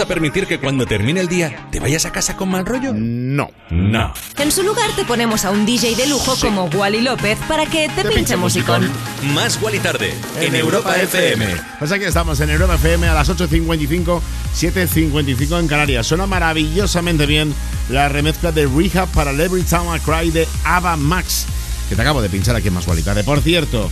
a 0.00 0.06
permitir 0.06 0.46
que 0.46 0.58
cuando 0.58 0.86
termine 0.86 1.20
el 1.20 1.28
día 1.28 1.68
te 1.70 1.80
vayas 1.80 2.06
a 2.06 2.12
casa 2.12 2.36
con 2.36 2.50
mal 2.50 2.66
rollo? 2.66 2.92
No. 2.94 3.50
No. 3.70 4.12
En 4.38 4.50
su 4.50 4.62
lugar 4.62 4.90
te 4.96 5.04
ponemos 5.04 5.44
a 5.44 5.50
un 5.50 5.66
DJ 5.66 5.94
de 5.94 6.06
lujo 6.06 6.34
como 6.40 6.64
Wally 6.66 7.00
López 7.00 7.38
para 7.48 7.66
que 7.66 7.88
te, 7.88 8.04
pinche 8.04 8.36
musicón. 8.36 8.88
Más 9.34 9.58
y 9.72 9.78
Tarde 9.78 10.14
en 10.40 10.54
Europa 10.54 10.96
FM. 10.96 11.46
Pues 11.78 11.92
aquí 11.92 12.04
estamos 12.04 12.40
en 12.40 12.50
Europa 12.50 12.74
FM 12.74 13.08
a 13.08 13.14
las 13.14 13.30
8.55, 13.30 14.20
7.55 14.56 15.60
en 15.60 15.68
Canarias. 15.68 16.06
Suena 16.06 16.26
maravillosamente 16.26 17.26
bien 17.26 17.54
la 17.88 18.08
remezcla 18.08 18.52
de 18.52 18.66
Rehab 18.66 19.08
para 19.08 19.30
el 19.30 19.40
Every 19.40 19.62
Time 19.62 19.96
I 19.96 20.00
Cry 20.00 20.30
de 20.30 20.48
Ava 20.64 20.96
Max, 20.96 21.46
que 21.88 21.96
te 21.96 22.02
acabo 22.02 22.22
de 22.22 22.28
pinchar 22.28 22.56
aquí 22.56 22.68
en 22.68 22.74
Más 22.74 22.86
y 22.86 23.02
Tarde. 23.02 23.24
Por 23.24 23.40
cierto, 23.40 23.90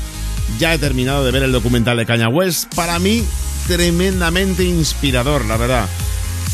ya 0.59 0.75
he 0.75 0.79
terminado 0.79 1.25
de 1.25 1.31
ver 1.31 1.43
el 1.43 1.53
documental 1.53 1.97
de 1.97 2.07
Caña 2.07 2.29
West. 2.29 2.75
Para 2.75 2.99
mí, 2.99 3.25
tremendamente 3.69 4.65
inspirador, 4.65 5.45
la 5.45 5.57
verdad. 5.57 5.89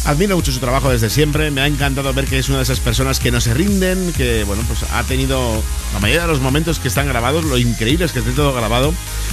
Admiro 0.04 0.36
mucho 0.36 0.52
su 0.52 0.60
trabajo 0.60 0.90
desde 0.90 1.08
siempre, 1.08 1.50
me 1.50 1.62
ha 1.62 1.66
encantado 1.66 2.12
ver 2.12 2.26
que 2.26 2.38
es 2.38 2.50
una 2.50 2.58
de 2.58 2.64
esas 2.64 2.78
personas 2.78 3.20
que 3.20 3.30
no 3.30 3.40
se 3.40 3.54
rinden, 3.54 4.12
que 4.12 4.44
bueno, 4.44 4.62
pues 4.68 4.82
ha 4.92 5.02
tenido 5.04 5.62
la 5.94 5.98
mayoría 5.98 6.22
de 6.22 6.28
los 6.28 6.40
momentos 6.40 6.78
que 6.78 6.88
están 6.88 7.06
grabados, 7.08 7.42
lo 7.44 7.56
increíble 7.56 8.04
es 8.04 8.12
que 8.12 8.18
esté 8.18 8.32
todo 8.32 8.52
grabado. 8.52 8.92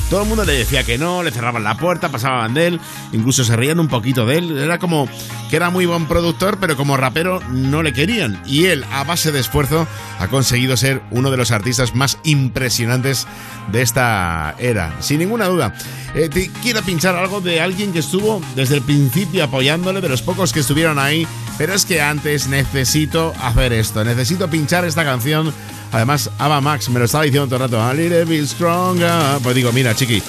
Todo 0.10 0.24
el 0.24 0.30
mundo 0.30 0.46
le 0.46 0.54
decía 0.54 0.84
que 0.84 0.98
no, 0.98 1.24
le 1.24 1.32
cerraban 1.32 1.66
la 1.66 1.76
puerta, 1.76 2.10
pasaban 2.10 2.54
de 2.54 2.68
él, 2.68 2.80
incluso 3.12 3.44
se 3.44 3.56
reían 3.56 3.80
un 3.80 3.90
poquito 3.90 4.26
de 4.26 4.38
él. 4.38 4.58
Era 4.58 4.80
como 4.80 5.10
que 5.50 5.58
era 5.58 5.70
muy 5.70 5.86
buen 5.86 6.06
productor, 6.06 6.58
pero 6.60 6.78
como 6.78 6.96
rapero 6.96 7.42
no 7.50 7.84
le 7.84 7.92
querían. 7.92 8.42
Y 8.46 8.66
él, 8.66 8.86
a 8.92 9.04
base 9.04 9.34
de 9.34 9.40
esfuerzo, 9.40 9.88
ha 10.20 10.28
conseguido 10.28 10.78
ser 10.78 11.02
uno 11.12 11.32
de 11.32 11.38
los 11.38 11.52
artistas 11.52 11.96
más 11.96 12.18
impresionantes 12.24 13.28
de 13.72 13.82
esta 13.82 14.56
era, 14.60 14.96
sin 15.02 15.20
ninguna 15.20 15.48
duda. 15.48 15.74
Eh, 16.14 16.30
te 16.30 16.50
quiero 16.62 16.82
pinchar 16.82 17.16
algo 17.16 17.40
de 17.40 17.62
alguien 17.62 17.94
que 17.94 18.00
estuvo 18.00 18.42
desde 18.56 18.76
el 18.76 18.82
principio 18.82 19.44
apoyándole, 19.44 20.02
de 20.02 20.10
los 20.10 20.22
pocos 20.22 20.52
que 20.52 20.61
estuvieron 20.62 20.98
ahí, 21.00 21.28
pero 21.58 21.74
es 21.74 21.86
que 21.86 22.02
antes 22.02 22.48
necesito 22.48 23.34
hacer 23.42 23.74
esto, 23.74 24.04
necesito 24.04 24.50
pinchar 24.50 24.86
esta 24.86 25.04
canción. 25.04 25.54
Además, 25.92 26.30
Ava 26.38 26.62
Max 26.62 26.90
me 26.90 27.00
lo 27.00 27.06
estaba 27.06 27.26
diciendo 27.26 27.48
todo 27.48 27.58
el 27.58 27.72
rato, 27.72 27.82
a 27.84 27.94
little 27.94 28.24
bit 28.26 28.46
stronger. 28.46 29.40
Pues 29.44 29.56
digo, 29.56 29.72
mira, 29.74 29.94
chiqui, 29.94 30.24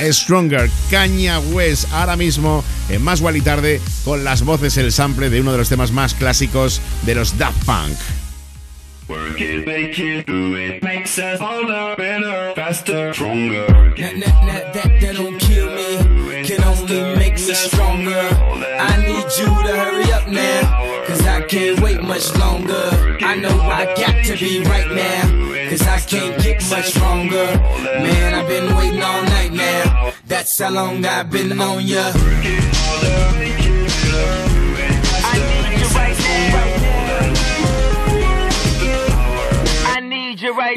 Stronger, 0.00 0.70
Caña 0.90 1.40
West, 1.40 1.92
ahora 1.92 2.16
mismo 2.16 2.64
en 2.88 3.02
Más 3.02 3.20
y 3.20 3.40
Tarde, 3.40 3.80
con 4.04 4.24
las 4.24 4.42
voces, 4.42 4.76
el 4.76 4.92
sample 4.92 5.28
de 5.28 5.40
uno 5.40 5.52
de 5.52 5.58
los 5.58 5.68
temas 5.68 5.90
más 5.92 6.14
clásicos 6.14 6.80
de 7.02 7.14
los 7.14 7.36
Daft 7.36 7.64
Punk. 7.64 7.98
Work 9.08 9.40
it, 9.40 9.66
make 9.66 9.98
it, 9.98 10.26
do 10.26 10.54
it. 10.54 10.82
Makes 10.82 11.18
us 11.18 11.40
harder, 11.40 11.96
better, 11.96 12.52
faster, 12.54 13.14
stronger. 13.14 13.66
That, 13.96 14.20
that, 14.20 14.46
that, 14.46 14.74
that, 14.74 15.00
that 15.00 15.16
don't 15.16 15.38
kill 15.38 15.74
me, 15.74 16.44
can 16.44 16.62
only 16.64 17.16
make 17.16 17.34
me 17.34 17.54
stronger. 17.54 18.28
I 19.38 19.44
need 19.44 19.56
you 19.56 19.68
to 19.68 19.76
hurry 19.76 20.12
up 20.12 20.28
now, 20.28 21.06
cause 21.06 21.24
I 21.26 21.42
can't 21.42 21.80
wait 21.80 22.02
much 22.02 22.34
longer. 22.36 23.18
I 23.20 23.36
know 23.36 23.60
I 23.60 23.84
got 23.94 24.24
to 24.24 24.36
be 24.36 24.64
right 24.64 24.90
now, 24.90 25.70
cause 25.70 25.82
I 25.82 26.00
can't 26.00 26.42
get 26.42 26.68
much 26.70 26.86
stronger. 26.86 27.46
Man, 27.84 28.34
I've 28.34 28.48
been 28.48 28.74
waiting 28.76 29.02
all 29.02 29.22
night 29.22 29.52
now, 29.52 30.12
that's 30.26 30.58
how 30.58 30.70
long 30.70 31.04
I've 31.04 31.30
been 31.30 31.60
on 31.60 31.86
ya. 31.86 32.12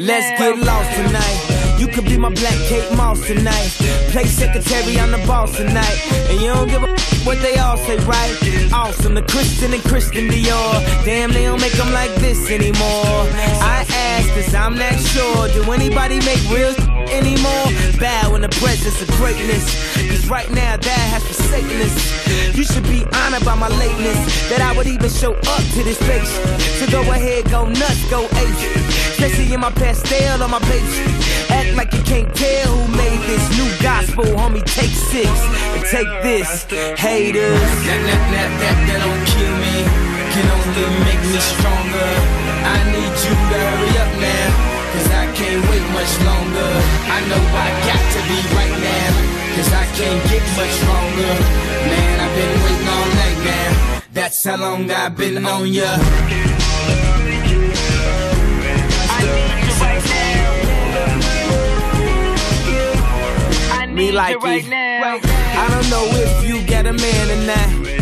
Let's 0.00 0.38
get 0.38 0.58
lost 0.58 0.90
tonight. 0.96 1.51
Could 1.92 2.06
be 2.06 2.16
my 2.16 2.30
black 2.30 2.56
Kate 2.68 2.90
Moss 2.96 3.26
tonight. 3.26 3.70
Play 4.12 4.24
secretary, 4.24 4.98
I'm 4.98 5.10
the 5.10 5.22
boss 5.26 5.54
tonight. 5.56 5.98
And 6.30 6.40
you 6.40 6.48
don't 6.48 6.68
give 6.68 6.82
a 6.82 6.88
what 7.24 7.38
they 7.42 7.58
all 7.58 7.76
say, 7.76 7.96
right? 8.06 8.72
Awesome, 8.72 9.14
the 9.14 9.22
Christian 9.22 9.74
and 9.74 9.82
Christian 9.82 10.28
Dior. 10.28 11.04
Damn, 11.04 11.32
they 11.32 11.44
don't 11.44 11.60
make 11.60 11.72
them 11.72 11.92
like 11.92 12.14
this 12.14 12.50
anymore. 12.50 13.28
I 13.60 13.84
cause 14.34 14.54
I'm 14.54 14.76
not 14.76 14.98
sure. 14.98 15.48
Do 15.48 15.72
anybody 15.72 16.20
make 16.20 16.42
real 16.50 16.74
anymore? 17.18 17.66
Bow 18.00 18.34
in 18.34 18.42
the 18.42 18.52
presence 18.60 19.00
of 19.02 19.08
greatness. 19.20 19.64
Cause 20.08 20.28
right 20.28 20.50
now, 20.50 20.76
that 20.76 21.04
has 21.12 21.24
forsaken 21.24 21.80
us. 21.80 22.56
You 22.56 22.64
should 22.64 22.84
be 22.84 23.04
honored 23.12 23.44
by 23.44 23.54
my 23.54 23.68
lateness. 23.68 24.18
That 24.50 24.60
I 24.60 24.76
would 24.76 24.86
even 24.86 25.10
show 25.10 25.34
up 25.34 25.64
to 25.74 25.80
this 25.84 25.98
place. 25.98 26.30
So 26.80 26.90
go 26.90 27.02
ahead, 27.02 27.50
go 27.50 27.66
nuts, 27.66 28.02
go 28.10 28.24
ape. 28.24 28.76
Especially 29.16 29.52
in 29.52 29.60
my 29.60 29.70
pastel 29.70 30.42
on 30.42 30.50
my 30.50 30.60
page. 30.60 30.92
Act 31.50 31.76
like 31.76 31.92
you 31.92 32.02
can't 32.02 32.34
tell 32.34 32.76
who 32.76 32.96
made 32.96 33.20
this 33.26 33.44
new 33.56 33.68
gospel, 33.82 34.24
homie. 34.24 34.64
Take 34.64 34.90
six 34.90 35.28
and 35.28 35.84
take 35.86 36.10
this, 36.22 36.64
haters. 36.98 37.60
That, 37.60 38.00
that, 38.08 38.22
that, 38.32 38.50
that, 38.60 38.76
that 38.88 38.98
don't 39.04 39.24
kill 39.32 39.54
me, 39.62 40.01
can 40.32 40.48
only 40.48 40.88
make 41.04 41.22
me 41.28 41.40
stronger. 41.52 42.10
I 42.64 42.78
need 42.88 43.14
you 43.24 43.34
to 43.36 43.58
hurry 43.68 43.92
up 44.00 44.12
now, 44.16 44.48
cause 44.92 45.08
I 45.22 45.24
can't 45.36 45.62
wait 45.68 45.86
much 45.92 46.12
longer. 46.28 46.70
I 47.16 47.18
know 47.28 47.42
I 47.66 47.68
got 47.88 48.02
to 48.14 48.20
be 48.30 48.38
right 48.56 48.76
now, 48.90 49.10
cause 49.54 49.70
I 49.82 49.84
can't 49.98 50.22
get 50.32 50.44
much 50.56 50.72
stronger. 50.80 51.32
Man, 51.90 52.14
I've 52.24 52.34
been 52.38 52.54
waiting 52.64 52.88
all 52.96 53.08
night 53.22 53.40
now. 53.44 54.02
That's 54.12 54.44
how 54.44 54.56
long 54.56 54.90
I've 54.90 55.16
been 55.16 55.44
on 55.44 55.68
ya. 55.68 55.90
Me 63.92 64.10
like 64.10 64.36
it. 64.40 64.72
I 64.72 65.68
don't 65.68 65.90
know 65.90 66.06
if 66.24 66.48
you 66.48 66.66
got 66.66 66.86
a 66.86 66.94
man 66.94 67.30
or 67.30 67.46
not. 67.46 68.01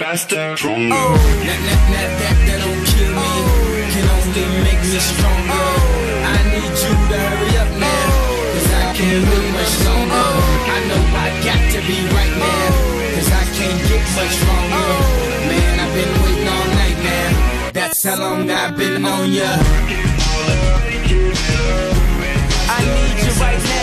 Faster, 0.00 0.56
stronger. 0.56 0.96
Oh, 0.96 1.12
that, 1.44 1.60
that, 1.60 1.82
that, 1.92 2.08
that, 2.24 2.36
that 2.48 2.58
don't 2.64 2.84
kill 2.88 3.12
me. 3.20 3.32
Can 3.92 4.08
only 4.16 4.48
make 4.64 4.80
me 4.80 4.96
stronger. 4.96 5.52
Oh, 5.52 6.24
I 6.24 6.40
need 6.56 6.72
you 6.72 6.92
to 6.96 7.16
hurry 7.20 7.52
up 7.60 7.68
now. 7.76 8.08
Cause 8.48 8.68
I 8.80 8.96
can't 8.96 9.28
wait 9.28 9.48
much 9.52 9.74
longer. 9.84 10.24
I 10.72 10.78
know 10.88 11.04
I 11.04 11.28
got 11.44 11.60
to 11.76 11.80
be 11.84 12.00
right 12.16 12.32
now. 12.32 12.72
Cause 13.12 13.28
I 13.28 13.44
can't 13.52 13.76
get 13.92 14.00
much 14.16 14.32
stronger. 14.40 14.88
Man, 15.52 15.84
I've 15.84 15.92
been 15.92 16.12
waiting 16.24 16.48
all 16.48 16.68
night 16.80 16.98
now. 17.04 17.70
That's 17.76 18.00
how 18.00 18.16
long 18.24 18.48
I've 18.48 18.72
been 18.80 19.04
on 19.04 19.28
ya. 19.30 19.52
I 22.72 22.80
need 22.88 23.20
you 23.20 23.32
right 23.36 23.60
now. 23.68 23.79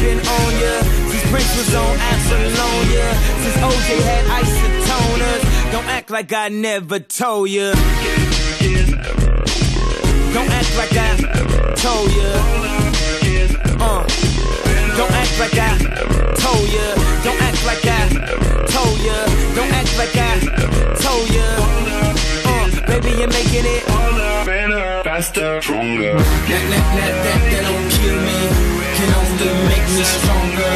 Been 0.00 0.18
on 0.18 0.50
ya. 0.62 0.74
Since 1.10 1.26
Prince 1.30 1.52
was 1.56 1.74
on 1.74 1.94
Apollonia. 2.12 3.06
Since 3.42 3.56
OJ 3.68 3.88
had 4.08 4.24
isotoners. 4.40 5.42
Don't 5.72 5.88
act 5.88 6.10
like 6.10 6.32
I 6.32 6.48
never 6.48 6.98
told 7.00 7.50
ya. 7.50 7.72
Don't 10.34 10.50
act 10.50 10.72
like 10.76 10.96
I 10.96 11.10
told 11.76 12.10
ya. 12.12 12.30
Uh. 13.80 14.06
Don't 14.96 15.12
act 15.12 15.38
like 15.38 15.58
I 15.58 15.76
told 16.40 16.68
ya. 16.72 16.86
Don't 17.22 17.40
act 17.42 17.66
like 17.66 17.84
I 17.84 18.08
told 18.74 18.98
ya. 19.00 19.18
Don't 19.54 19.72
act 19.72 19.92
like 19.98 20.16
I 20.16 20.40
told 21.04 21.28
ya. 21.36 21.48
Uh, 22.48 22.66
baby, 22.86 23.10
you're 23.18 23.28
making 23.28 23.66
it. 23.66 23.84
Better, 24.46 25.02
faster, 25.04 25.60
stronger. 25.60 26.14
That, 26.14 26.24
that, 26.48 26.84
that, 26.96 27.12
that, 27.24 27.40
that 27.50 27.62
don't 27.68 27.90
kill 28.00 28.20
me. 28.24 28.65
Only 29.38 29.52
make 29.68 29.84
me 29.92 30.00
stronger. 30.02 30.74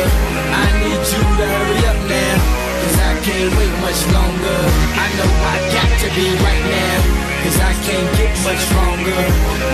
I 0.53 0.69
need 0.85 1.01
you 1.01 1.23
to 1.25 1.47
hurry 1.49 1.81
up 1.89 1.97
now. 2.13 2.37
Cause 2.81 2.99
I 3.01 3.13
can't 3.25 3.57
wait 3.57 3.75
much 3.81 4.01
longer. 4.13 4.61
I 5.01 5.09
know 5.17 5.31
I 5.49 5.57
got 5.73 5.89
to 6.03 6.09
be 6.13 6.29
right 6.45 6.65
now. 6.69 7.01
Cause 7.41 7.57
I 7.57 7.73
can't 7.89 8.11
get 8.19 8.33
much 8.45 8.61
stronger. 8.69 9.17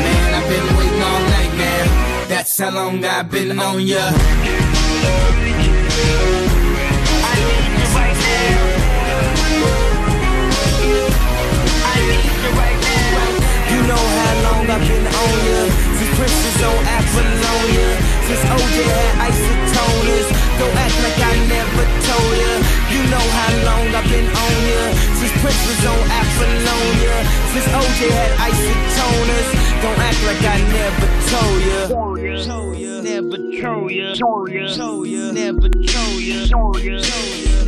Man, 0.07 0.35
I've 0.39 0.47
been 0.47 0.69
waiting 0.79 1.03
all 1.03 1.23
night 1.35 1.55
now. 1.59 1.85
That's 2.29 2.57
how 2.59 2.71
long 2.71 3.05
I've 3.05 3.29
been 3.29 3.59
on 3.59 3.81
ya. 3.81 3.99
I 3.99 4.13
need 7.43 7.67
you 7.75 7.91
right 7.99 8.17
now. 8.23 8.55
I 11.91 11.99
need 12.07 12.39
you 12.39 12.51
right 12.55 12.79
now. 12.87 13.35
You 13.67 13.79
know 13.91 14.05
how 14.15 14.35
long 14.47 14.63
I've 14.71 14.87
been 14.87 15.07
on 15.07 15.35
ya. 15.51 15.76
Since 16.17 16.33
Prince 16.33 16.45
was 16.49 16.63
on 16.65 16.81
Apollonia. 16.97 17.89
Since 18.25 18.41
OJ 18.49 18.77
had 18.89 19.29
isotoners. 19.29 20.29
Don't 20.57 20.77
act 20.81 20.97
like 21.05 21.21
I 21.21 21.37
never 21.45 21.85
told 22.09 22.33
ya. 22.41 22.53
You 22.89 23.03
know 23.13 23.27
how 23.37 23.53
long 23.69 23.85
I've 23.93 24.09
been 24.09 24.25
on 24.25 24.57
ya. 24.65 24.81
Since 25.21 25.33
Prince 25.45 25.61
was 25.69 25.85
on 25.85 26.01
Apollonia. 26.09 27.21
Since 27.53 27.69
OJ 27.69 28.01
had 28.17 28.33
isotoners. 28.49 29.49
Don't 29.85 30.01
act 30.01 30.21
like 30.25 30.41
I 30.41 30.57
never 30.73 31.07
told 31.29 31.61
ya. 31.69 31.85
Never 32.25 32.45
told 32.49 32.79
ya. 32.81 33.03
Ya. 33.93 34.15
Told 34.15 35.09
ya. 35.13 35.33
Never 35.37 35.69
told 35.69 36.23
ya. 36.23 36.41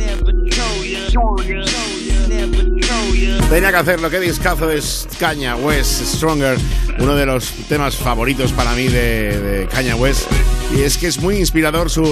Never. 0.01 0.33
Told 0.57 0.85
ya. 0.89 1.05
Never 1.53 1.61
told 1.61 2.01
ya. 2.01 2.08
Tenía 3.49 3.71
que 3.71 3.77
hacerlo, 3.77 4.09
qué 4.09 4.19
discazo 4.19 4.69
es 4.69 5.07
Caña 5.19 5.55
West 5.55 6.03
Stronger, 6.03 6.57
uno 6.99 7.15
de 7.15 7.25
los 7.25 7.49
temas 7.67 7.95
favoritos 7.95 8.51
para 8.51 8.73
mí 8.73 8.87
de, 8.87 9.39
de 9.39 9.67
Caña 9.67 9.95
West. 9.95 10.29
Y 10.75 10.81
es 10.81 10.97
que 10.97 11.07
es 11.07 11.19
muy 11.19 11.37
inspirador 11.37 11.89
su 11.89 12.03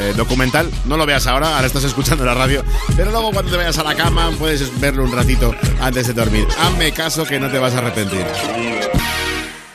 eh, 0.00 0.12
documental. 0.16 0.68
No 0.84 0.96
lo 0.96 1.06
veas 1.06 1.26
ahora, 1.26 1.54
ahora 1.54 1.66
estás 1.66 1.84
escuchando 1.84 2.24
la 2.24 2.34
radio. 2.34 2.64
Pero 2.96 3.12
luego 3.12 3.30
cuando 3.30 3.50
te 3.50 3.56
vayas 3.56 3.78
a 3.78 3.84
la 3.84 3.94
cama 3.94 4.32
puedes 4.38 4.80
verlo 4.80 5.04
un 5.04 5.12
ratito 5.12 5.54
antes 5.80 6.08
de 6.08 6.12
dormir. 6.12 6.46
Hazme 6.58 6.92
caso 6.92 7.24
que 7.24 7.38
no 7.38 7.48
te 7.50 7.58
vas 7.58 7.74
a 7.74 7.78
arrepentir. 7.78 8.26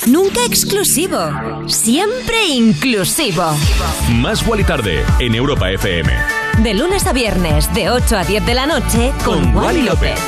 Nunca 0.07 0.43
exclusivo, 0.45 1.18
siempre 1.70 2.45
inclusivo. 2.45 3.55
Más 4.11 4.43
y 4.43 4.64
Tarde 4.66 5.05
en 5.20 5.34
Europa 5.34 5.72
FM. 5.72 6.42
De 6.61 6.73
lunes 6.73 7.05
a 7.07 7.13
viernes, 7.13 7.73
de 7.73 7.89
8 7.89 8.17
a 8.17 8.23
10 8.23 8.45
de 8.45 8.53
la 8.53 8.65
noche, 8.65 9.11
con, 9.25 9.51
Con 9.51 9.55
Wally 9.55 9.65
Wally 9.65 9.81
López. 9.81 10.19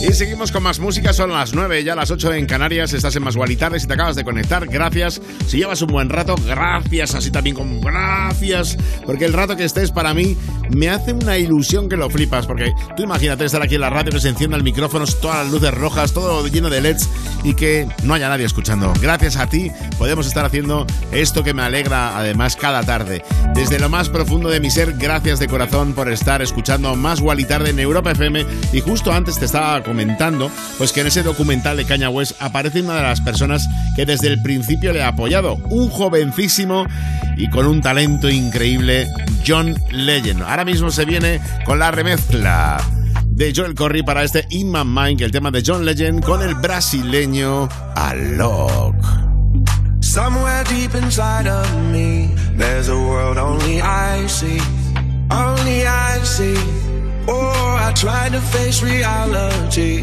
Y 0.00 0.12
seguimos 0.12 0.52
con 0.52 0.62
más 0.62 0.78
música, 0.78 1.12
son 1.12 1.32
las 1.32 1.54
9, 1.54 1.82
ya 1.82 1.96
las 1.96 2.12
8 2.12 2.32
en 2.34 2.46
Canarias, 2.46 2.92
estás 2.92 3.16
en 3.16 3.24
Más 3.24 3.34
Tarde, 3.58 3.80
si 3.80 3.88
te 3.88 3.94
acabas 3.94 4.14
de 4.14 4.22
conectar, 4.22 4.64
gracias. 4.66 5.20
Si 5.48 5.58
llevas 5.58 5.82
un 5.82 5.88
buen 5.88 6.08
rato, 6.08 6.36
gracias, 6.46 7.16
así 7.16 7.32
también 7.32 7.56
con 7.56 7.80
gracias, 7.80 8.78
porque 9.04 9.24
el 9.24 9.32
rato 9.32 9.56
que 9.56 9.64
estés 9.64 9.90
para 9.90 10.14
mí 10.14 10.36
me 10.70 10.88
hace 10.88 11.12
una 11.12 11.36
ilusión 11.36 11.88
que 11.88 11.96
lo 11.96 12.08
flipas, 12.10 12.46
porque 12.46 12.72
tú 12.96 13.02
imagínate 13.02 13.44
estar 13.44 13.60
aquí 13.60 13.74
en 13.74 13.80
la 13.80 13.90
radio, 13.90 14.12
que 14.12 14.20
se 14.20 14.28
enciendan 14.28 14.62
micrófonos, 14.62 15.20
todas 15.20 15.44
las 15.44 15.52
luces 15.52 15.74
rojas, 15.74 16.12
todo 16.12 16.46
lleno 16.46 16.70
de 16.70 16.80
LEDs 16.80 17.08
y 17.42 17.54
que 17.54 17.88
no 18.04 18.14
haya 18.14 18.28
nadie 18.28 18.46
escuchando. 18.46 18.92
Gracias 19.00 19.36
a 19.36 19.48
ti 19.48 19.72
podemos 19.98 20.28
estar 20.28 20.44
haciendo 20.44 20.86
esto 21.10 21.42
que 21.42 21.54
me 21.54 21.62
alegra 21.62 22.16
además 22.16 22.54
cada 22.54 22.84
tarde. 22.84 23.24
Desde 23.54 23.80
lo 23.80 23.88
más 23.88 24.08
profundo 24.08 24.48
de 24.48 24.60
mi 24.60 24.70
ser, 24.70 24.94
gracias 24.94 25.40
de 25.40 25.48
corazón 25.48 25.94
por 25.94 26.08
estar 26.08 26.40
escuchando 26.40 26.94
Más 26.94 27.20
Tarde 27.48 27.70
en 27.70 27.78
Europa 27.78 28.12
FM 28.12 28.46
y 28.72 28.80
justo 28.80 29.12
antes 29.12 29.38
te 29.38 29.46
estaba 29.46 29.82
comentando 29.88 30.50
pues 30.76 30.92
que 30.92 31.00
en 31.00 31.08
ese 31.08 31.24
documental 31.24 31.76
de 31.76 31.84
Caña 31.84 32.10
West 32.10 32.40
aparece 32.40 32.82
una 32.82 32.96
de 32.96 33.02
las 33.02 33.20
personas 33.20 33.66
que 33.96 34.06
desde 34.06 34.28
el 34.28 34.40
principio 34.42 34.92
le 34.92 35.02
ha 35.02 35.08
apoyado, 35.08 35.56
un 35.70 35.88
jovencísimo 35.88 36.86
y 37.36 37.48
con 37.50 37.66
un 37.66 37.80
talento 37.80 38.28
increíble, 38.28 39.08
John 39.46 39.74
Legend. 39.90 40.42
Ahora 40.42 40.64
mismo 40.64 40.90
se 40.90 41.04
viene 41.04 41.40
con 41.64 41.78
la 41.78 41.90
remezcla 41.90 42.80
de 43.24 43.52
Joel 43.54 43.74
Corry 43.74 44.02
para 44.02 44.22
este 44.22 44.46
In 44.50 44.70
My 44.70 44.84
Mind, 44.84 45.22
el 45.22 45.30
tema 45.30 45.50
de 45.50 45.62
John 45.64 45.84
Legend 45.84 46.24
con 46.24 46.42
el 46.42 46.54
brasileño 46.54 47.68
Alok. 47.96 48.94
Somewhere 50.00 50.64
deep 50.64 50.94
inside 50.94 51.48
of 51.48 51.66
me, 51.92 52.34
there's 52.56 52.88
a 52.88 52.96
world 52.96 53.36
only 53.36 53.80
I 53.80 54.26
see. 54.28 54.60
Only 55.30 55.86
I 55.86 56.18
see. 56.24 56.87
Oh, 57.30 57.76
I 57.78 57.92
try 57.92 58.30
to 58.30 58.40
face 58.40 58.82
reality, 58.82 60.02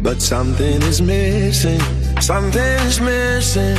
but 0.00 0.22
something 0.22 0.80
is 0.82 1.02
missing. 1.02 1.80
Something 2.20 2.78
is 2.86 3.00
missing. 3.00 3.76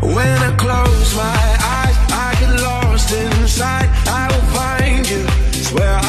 When 0.00 0.38
I 0.48 0.56
close 0.56 1.14
my 1.14 1.46
eyes, 1.78 1.96
I 2.10 2.34
get 2.40 2.62
lost 2.62 3.12
inside. 3.12 3.90
I 4.08 4.24
will 4.32 4.48
find 4.56 5.08
you. 5.08 5.22
Swear 5.64 6.03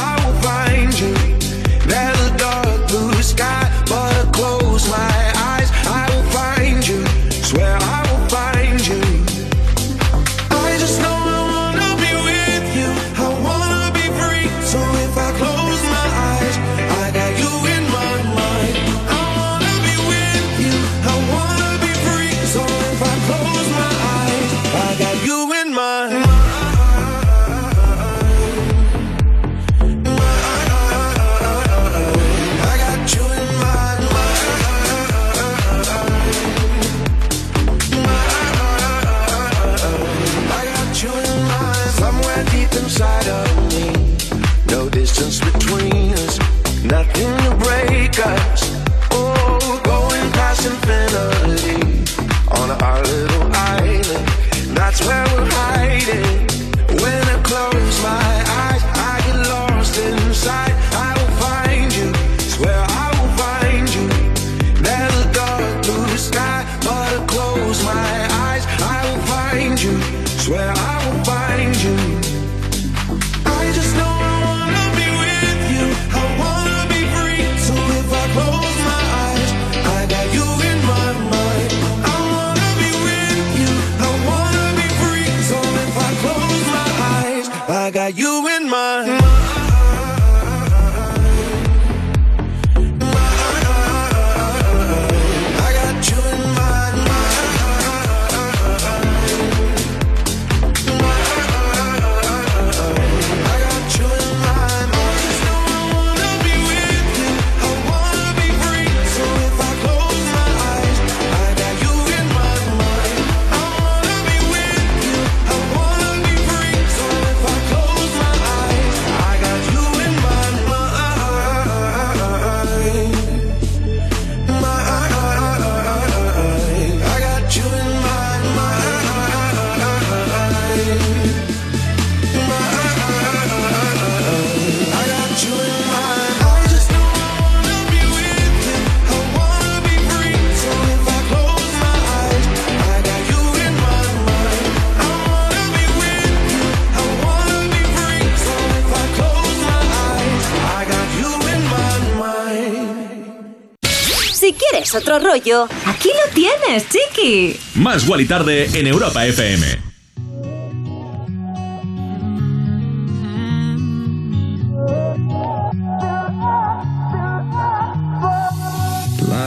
Otro 154.96 155.20
rollo, 155.20 155.68
aquí 155.86 156.10
lo 156.10 156.34
tienes, 156.34 156.88
chiqui. 156.88 157.60
Más 157.76 158.06
Guali 158.06 158.26
Tarde 158.26 158.70
en 158.74 158.88
Europa 158.88 159.26
FM. 159.26 159.86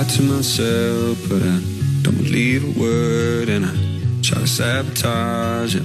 to 0.09 0.23
myself, 0.23 1.19
but 1.29 1.43
I 1.43 1.61
don't 2.03 2.17
believe 2.17 2.65
a 2.65 2.81
word, 2.81 3.51
and 3.51 3.67
I 3.67 3.75
try 4.23 4.41
to 4.41 4.47
sabotage 4.47 5.75
it. 5.75 5.83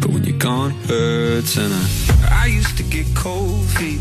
But 0.00 0.10
when 0.10 0.24
you're 0.24 0.38
gone, 0.38 0.72
it 0.72 0.90
hurts, 0.90 1.56
and 1.56 1.72
I 1.72 2.42
I 2.42 2.46
used 2.46 2.76
to 2.78 2.82
get 2.82 3.06
cold 3.14 3.64
feet. 3.76 4.00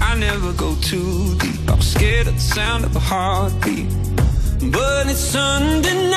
I 0.00 0.14
never 0.16 0.52
go 0.52 0.74
too 0.76 1.36
deep. 1.38 1.68
I 1.68 1.74
was 1.74 1.92
scared 1.92 2.26
of 2.26 2.34
the 2.34 2.40
sound 2.40 2.84
of 2.84 2.96
a 2.96 3.00
heartbeat, 3.00 3.86
but 4.70 5.08
it's 5.08 5.34
undeniable 5.34 6.12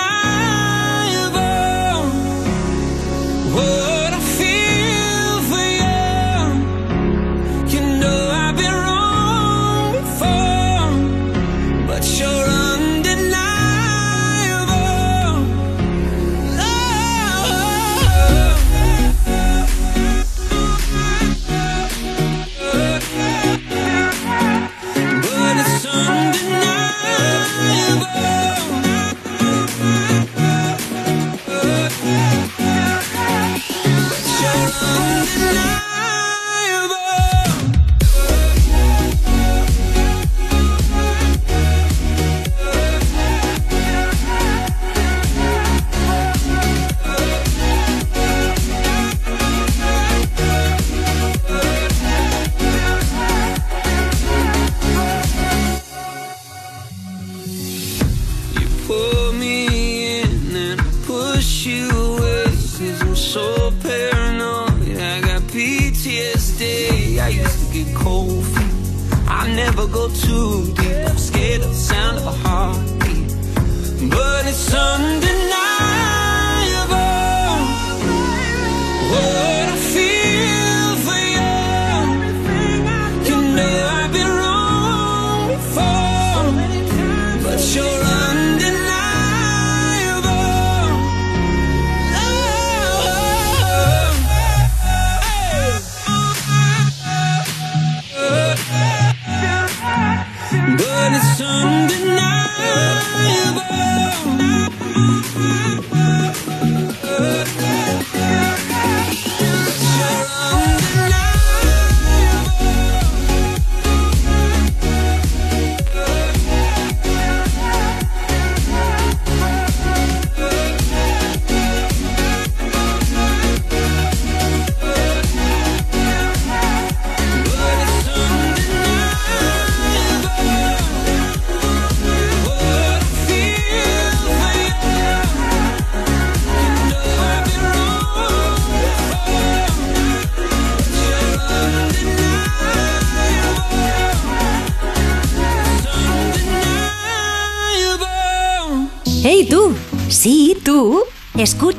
oh. 1.98 2.10
what 3.56 4.05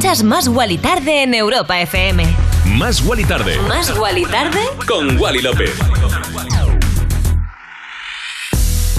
escuchas 0.06 0.22
Más 0.22 0.48
Guali 0.48 0.78
Tarde 0.78 1.24
en 1.24 1.34
Europa 1.34 1.80
FM. 1.80 2.24
Más 2.76 3.02
Guali 3.02 3.24
Tarde. 3.24 3.58
Más 3.66 3.96
Guali 3.96 4.24
Tarde 4.24 4.60
Con 4.86 5.18
Wally 5.18 5.42
López. 5.42 5.72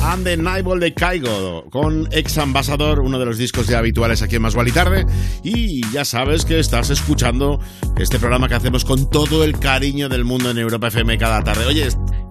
And 0.03 0.26
the 0.26 0.36
Nightball 0.36 0.80
de 0.80 0.93
Caigo 0.93 1.66
con 1.70 2.10
Ex 2.12 2.38
Ambassador, 2.38 2.99
uno 2.99 3.20
de 3.20 3.26
los 3.26 3.38
discos 3.38 3.68
ya 3.68 3.80
habituales 3.80 4.22
aquí 4.22 4.36
en 4.36 4.41
Más 4.41 4.55
Guali 4.55 4.72
Tarde. 4.72 5.05
Y 5.43 5.89
ya 5.91 6.03
sabes 6.03 6.43
que 6.43 6.60
estás 6.60 6.89
escuchando 6.89 7.60
este 7.97 8.20
programa 8.20 8.49
que 8.49 8.55
hacemos 8.55 8.84
con 8.84 9.10
todo 9.10 9.43
el 9.43 9.60
cariño 9.60 10.10
del 10.10 10.26
mundo 10.26 10.51
en 10.51 10.58
Europa 10.58 10.88
FM 10.88 11.18
cada 11.18 11.41
tarde. 11.43 11.66
Oye, 11.66 11.88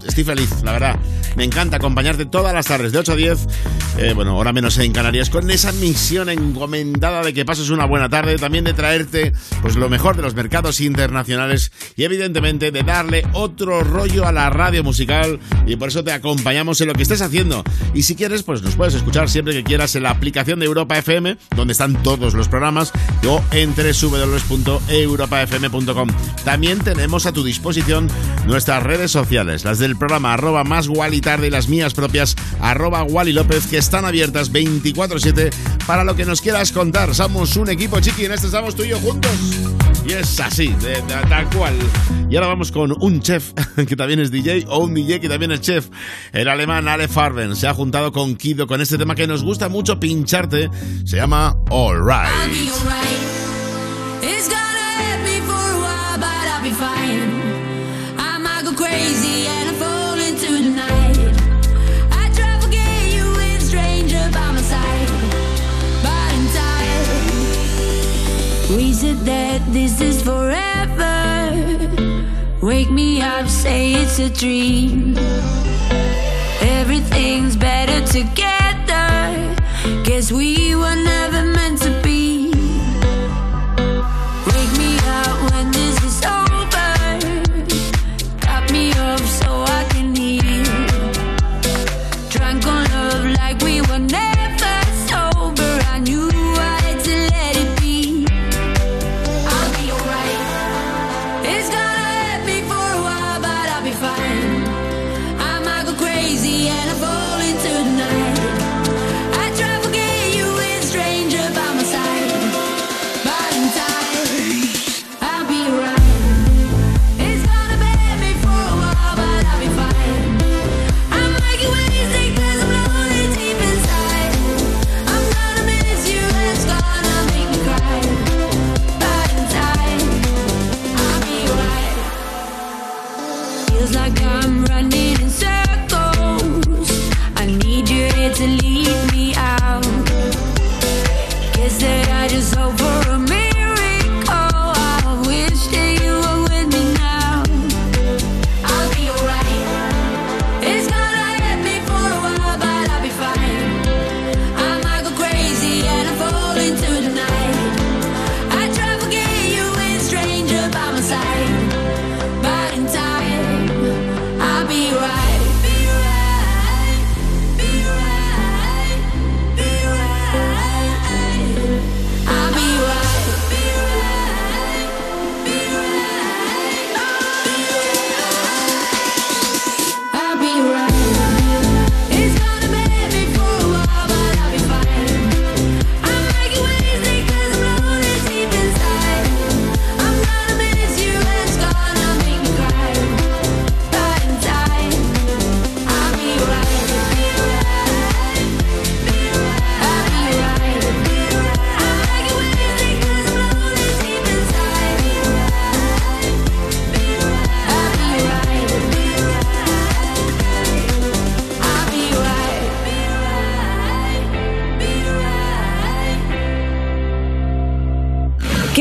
estoy 0.07 0.24
feliz, 0.24 0.51
la 0.62 0.72
verdad. 0.72 0.99
Me 1.37 1.45
encanta 1.45 1.77
acompañarte 1.77 2.27
todas 2.27 2.53
las 2.53 2.66
tardes 2.66 2.93
de 2.93 2.99
8 2.99 3.12
a 3.12 3.16
10, 3.16 3.47
eh, 3.99 4.12
bueno, 4.14 4.36
hora 4.36 4.53
menos 4.53 4.76
en 4.78 4.92
Canarias, 4.92 5.30
con 5.30 5.51
esa 5.51 5.72
misión 5.72 6.28
encomendada 6.28 7.22
de 7.22 7.32
que 7.32 7.44
pases 7.44 7.70
una 7.70 7.86
buena 7.86 8.09
tarde, 8.09 8.36
también 8.36 8.64
de 8.64 8.74
traerte 8.74 9.32
pues 9.62 9.76
lo 9.76 9.88
mejor 9.88 10.16
de 10.16 10.22
los 10.22 10.34
mercados 10.34 10.80
internacionales 10.80 11.72
y 11.97 12.05
evidentemente 12.05 12.70
de 12.70 12.82
darle 12.82 13.26
otro 13.32 13.82
rollo 13.82 14.26
a 14.26 14.32
la 14.32 14.51
radio 14.51 14.84
musical 14.84 15.40
y 15.66 15.76
por 15.76 15.88
eso 15.88 16.05
te 16.05 16.12
acompañamos 16.12 16.78
en 16.80 16.88
lo 16.88 16.94
que 16.94 17.03
estés 17.03 17.22
haciendo. 17.22 17.64
Y 17.94 18.03
si 18.03 18.14
quieres, 18.14 18.42
pues 18.42 18.61
nos 18.62 18.76
puedes 18.76 18.92
escuchar 18.94 19.30
siempre 19.30 19.55
que 19.55 19.64
quieras 19.64 19.97
en 19.97 20.05
la 20.05 20.11
aplicación 20.11 20.61
de 20.61 20.66
Europa 20.66 20.99
FM, 20.99 21.38
donde 21.57 21.72
están 21.72 22.03
todos 22.03 22.34
los 22.34 22.49
programas, 22.49 22.92
o 23.26 23.42
en 23.53 23.74
www.europafm.com. 23.74 26.09
También 26.44 26.80
tenemos 26.80 27.24
a 27.26 27.32
tu 27.32 27.42
disposición 27.42 28.09
nuestras 28.47 28.82
redes 28.82 29.11
sociales, 29.11 29.64
las 29.64 29.78
del 29.78 29.97
programa 29.97 30.34
arroba 30.34 30.64
más 30.64 30.88
Wally 30.88 31.22
tarde 31.22 31.47
y 31.47 31.51
las 31.51 31.68
mías 31.68 31.94
propias 31.94 32.36
arroba 32.61 33.05
Wally 33.05 33.32
López, 33.32 33.66
que 33.66 33.78
están 33.78 34.05
abiertas 34.05 34.53
24-7 34.53 35.51
para 35.86 36.05
lo 36.05 36.14
que 36.14 36.26
nos 36.26 36.42
quieras 36.42 36.72
contar. 36.72 37.14
Somos 37.14 37.57
un 37.57 37.70
equipo 37.70 38.01
chiqui, 38.01 38.26
en 38.26 38.32
este 38.32 38.47
estamos 38.47 38.74
tú 38.74 38.84
y 38.84 38.88
yo 38.88 38.99
juntos. 38.99 39.30
Y 40.09 40.13
es 40.13 40.39
así, 40.41 40.69
de, 40.69 41.03
de- 41.03 41.27
tal 41.29 41.49
cual. 41.51 41.75
Y 42.31 42.37
ahora 42.37 42.49
vamos 42.49 42.71
con 42.71 42.95
un 43.03 43.21
chef 43.21 43.53
que 43.89 43.97
también 43.97 44.21
es 44.21 44.31
DJ 44.31 44.65
o 44.69 44.79
un 44.79 44.95
DJ 44.95 45.21
que 45.21 45.29
también 45.29 45.51
es 45.53 45.61
chef. 45.61 45.89
El 46.33 46.49
alemán 46.49 46.87
Ale 46.89 47.09
Farben 47.09 47.57
se 47.57 47.67
ha 47.67 47.75
juntado 47.75 48.13
con 48.13 48.37
Kido 48.37 48.67
con 48.67 48.81
este 48.81 48.99
tema 48.99 49.15
que 49.15 49.27
nos 49.27 49.43
gusta 49.43 49.69
mucho 49.69 49.99
pincharte. 49.99 50.71
Se 51.05 51.17
llama 51.17 51.57
All 51.71 51.99
Right. 52.05 52.57
That 69.25 69.62
this 69.73 70.01
is 70.01 70.23
forever. 70.23 71.17
Wake 72.62 72.91
me 72.91 73.21
up, 73.21 73.49
say 73.49 73.95
it's 73.95 74.19
a 74.19 74.29
dream. 74.29 75.17
Everything's 76.61 77.57
better 77.57 78.01
together. 78.07 79.55
Guess 80.05 80.33
we 80.33 80.75
were 80.75 80.97
never 80.97 81.45
meant 81.45 81.83
to 81.83 81.95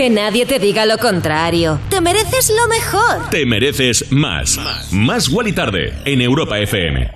Que 0.06 0.12
nadie 0.12 0.46
te 0.46 0.60
diga 0.60 0.86
lo 0.86 1.00
contrario. 1.00 1.80
Te 1.90 2.00
mereces 2.00 2.52
lo 2.52 2.68
mejor. 2.68 3.28
Te 3.32 3.44
mereces 3.48 4.12
más. 4.12 4.60
Más 4.92 5.30
Wally 5.30 5.52
Tarde 5.52 5.96
en 6.06 6.22
Europa 6.22 6.60
FM. 6.60 7.10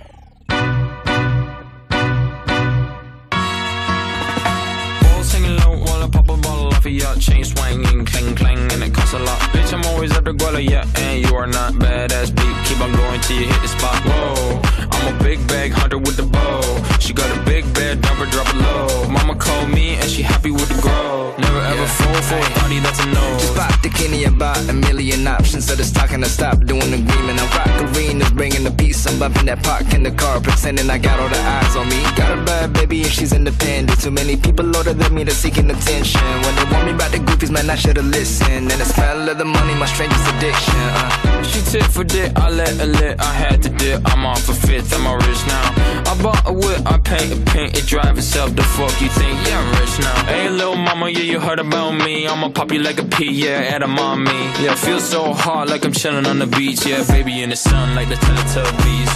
All 5.04 5.24
singing 5.24 5.56
low 5.58 5.78
while 5.84 6.04
I 6.04 6.10
pop 6.10 6.30
a 6.30 6.38
bottle 6.38 6.70
off 6.70 6.84
of 6.84 6.92
your 6.92 7.16
chain 7.20 7.46
swinging, 7.46 8.06
clang 8.06 8.34
clang, 8.34 8.58
and 8.58 8.82
it 8.82 8.92
costs 8.92 9.14
a 9.14 9.20
lot. 9.20 9.38
Bitch, 9.54 9.72
I'm 9.72 9.86
always 9.94 10.12
at 10.18 10.26
the 10.26 10.34
guala, 10.34 10.60
yeah, 10.60 10.84
and 10.96 11.24
you 11.24 11.36
are 11.36 11.46
not 11.46 11.74
badass 11.74 12.36
beat. 12.36 12.56
Keep 12.66 12.82
on 12.82 12.92
going 12.92 13.22
till 13.22 13.38
you 13.38 13.46
hit 13.46 13.62
the 13.62 13.68
spot. 13.68 14.02
Whoa, 14.04 14.62
I'm 14.90 15.14
a 15.14 15.24
big 15.24 15.48
bag 15.48 15.74
hunter 15.74 16.00
with 16.00 16.18
the 16.18 16.24
bow. 16.24 16.62
She 17.00 17.14
got 17.14 17.30
a 17.38 17.40
big 17.46 17.72
bed, 17.72 18.02
number 18.02 18.26
drop 18.32 18.48
it 18.50 18.56
low. 18.56 19.08
Mama 19.10 19.36
called 19.36 19.70
me 19.70 19.94
and 19.94 20.10
she 20.10 20.24
happy 20.24 20.50
with 20.50 20.68
the 20.70 20.82
grow. 20.82 21.36
Never 21.38 21.62
ever 21.62 21.86
fall 21.86 22.22
for 22.24 22.59
party 22.70 22.80
that's 22.80 23.00
a 23.00 23.06
no. 23.08 23.38
Just 23.40 23.56
pop 23.56 23.82
the 23.82 23.90
Kenny 23.90 24.24
about 24.26 24.58
a 24.70 24.74
million 24.74 25.28
options. 25.28 25.66
So 25.68 25.74
it's 25.74 25.92
talking 25.92 26.22
to 26.22 26.30
stop 26.30 26.60
doing 26.66 26.94
agreement. 26.94 27.40
I 27.40 27.46
rock 27.58 27.96
arenas, 27.96 28.32
bringing 28.32 28.64
the 28.64 28.72
peace. 28.72 29.06
I'm 29.08 29.18
bumping 29.20 29.46
that 29.46 29.64
park 29.64 29.94
in 29.94 30.04
the 30.04 30.12
car, 30.12 30.40
pretending 30.40 30.90
I 30.90 30.98
got 30.98 31.20
all 31.20 31.30
the 31.30 31.40
eyes 31.40 31.76
on 31.76 31.90
me. 31.90 32.02
Got 32.16 32.38
a 32.38 32.42
bad 32.44 32.74
baby 32.74 33.02
and 33.02 33.12
she's 33.12 33.34
independent. 33.34 34.00
Too 34.02 34.12
many 34.12 34.36
people 34.38 34.66
older 34.76 34.94
than 34.94 35.14
me 35.14 35.24
that's 35.24 35.38
seeking 35.38 35.70
attention. 35.70 36.22
When 36.44 36.56
they 36.56 36.66
want 36.72 36.86
me 36.86 36.92
about 36.92 37.12
the 37.12 37.20
goofies, 37.20 37.52
man, 37.52 37.70
I 37.70 37.76
should've 37.76 38.06
listened. 38.06 38.72
And 38.72 38.80
the 38.82 38.86
smell 38.86 39.30
of 39.30 39.38
the 39.38 39.46
money, 39.46 39.74
my 39.76 39.86
strangest 39.86 40.26
addiction. 40.34 40.76
Uh. 40.76 41.44
She 41.44 41.62
tit 41.72 41.84
for 41.86 42.04
dick, 42.04 42.32
I 42.36 42.50
let 42.50 42.70
her 42.78 42.86
lit, 42.86 43.20
I 43.20 43.34
had 43.34 43.64
to 43.64 43.70
dip. 43.70 44.02
I'm 44.06 44.26
off 44.26 44.48
a 44.50 44.54
fifth, 44.54 44.94
I'm 44.94 45.08
a 45.08 45.16
rich 45.18 45.42
now. 45.48 45.90
I 46.12 46.22
bought 46.22 46.44
a 46.46 46.54
whip, 46.54 46.82
I 46.86 46.98
paint 47.00 47.32
a 47.34 47.38
paint, 47.52 47.78
it 47.78 47.86
drive 47.88 48.18
itself. 48.18 48.56
The 48.56 48.64
fuck 48.64 48.94
you 49.02 49.10
think? 49.10 49.36
Yeah, 49.48 49.60
I'm 49.60 49.80
rich 49.80 50.00
now. 50.00 50.26
Hey, 50.26 50.50
little 50.50 50.76
mama, 50.76 51.10
yeah, 51.10 51.22
you 51.22 51.40
heard 51.40 51.60
about 51.60 51.92
me. 51.92 52.28
I'ma 52.28 52.50
pop 52.60 52.74
you 52.74 52.80
like 52.80 53.00
a 53.00 53.06
pea, 53.06 53.32
yeah, 53.32 53.74
at 53.74 53.82
a 53.84 53.88
mommy. 53.88 54.42
Yeah, 54.62 54.76
feel 54.76 55.00
so 55.00 55.32
hot 55.32 55.70
like 55.70 55.86
I'm 55.86 55.94
chilling 55.94 56.26
on 56.26 56.40
the 56.40 56.46
beach. 56.46 56.86
Yeah, 56.86 57.06
baby 57.08 57.42
in 57.42 57.52
the 57.52 57.56
sun 57.56 57.96
like 57.96 58.10
the 58.10 58.16
Teletubbies. 58.16 59.12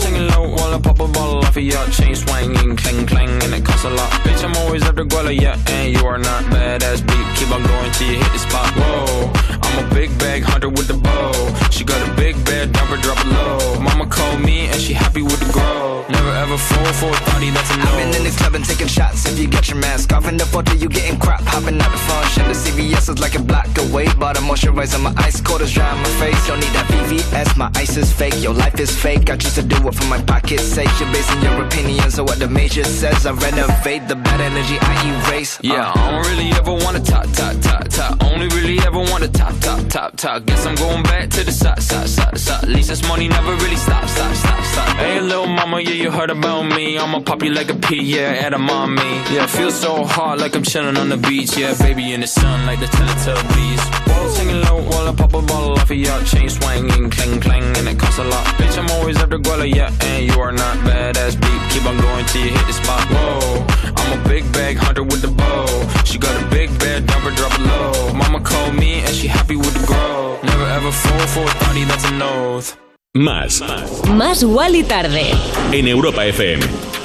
Singing 0.00 0.28
low 0.28 0.48
while 0.48 0.72
I 0.74 0.80
pop 0.80 1.00
a 1.00 1.08
bottle 1.08 1.44
off 1.44 1.56
of 1.56 1.62
your 1.62 1.86
chain 1.88 2.14
swinging, 2.14 2.74
clang 2.76 3.06
clang, 3.06 3.28
and 3.44 3.52
it 3.52 3.66
costs 3.66 3.84
a 3.84 3.90
lot. 3.90 4.10
Bitch, 4.24 4.42
I'm 4.42 4.56
always 4.56 4.82
the 4.82 5.04
guala, 5.04 5.38
yeah, 5.38 5.58
and 5.68 5.92
you 5.92 6.06
are 6.06 6.16
not 6.16 6.44
badass 6.44 7.00
beat. 7.06 7.26
Keep 7.36 7.50
on 7.52 7.62
going 7.64 7.92
till 7.92 8.08
you 8.12 8.16
hit 8.16 8.32
the 8.32 8.38
spot. 8.38 8.70
Whoa, 8.80 9.30
I'm 9.60 9.84
a 9.84 9.94
big 9.94 10.08
bag 10.18 10.42
hunter 10.42 10.70
with 10.70 10.88
the 10.88 10.94
bow. 10.94 11.32
She 11.70 11.84
got 11.84 12.00
a 12.08 12.10
big 12.14 12.34
bed, 12.46 12.74
her, 12.74 12.96
drop 12.96 13.20
it 13.20 13.28
low. 13.28 13.80
Mama 13.80 14.06
called 14.06 14.40
me 14.40 14.68
and 14.68 14.80
she 14.80 14.94
happy 14.94 15.20
with 15.20 15.40
the 15.40 15.52
grow. 15.52 16.04
Never 16.08 16.32
ever 16.32 16.56
fall 16.56 16.92
for 17.00 17.10
a 17.10 17.20
thotty, 17.28 17.50
that's 17.50 17.70
a 17.72 17.76
no. 17.76 17.84
I've 17.84 17.98
been 17.98 18.14
in 18.16 18.24
the 18.24 18.34
club 18.38 18.54
and 18.54 18.64
taking 18.64 18.86
shots. 18.86 19.26
If 19.26 19.38
you 19.38 19.48
get 19.48 19.68
your 19.68 19.78
mask 19.78 20.12
off 20.12 20.28
in 20.28 20.36
the 20.38 20.46
photo, 20.46 20.72
you 20.72 20.88
getting 20.88 21.18
crap. 21.18 21.42
Hopping 21.42 21.80
out 21.80 21.90
the 21.90 21.98
function. 21.98 22.48
The 22.48 22.54
CVS 22.86 23.08
is 23.14 23.18
like 23.18 23.34
a 23.34 23.42
block 23.42 23.66
away. 23.78 24.06
But 24.18 24.36
I'm 24.38 24.44
moisturizing 24.44 25.02
my 25.02 25.12
ice 25.16 25.40
cold 25.40 25.60
is 25.60 25.72
dry 25.72 25.90
on 25.90 25.98
my 25.98 26.08
face. 26.20 26.46
Don't 26.46 26.60
need 26.60 26.72
that 26.72 26.86
VVS. 26.86 27.56
My 27.56 27.70
ice 27.74 27.96
is 27.96 28.12
fake. 28.12 28.34
Your 28.42 28.54
life 28.54 28.78
is 28.78 28.90
fake. 28.96 29.28
I 29.30 29.36
choose 29.36 29.54
to 29.56 29.62
do 29.62 29.76
it 29.88 29.94
for 29.94 30.04
my 30.06 30.20
pocket's 30.22 30.62
sake. 30.64 30.88
You're 31.00 31.12
basing 31.12 31.42
your 31.42 31.64
opinions 31.64 32.18
on 32.18 32.26
what 32.26 32.38
the 32.38 32.48
major 32.48 32.84
says. 32.84 33.26
I 33.26 33.32
renovate 33.32 34.06
the 34.08 34.16
bad 34.16 34.40
energy 34.40 34.78
I 34.80 34.94
erase. 35.30 35.58
Yeah, 35.62 35.90
Uh. 35.90 35.92
I 35.96 36.10
don't 36.12 36.26
really 36.30 36.50
ever 36.52 36.72
wanna 36.72 37.00
top, 37.00 37.26
top, 37.32 37.54
top, 37.60 37.88
top. 37.88 38.22
Only 38.22 38.48
really 38.48 38.78
ever 38.86 38.98
wanna 38.98 39.28
top, 39.28 39.54
top, 39.60 39.80
top, 39.88 40.16
top. 40.16 40.46
Guess 40.46 40.66
I'm 40.66 40.74
going 40.76 41.02
back 41.02 41.30
to 41.30 41.44
the 41.44 41.52
side, 41.52 41.82
side, 41.82 42.08
side, 42.08 42.38
side. 42.38 42.62
At 42.64 42.68
least 42.68 42.88
this 42.88 43.02
money 43.08 43.28
never 43.28 43.52
really 43.56 43.76
stop, 43.76 44.06
stop, 44.08 44.34
stop, 44.34 44.64
stop. 44.64 44.88
Hey, 44.96 45.20
little 45.20 45.46
mama, 45.46 45.80
yeah, 45.80 45.90
you 46.02 46.10
heard 46.10 46.30
about 46.30 46.62
me. 46.64 46.98
I'ma 46.98 47.20
pop 47.20 47.42
you 47.42 47.50
like 47.50 47.70
a 47.70 47.74
pea, 47.74 48.02
yeah, 48.02 48.44
at 48.46 48.54
a 48.54 48.58
mommy. 48.58 49.02
Yeah, 49.34 49.44
it 49.44 49.50
feels 49.50 49.74
so 49.74 50.04
hot 50.04 50.38
like 50.38 50.54
I'm 50.54 50.62
chilling 50.62 50.96
on 50.96 51.08
the 51.08 51.16
beach. 51.16 51.56
Yeah, 51.56 51.74
baby 51.74 52.12
in 52.12 52.20
the 52.20 52.26
sun 52.26 52.66
like 52.76 52.90
the 52.90 52.96
Teletubbies. 52.96 54.08
While 54.08 54.28
singing 54.28 54.60
low 54.62 54.82
while 54.82 55.08
I 55.08 55.14
pop 55.14 55.34
a 55.34 55.42
bottle 55.42 55.72
off 55.72 55.90
of 55.90 55.96
your 55.96 56.20
chain 56.24 56.48
swinging, 56.48 57.10
clang, 57.10 57.40
clang, 57.40 57.76
and 57.76 57.88
it 57.88 57.98
costs 57.98 58.18
a 58.18 58.24
lot. 58.24 58.44
Bitch, 58.58 58.78
I'm 58.78 58.90
always 58.90 59.16
after 59.18 59.38
Guala, 59.38 59.72
yeah, 59.72 59.92
and 60.02 60.26
you 60.26 60.40
are 60.40 60.52
not 60.52 60.76
badass 60.78 61.40
beat. 61.40 61.60
Keep 61.72 61.86
on 61.86 61.98
going 62.00 62.24
till 62.26 62.42
you 62.44 62.50
hit 62.50 62.66
the 62.66 62.72
spot. 62.72 63.02
Whoa, 63.08 63.66
I'm 63.96 64.20
a 64.20 64.28
big 64.28 64.50
bag 64.52 64.76
hunter 64.76 65.02
with 65.02 65.22
the 65.22 65.28
bow. 65.28 65.66
She 66.04 66.18
got 66.18 66.34
a 66.40 66.46
big 66.48 66.68
bed, 66.78 67.06
dump 67.06 67.24
her, 67.24 67.30
drop 67.30 67.52
it 67.54 67.62
low. 67.62 68.12
Mama 68.14 68.40
called 68.40 68.74
me 68.74 69.00
and 69.00 69.14
she 69.14 69.26
happy 69.26 69.56
with 69.56 69.74
the 69.74 69.86
grow. 69.86 70.38
Never 70.42 70.66
ever 70.66 70.92
fall 70.92 71.26
for 71.28 71.44
a 71.44 71.54
thotty, 71.64 71.84
that's 71.84 72.04
an 72.04 72.22
oath. 72.22 72.76
Más. 73.14 73.62
Más 74.08 74.44
Wally 74.44 74.82
tarde. 74.82 75.32
En 75.72 75.88
Europa 75.88 76.26
FM. 76.26 76.95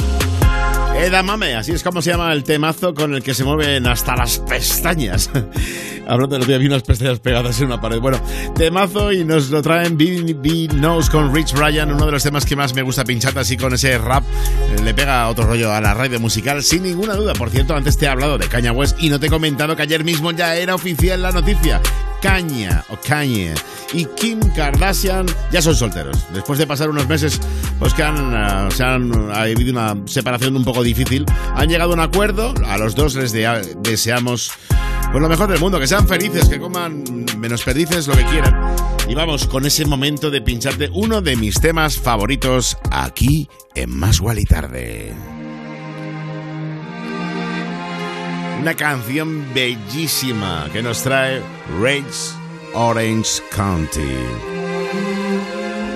Edamame, 0.95 1.55
así 1.55 1.71
es 1.71 1.83
como 1.83 2.01
se 2.01 2.11
llama 2.11 2.31
el 2.31 2.43
temazo 2.43 2.93
con 2.93 3.15
el 3.15 3.23
que 3.23 3.33
se 3.33 3.43
mueven 3.43 3.87
hasta 3.87 4.15
las 4.15 4.37
pestañas. 4.39 5.29
Hablando 6.07 6.35
de 6.35 6.39
los 6.39 6.47
días, 6.47 6.59
vi 6.59 6.67
unas 6.67 6.83
pestañas 6.83 7.19
pegadas 7.19 7.59
en 7.59 7.67
una 7.67 7.81
pared. 7.81 7.99
Bueno, 7.99 8.19
temazo 8.55 9.11
y 9.11 9.23
nos 9.23 9.49
lo 9.49 9.61
traen 9.61 9.97
B 9.97 10.67
Knows 10.69 11.09
con 11.09 11.33
Rich 11.33 11.53
Ryan, 11.53 11.91
uno 11.91 12.05
de 12.05 12.11
los 12.11 12.23
temas 12.23 12.45
que 12.45 12.55
más 12.55 12.73
me 12.75 12.81
gusta 12.81 13.03
pinchar, 13.03 13.37
así 13.39 13.57
con 13.57 13.73
ese 13.73 13.97
rap. 13.97 14.23
eh, 14.23 14.81
Le 14.83 14.93
pega 14.93 15.27
otro 15.29 15.45
rollo 15.45 15.71
a 15.71 15.81
la 15.81 15.93
radio 15.93 16.19
musical, 16.19 16.61
sin 16.61 16.83
ninguna 16.83 17.15
duda. 17.15 17.33
Por 17.33 17.49
cierto, 17.49 17.75
antes 17.75 17.97
te 17.97 18.05
he 18.05 18.09
hablado 18.09 18.37
de 18.37 18.47
Caña 18.47 18.71
West 18.71 18.97
y 18.99 19.09
no 19.09 19.19
te 19.19 19.27
he 19.27 19.29
comentado 19.29 19.75
que 19.75 19.83
ayer 19.83 20.03
mismo 20.03 20.31
ya 20.31 20.55
era 20.55 20.75
oficial 20.75 21.21
la 21.21 21.31
noticia. 21.31 21.81
Caña 22.21 22.83
o 22.89 22.97
Kanye 22.97 23.53
y 23.93 24.05
Kim 24.05 24.39
Kardashian 24.55 25.25
ya 25.51 25.61
son 25.61 25.75
solteros. 25.75 26.17
Después 26.33 26.59
de 26.59 26.67
pasar 26.67 26.89
unos 26.89 27.07
meses, 27.07 27.39
pues 27.79 27.93
que 27.93 28.03
han, 28.03 28.33
ah, 28.35 28.69
se 28.73 28.83
han 28.83 29.11
ha 29.31 29.41
habido 29.41 29.71
una 29.71 29.95
separación 30.05 30.55
un 30.55 30.63
poco 30.63 30.83
difícil, 30.83 31.25
han 31.55 31.67
llegado 31.69 31.91
a 31.91 31.93
un 31.95 31.99
acuerdo. 31.99 32.53
A 32.67 32.77
los 32.77 32.95
dos 32.95 33.15
les 33.15 33.31
de- 33.31 33.75
deseamos 33.81 34.51
pues 35.11 35.21
lo 35.21 35.27
mejor 35.27 35.49
del 35.49 35.59
mundo, 35.59 35.77
que 35.79 35.87
sean 35.87 36.07
felices, 36.07 36.47
que 36.47 36.57
coman 36.59 37.03
menos 37.37 37.63
perdices, 37.63 38.07
lo 38.07 38.15
que 38.15 38.23
quieran. 38.25 38.55
Y 39.09 39.15
vamos 39.15 39.45
con 39.45 39.65
ese 39.65 39.83
momento 39.85 40.29
de 40.31 40.41
pincharte 40.41 40.89
uno 40.93 41.21
de 41.21 41.35
mis 41.35 41.59
temas 41.59 41.97
favoritos 41.97 42.77
aquí 42.91 43.49
en 43.75 43.89
Más 43.89 44.21
y 44.37 44.45
Tarde. 44.45 45.40
Una 48.61 48.75
canción 48.75 49.51
bellísima 49.55 50.69
que 50.71 50.83
nos 50.83 51.01
trae 51.01 51.41
Rage 51.81 52.35
Orange 52.75 53.41
County. 53.49 54.15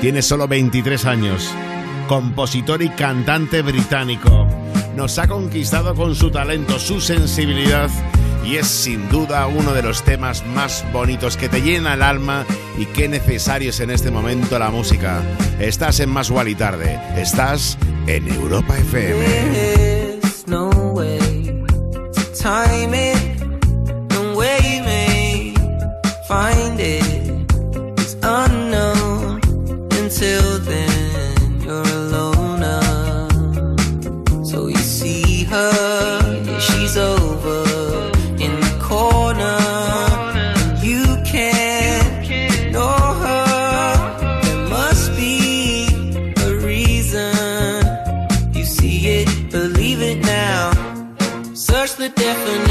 Tiene 0.02 0.24
solo 0.24 0.48
23 0.48 1.06
años, 1.06 1.54
compositor 2.08 2.82
y 2.82 2.90
cantante 2.90 3.62
británico. 3.62 4.48
Nos 4.96 5.20
ha 5.20 5.28
conquistado 5.28 5.94
con 5.94 6.16
su 6.16 6.32
talento, 6.32 6.80
su 6.80 7.00
sensibilidad 7.02 7.92
y 8.44 8.56
es 8.56 8.66
sin 8.66 9.10
duda 9.10 9.46
uno 9.46 9.72
de 9.74 9.84
los 9.84 10.02
temas 10.02 10.44
más 10.48 10.84
bonitos 10.92 11.38
que 11.38 11.50
te 11.50 11.62
llena 11.62 11.94
el 11.94 12.02
alma 12.02 12.48
y 12.80 12.88
qué 12.88 13.08
necesario 13.08 13.70
es 13.70 13.80
en 13.80 13.92
este 13.92 14.10
momento 14.10 14.58
la 14.58 14.72
música. 14.72 15.22
Estás 15.60 16.00
en 16.00 16.10
Más 16.10 16.32
y 16.32 16.56
Tarde, 16.56 17.00
estás 17.16 17.78
en 18.08 18.28
Europa 18.28 18.76
FM. 18.76 20.16
Time 22.46 22.94
it, 22.94 23.18
and 24.16 24.36
where 24.36 24.62
you 24.62 24.84
may 24.84 25.52
find 26.28 26.80
it 26.80 27.02
is 28.00 28.14
unknown. 28.22 28.55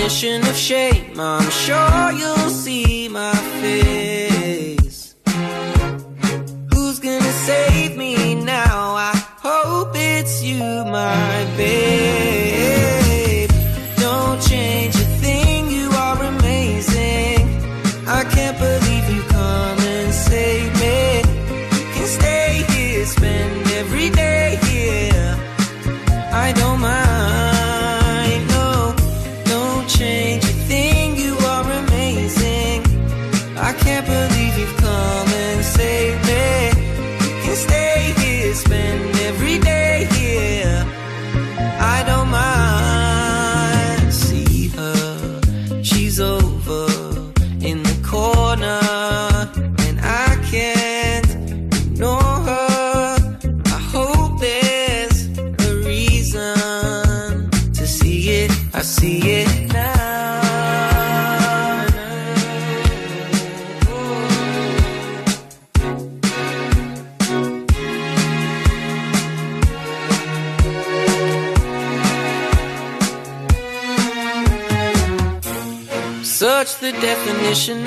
Definition 0.05 0.47
of 0.47 0.55
shame. 0.55 1.19
I'm 1.19 1.51
sure 1.51 2.13
you'll 2.13 2.51
see 2.51 3.09
my 3.09 3.35
face. 3.63 5.15
Who's 6.75 6.99
gonna 6.99 7.33
save 7.49 7.97
me 7.97 8.35
now? 8.35 8.97
I 8.97 9.13
hope 9.39 9.93
it's 9.95 10.43
you, 10.43 10.59
my 10.59 11.47
babe. 11.57 12.34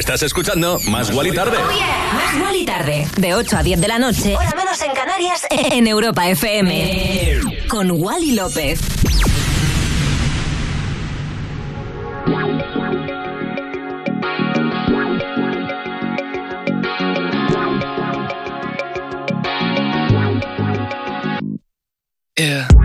Estás 0.00 0.22
escuchando 0.22 0.80
Más 0.88 1.10
Guali 1.10 1.30
Tarde. 1.30 1.58
Más 1.58 2.34
igual 2.34 2.56
y 2.56 2.64
tarde. 2.64 3.06
De 3.18 3.34
8 3.34 3.58
a 3.58 3.62
10 3.62 3.82
de 3.82 3.86
la 3.86 3.98
noche. 3.98 4.34
Hora 4.34 4.54
menos 4.56 4.80
en 4.80 4.92
Canarias. 4.92 5.46
En 5.50 5.86
Europa 5.86 6.26
FM. 6.26 7.40
Con 7.68 7.90
Wally 7.90 8.32
López. 8.32 8.80
Yeah. 22.38 22.79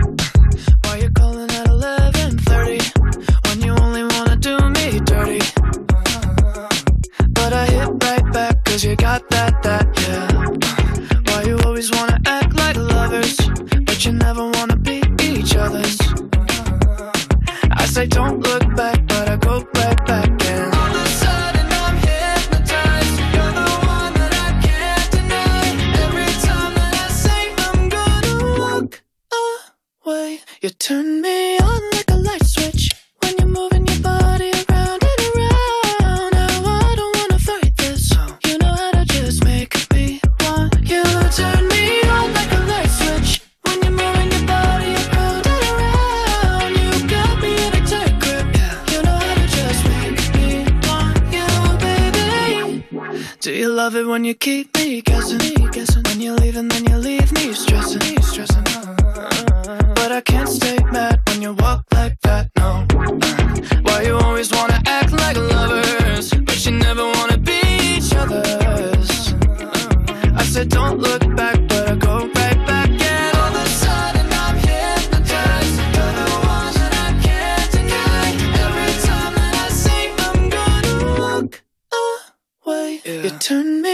You 83.26 83.32
turn 83.40 83.82
me 83.82 83.85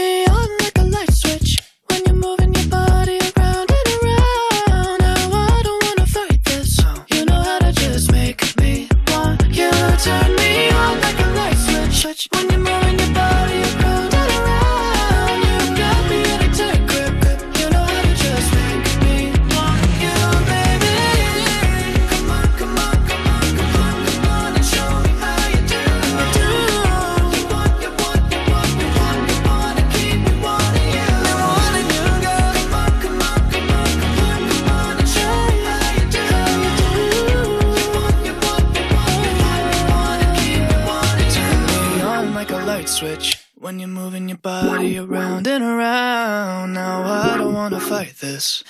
this. 48.43 48.63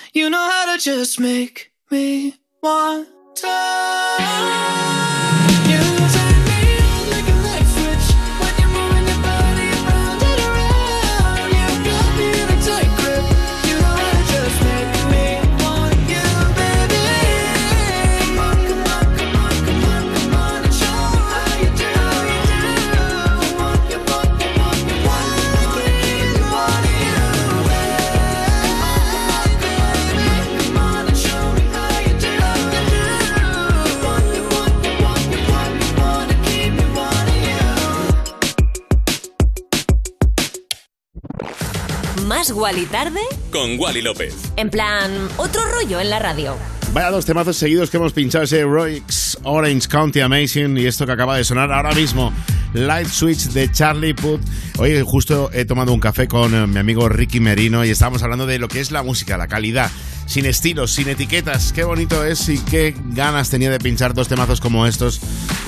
Wally 42.50 42.86
tarde. 42.86 43.20
Con 43.50 43.78
Wally 43.78 44.02
López. 44.02 44.34
En 44.56 44.68
plan, 44.68 45.10
otro 45.36 45.62
rollo 45.72 46.00
en 46.00 46.10
la 46.10 46.18
radio. 46.18 46.56
Vaya 46.92 47.10
dos 47.10 47.24
temazos 47.24 47.56
seguidos 47.56 47.90
que 47.90 47.96
hemos 47.96 48.12
pinchado 48.12 48.44
ese 48.44 48.62
Roix 48.64 49.36
Orange 49.42 49.88
County 49.88 50.20
Amazing 50.20 50.76
y 50.78 50.86
esto 50.86 51.06
que 51.06 51.12
acaba 51.12 51.36
de 51.36 51.44
sonar 51.44 51.72
ahora 51.72 51.92
mismo, 51.92 52.32
Light 52.72 53.08
Switch 53.08 53.48
de 53.48 53.70
Charlie 53.72 54.14
Puth. 54.14 54.40
Hoy 54.78 55.02
justo 55.04 55.50
he 55.52 55.64
tomado 55.64 55.92
un 55.92 56.00
café 56.00 56.28
con 56.28 56.54
eh, 56.54 56.66
mi 56.66 56.78
amigo 56.78 57.08
Ricky 57.08 57.40
Merino 57.40 57.84
y 57.84 57.90
estábamos 57.90 58.22
hablando 58.22 58.46
de 58.46 58.58
lo 58.58 58.68
que 58.68 58.80
es 58.80 58.90
la 58.90 59.02
música, 59.02 59.36
la 59.36 59.48
calidad, 59.48 59.90
sin 60.26 60.46
estilos, 60.46 60.92
sin 60.92 61.08
etiquetas. 61.08 61.72
Qué 61.72 61.84
bonito 61.84 62.24
es 62.24 62.48
y 62.48 62.58
qué 62.58 62.94
ganas 63.06 63.50
tenía 63.50 63.70
de 63.70 63.78
pinchar 63.78 64.14
dos 64.14 64.28
temazos 64.28 64.60
como 64.60 64.86
estos 64.86 65.20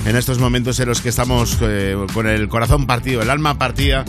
en 0.05 0.15
estos 0.15 0.39
momentos 0.39 0.79
en 0.79 0.89
los 0.89 1.01
que 1.01 1.09
estamos 1.09 1.59
eh, 1.63 1.97
con 2.13 2.29
el 2.29 2.49
corazón 2.49 2.87
partido, 2.87 3.23
el 3.23 3.31
alma 3.31 3.59
partida. 3.59 4.05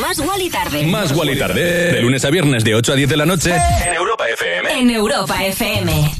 Más 0.00 0.18
Wally 0.20 0.48
tarde. 0.48 0.86
Más 0.86 1.12
Wally 1.12 1.38
Tarde. 1.38 1.92
De 1.92 2.02
lunes 2.02 2.24
a 2.24 2.30
viernes 2.30 2.64
de 2.64 2.74
8 2.74 2.92
a 2.92 2.96
10 2.96 3.08
de 3.08 3.16
la 3.16 3.26
noche. 3.26 3.54
En 3.84 3.94
Europa 3.94 4.24
FM. 4.28 4.80
En 4.80 4.90
Europa 4.90 5.44
FM. 5.44 6.12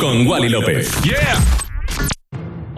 Con 0.00 0.26
Wally 0.26 0.48
López. 0.48 0.90
Yeah. 1.02 1.55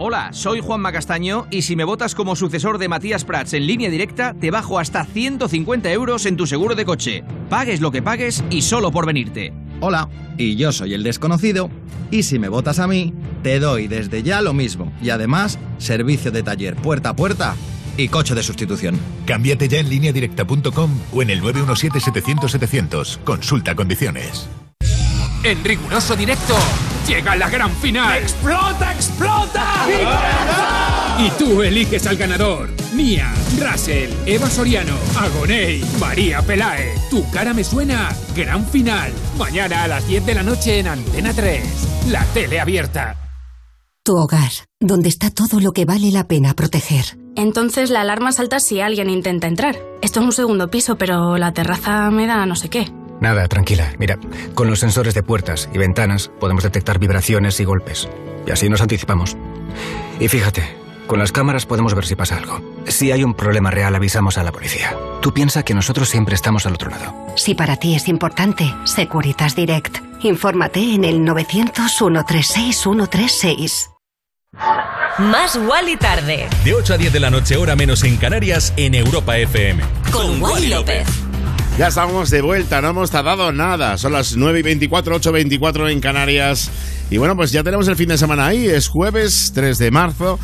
Hola, 0.01 0.29
soy 0.31 0.61
Juanma 0.61 0.93
Castaño 0.93 1.45
y 1.51 1.63
si 1.63 1.75
me 1.75 1.83
votas 1.83 2.15
como 2.15 2.37
sucesor 2.37 2.77
de 2.77 2.87
Matías 2.87 3.25
Prats 3.25 3.51
en 3.51 3.67
línea 3.67 3.89
directa, 3.89 4.33
te 4.33 4.49
bajo 4.49 4.79
hasta 4.79 5.03
150 5.03 5.91
euros 5.91 6.25
en 6.25 6.37
tu 6.37 6.47
seguro 6.47 6.73
de 6.73 6.85
coche. 6.85 7.25
Pagues 7.49 7.81
lo 7.81 7.91
que 7.91 8.01
pagues 8.01 8.41
y 8.49 8.61
solo 8.61 8.91
por 8.91 9.05
venirte. 9.05 9.51
Hola, 9.81 10.07
y 10.37 10.55
yo 10.55 10.71
soy 10.71 10.93
el 10.93 11.03
desconocido, 11.03 11.69
y 12.11 12.23
si 12.23 12.39
me 12.39 12.47
votas 12.47 12.79
a 12.79 12.87
mí, 12.87 13.13
te 13.43 13.59
doy 13.59 13.89
desde 13.89 14.23
ya 14.23 14.41
lo 14.41 14.53
mismo, 14.53 14.93
y 15.01 15.09
además, 15.09 15.59
servicio 15.79 16.31
de 16.31 16.43
taller 16.43 16.77
puerta 16.77 17.09
a 17.09 17.15
puerta 17.17 17.57
y 17.97 18.07
coche 18.07 18.35
de 18.35 18.43
sustitución. 18.43 18.97
Cámbiate 19.25 19.67
ya 19.67 19.79
en 19.79 19.89
lineadirecta.com 19.89 20.97
o 21.11 21.21
en 21.21 21.29
el 21.29 21.41
917-700-700. 21.41 23.17
Consulta 23.25 23.75
condiciones. 23.75 24.47
En 25.43 25.63
riguroso 25.63 26.15
directo 26.15 26.55
llega 27.07 27.35
la 27.35 27.49
gran 27.49 27.73
final. 27.77 28.17
¡Explota, 28.17 28.91
explota! 28.93 29.85
Y 31.17 31.29
tú 31.31 31.61
eliges 31.61 32.05
al 32.07 32.17
ganador. 32.17 32.69
Mía, 32.93 33.33
Russell, 33.57 34.11
Eva 34.25 34.49
Soriano, 34.49 34.95
Agoney, 35.17 35.83
María 35.99 36.41
Pelae. 36.41 36.93
Tu 37.09 37.29
cara 37.31 37.53
me 37.53 37.63
suena. 37.63 38.09
Gran 38.35 38.65
final. 38.67 39.11
Mañana 39.37 39.83
a 39.83 39.87
las 39.87 40.07
10 40.07 40.25
de 40.25 40.35
la 40.35 40.43
noche 40.43 40.79
en 40.79 40.87
Antena 40.87 41.33
3. 41.33 41.63
La 42.09 42.23
tele 42.25 42.59
abierta. 42.59 43.15
Tu 44.03 44.15
hogar, 44.15 44.51
donde 44.79 45.09
está 45.09 45.29
todo 45.29 45.59
lo 45.59 45.71
que 45.71 45.85
vale 45.85 46.11
la 46.11 46.27
pena 46.27 46.53
proteger. 46.53 47.17
Entonces 47.35 47.89
la 47.89 48.01
alarma 48.01 48.31
salta 48.33 48.59
si 48.59 48.81
alguien 48.81 49.09
intenta 49.09 49.47
entrar. 49.47 49.77
Esto 50.01 50.19
es 50.19 50.25
un 50.25 50.31
segundo 50.33 50.69
piso, 50.69 50.97
pero 50.97 51.37
la 51.37 51.53
terraza 51.53 52.09
me 52.11 52.27
da 52.27 52.45
no 52.45 52.55
sé 52.55 52.69
qué. 52.69 52.91
Nada, 53.21 53.47
tranquila. 53.47 53.93
Mira, 53.97 54.17
con 54.55 54.67
los 54.67 54.79
sensores 54.79 55.13
de 55.13 55.23
puertas 55.23 55.69
y 55.73 55.77
ventanas 55.77 56.31
podemos 56.39 56.63
detectar 56.63 56.99
vibraciones 56.99 57.59
y 57.59 57.65
golpes. 57.65 58.07
Y 58.47 58.51
así 58.51 58.69
nos 58.69 58.81
anticipamos. 58.81 59.35
Y 60.19 60.27
fíjate, 60.27 60.63
con 61.07 61.19
las 61.19 61.31
cámaras 61.31 61.65
podemos 61.65 61.95
ver 61.95 62.05
si 62.05 62.15
pasa 62.15 62.37
algo. 62.37 62.61
Si 62.87 63.11
hay 63.11 63.23
un 63.23 63.33
problema 63.33 63.71
real, 63.71 63.95
avisamos 63.95 64.37
a 64.37 64.43
la 64.43 64.51
policía. 64.51 64.95
Tú 65.21 65.33
piensa 65.33 65.63
que 65.63 65.73
nosotros 65.73 66.07
siempre 66.07 66.35
estamos 66.35 66.65
al 66.65 66.73
otro 66.73 66.91
lado. 66.91 67.13
Si 67.35 67.55
para 67.55 67.75
ti 67.77 67.95
es 67.95 68.07
importante, 68.07 68.73
Securitas 68.85 69.55
Direct. 69.55 69.97
Infórmate 70.21 70.79
en 70.79 71.05
el 71.05 71.19
900-136-136. 71.19 73.89
Más 75.19 75.57
Wally 75.57 75.97
tarde. 75.97 76.47
De 76.63 76.73
8 76.73 76.93
a 76.93 76.97
10 76.97 77.11
de 77.11 77.19
la 77.19 77.29
noche, 77.29 77.57
hora 77.57 77.75
menos 77.75 78.03
en 78.03 78.15
Canarias, 78.17 78.73
en 78.77 78.95
Europa 78.95 79.37
FM. 79.37 79.83
Con 80.11 80.41
Wally 80.41 80.67
López. 80.67 81.05
Ya 81.79 81.87
estamos 81.87 82.29
de 82.29 82.41
vuelta, 82.41 82.81
no 82.81 82.89
hemos 82.89 83.09
tardado 83.09 83.53
nada. 83.53 83.97
Son 83.97 84.11
las 84.11 84.35
9 84.35 84.59
y 84.59 84.63
24, 84.63 85.15
8 85.15 85.29
y 85.29 85.31
24 85.31 85.87
en 85.87 86.01
Canarias. 86.01 86.69
Y 87.09 87.15
bueno, 87.15 87.37
pues 87.37 87.53
ya 87.53 87.63
tenemos 87.63 87.87
el 87.87 87.95
fin 87.95 88.09
de 88.09 88.17
semana 88.17 88.47
ahí. 88.47 88.67
Es 88.67 88.89
jueves 88.89 89.53
3 89.55 89.77
de 89.77 89.89
marzo. 89.89 90.39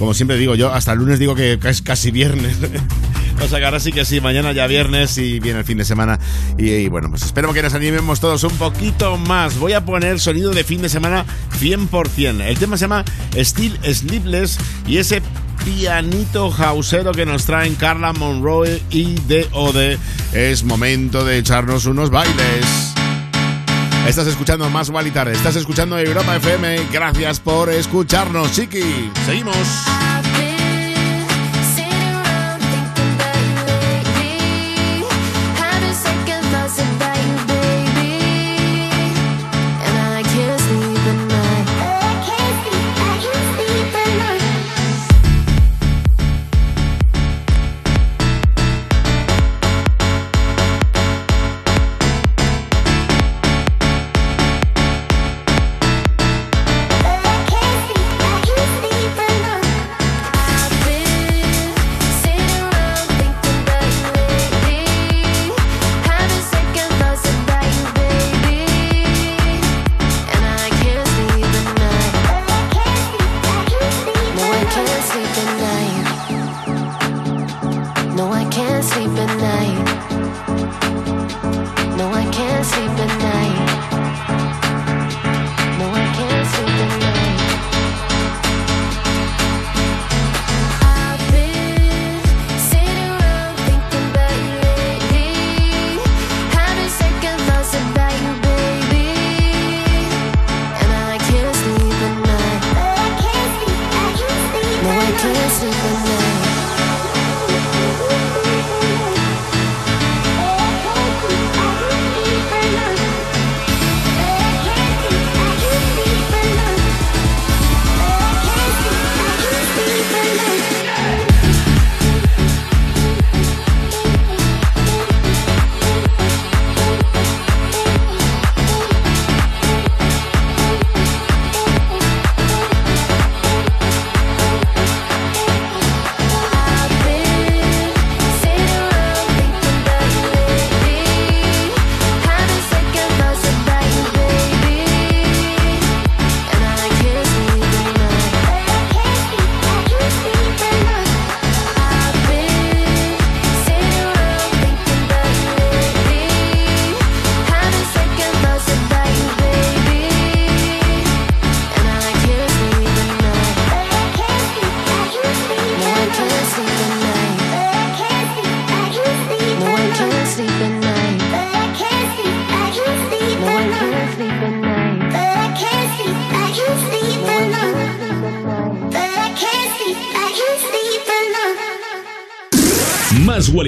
Como 0.00 0.14
siempre 0.14 0.38
digo 0.38 0.54
yo, 0.54 0.72
hasta 0.72 0.94
el 0.94 0.98
lunes 0.98 1.18
digo 1.18 1.34
que 1.34 1.58
es 1.62 1.82
casi 1.82 2.10
viernes. 2.10 2.56
o 3.44 3.46
sea 3.46 3.58
que 3.58 3.64
ahora 3.66 3.80
sí 3.80 3.92
que 3.92 4.06
sí, 4.06 4.22
mañana 4.22 4.50
ya 4.52 4.66
viernes 4.66 5.18
y 5.18 5.40
viene 5.40 5.58
el 5.58 5.64
fin 5.66 5.76
de 5.76 5.84
semana. 5.84 6.18
Y, 6.56 6.70
y 6.70 6.88
bueno, 6.88 7.10
pues 7.10 7.22
espero 7.22 7.52
que 7.52 7.62
nos 7.62 7.74
animemos 7.74 8.18
todos 8.18 8.42
un 8.44 8.52
poquito 8.52 9.18
más. 9.18 9.58
Voy 9.58 9.74
a 9.74 9.84
poner 9.84 10.18
sonido 10.18 10.52
de 10.52 10.64
fin 10.64 10.80
de 10.80 10.88
semana 10.88 11.26
100%. 11.60 12.40
El 12.40 12.58
tema 12.58 12.78
se 12.78 12.84
llama 12.84 13.04
Still 13.36 13.78
Sleepless 13.84 14.56
y 14.86 14.96
ese 14.96 15.20
pianito 15.66 16.50
hausero 16.50 17.12
que 17.12 17.26
nos 17.26 17.44
traen 17.44 17.74
Carla 17.74 18.14
Monroe 18.14 18.80
y 18.88 19.16
DOD. 19.28 19.98
Es 20.32 20.64
momento 20.64 21.26
de 21.26 21.36
echarnos 21.36 21.84
unos 21.84 22.08
bailes. 22.08 22.99
Estás 24.06 24.26
escuchando 24.26 24.68
Más 24.70 24.90
Tarde, 25.12 25.32
estás 25.32 25.56
escuchando 25.56 25.98
Europa 25.98 26.36
FM. 26.36 26.88
Gracias 26.92 27.40
por 27.40 27.70
escucharnos, 27.70 28.52
chiqui. 28.52 29.10
Seguimos. 29.24 29.56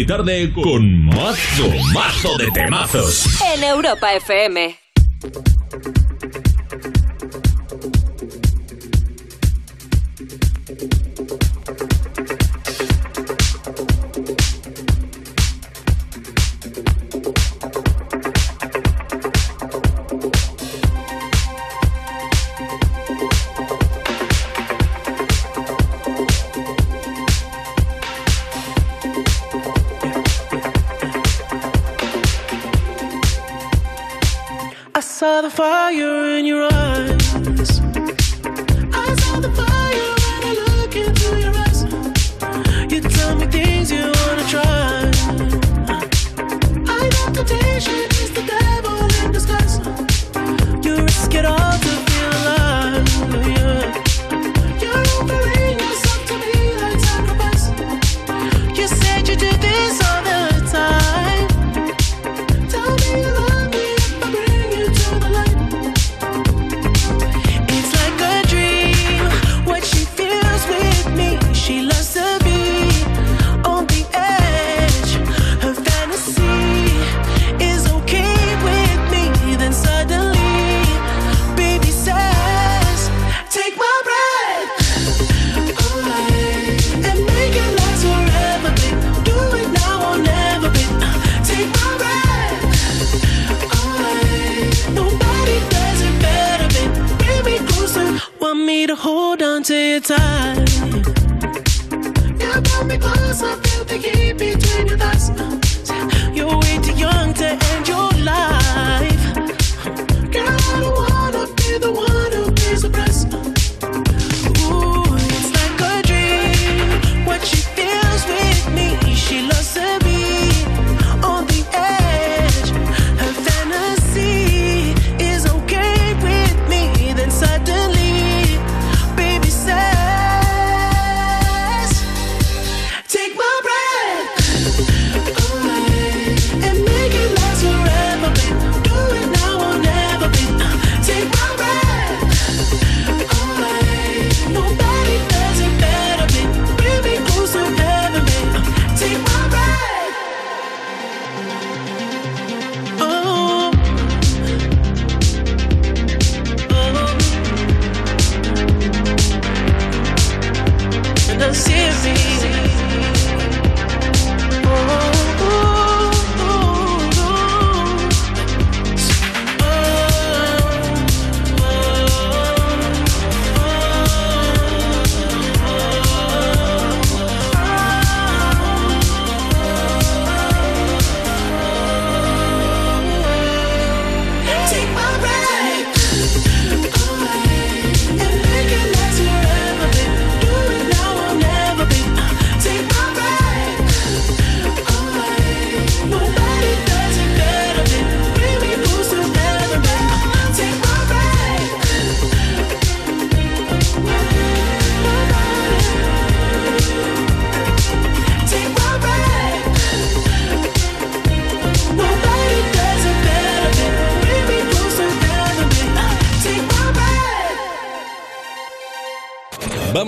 Tarde 0.06 0.52
con 0.52 1.06
mazo, 1.06 1.68
mazo 1.94 2.36
de 2.38 2.50
temazos. 2.50 3.26
En 3.54 3.62
Europa 3.62 4.12
FM. 4.14 4.76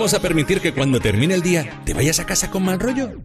¿Vamos 0.05 0.19
a 0.19 0.21
permitir 0.21 0.61
que 0.61 0.71
cuando 0.71 0.99
termine 0.99 1.33
el 1.33 1.41
día 1.41 1.81
te 1.83 1.95
vayas 1.95 2.19
a 2.19 2.27
casa 2.27 2.51
con 2.51 2.63
mal 2.63 2.79
rollo? 2.79 3.23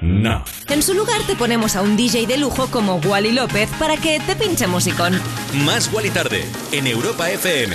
No. 0.00 0.44
En 0.68 0.80
su 0.80 0.94
lugar 0.94 1.20
te 1.26 1.34
ponemos 1.34 1.74
a 1.74 1.82
un 1.82 1.96
DJ 1.96 2.28
de 2.28 2.36
lujo 2.36 2.68
como 2.68 2.98
Wally 2.98 3.32
López 3.32 3.68
para 3.76 3.96
que 3.96 4.20
te 4.20 4.36
pinche 4.36 4.68
musicón. 4.68 5.20
Más 5.64 5.90
y 6.04 6.10
Tarde 6.10 6.44
en 6.70 6.86
Europa 6.86 7.28
FM. 7.28 7.74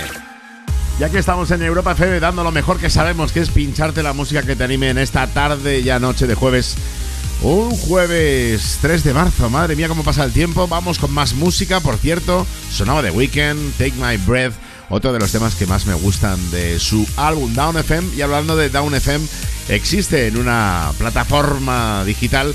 Ya 0.98 1.10
que 1.10 1.18
estamos 1.18 1.50
en 1.50 1.62
Europa 1.62 1.92
FM 1.92 2.20
dando 2.20 2.42
lo 2.42 2.50
mejor 2.50 2.80
que 2.80 2.88
sabemos, 2.88 3.32
que 3.32 3.40
es 3.40 3.50
pincharte 3.50 4.02
la 4.02 4.14
música 4.14 4.42
que 4.42 4.56
te 4.56 4.64
anime 4.64 4.88
en 4.88 4.96
esta 4.96 5.26
tarde 5.26 5.82
ya 5.82 5.98
noche 5.98 6.26
de 6.26 6.34
jueves. 6.34 6.76
Un 7.42 7.70
jueves 7.72 8.78
3 8.80 9.04
de 9.04 9.12
marzo, 9.12 9.50
madre 9.50 9.76
mía 9.76 9.88
cómo 9.88 10.04
pasa 10.04 10.24
el 10.24 10.32
tiempo. 10.32 10.66
Vamos 10.68 10.98
con 10.98 11.12
más 11.12 11.34
música, 11.34 11.80
por 11.80 11.98
cierto. 11.98 12.46
Sonaba 12.72 13.02
The 13.02 13.10
Weeknd, 13.10 13.74
Take 13.76 13.92
My 14.00 14.16
Breath, 14.16 14.54
otro 14.90 15.12
de 15.12 15.18
los 15.18 15.30
temas 15.30 15.54
que 15.54 15.66
más 15.66 15.86
me 15.86 15.94
gustan 15.94 16.50
de 16.50 16.78
su 16.78 17.06
álbum 17.16 17.52
Down 17.54 17.76
FM. 17.76 18.14
Y 18.16 18.22
hablando 18.22 18.56
de 18.56 18.70
Down 18.70 18.94
FM, 18.94 19.26
existe 19.68 20.28
en 20.28 20.36
una 20.36 20.92
plataforma 20.98 22.04
digital, 22.04 22.54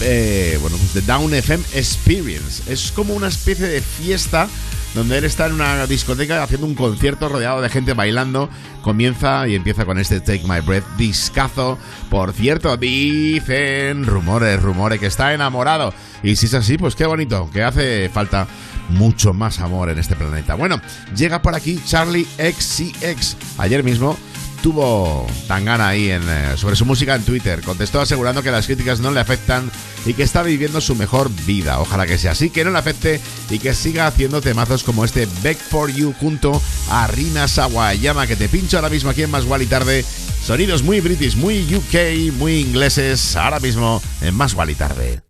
eh, 0.00 0.58
bueno, 0.60 0.76
pues 0.76 0.92
The 0.92 1.02
Down 1.02 1.34
FM 1.34 1.64
Experience. 1.74 2.70
Es 2.72 2.92
como 2.92 3.14
una 3.14 3.28
especie 3.28 3.66
de 3.66 3.80
fiesta 3.80 4.48
donde 4.94 5.18
él 5.18 5.24
está 5.24 5.46
en 5.46 5.54
una 5.54 5.86
discoteca 5.86 6.42
haciendo 6.42 6.66
un 6.66 6.76
concierto 6.76 7.28
rodeado 7.28 7.60
de 7.60 7.68
gente 7.68 7.94
bailando. 7.94 8.48
Comienza 8.82 9.48
y 9.48 9.56
empieza 9.56 9.84
con 9.84 9.98
este 9.98 10.20
Take 10.20 10.44
My 10.44 10.60
Breath, 10.60 10.84
discazo. 10.96 11.78
Por 12.10 12.32
cierto, 12.32 12.76
dicen 12.76 14.04
rumores, 14.04 14.62
rumores 14.62 15.00
que 15.00 15.06
está 15.06 15.34
enamorado. 15.34 15.92
Y 16.22 16.36
si 16.36 16.46
es 16.46 16.54
así, 16.54 16.78
pues 16.78 16.94
qué 16.94 17.06
bonito, 17.06 17.50
que 17.52 17.62
hace 17.64 18.08
falta 18.08 18.46
mucho 18.88 19.32
más 19.32 19.60
amor 19.60 19.90
en 19.90 19.98
este 19.98 20.16
planeta. 20.16 20.54
Bueno, 20.54 20.80
llega 21.16 21.42
por 21.42 21.54
aquí 21.54 21.80
Charlie 21.86 22.26
XCX. 22.38 23.36
Ayer 23.58 23.82
mismo 23.82 24.16
tuvo 24.64 25.26
Tangana 25.46 25.88
ahí 25.88 26.10
en, 26.10 26.22
eh, 26.26 26.56
sobre 26.56 26.74
su 26.74 26.86
música 26.86 27.14
en 27.14 27.22
Twitter. 27.22 27.60
Contestó 27.60 28.00
asegurando 28.00 28.42
que 28.42 28.50
las 28.50 28.64
críticas 28.64 28.98
no 28.98 29.10
le 29.10 29.20
afectan 29.20 29.70
y 30.06 30.14
que 30.14 30.22
está 30.22 30.42
viviendo 30.42 30.80
su 30.80 30.94
mejor 30.94 31.30
vida. 31.44 31.80
Ojalá 31.80 32.06
que 32.06 32.16
sea 32.16 32.32
así, 32.32 32.48
que 32.48 32.64
no 32.64 32.70
le 32.70 32.78
afecte 32.78 33.20
y 33.50 33.58
que 33.58 33.74
siga 33.74 34.06
haciendo 34.06 34.40
temazos 34.40 34.82
como 34.82 35.04
este 35.04 35.28
Back 35.42 35.58
for 35.58 35.92
You 35.92 36.14
junto 36.18 36.62
a 36.88 37.06
Rina 37.08 37.46
Sawayama, 37.46 38.26
que 38.26 38.36
te 38.36 38.48
pincho 38.48 38.78
ahora 38.78 38.88
mismo 38.88 39.10
aquí 39.10 39.22
en 39.22 39.30
Más 39.30 39.44
y 39.60 39.66
Tarde. 39.66 40.02
Sonidos 40.42 40.82
muy 40.82 41.00
british, 41.00 41.36
muy 41.36 41.62
UK, 41.74 42.34
muy 42.38 42.60
ingleses, 42.60 43.36
ahora 43.36 43.60
mismo 43.60 44.00
en 44.22 44.34
Más 44.34 44.56
y 44.66 44.74
Tarde. 44.74 45.23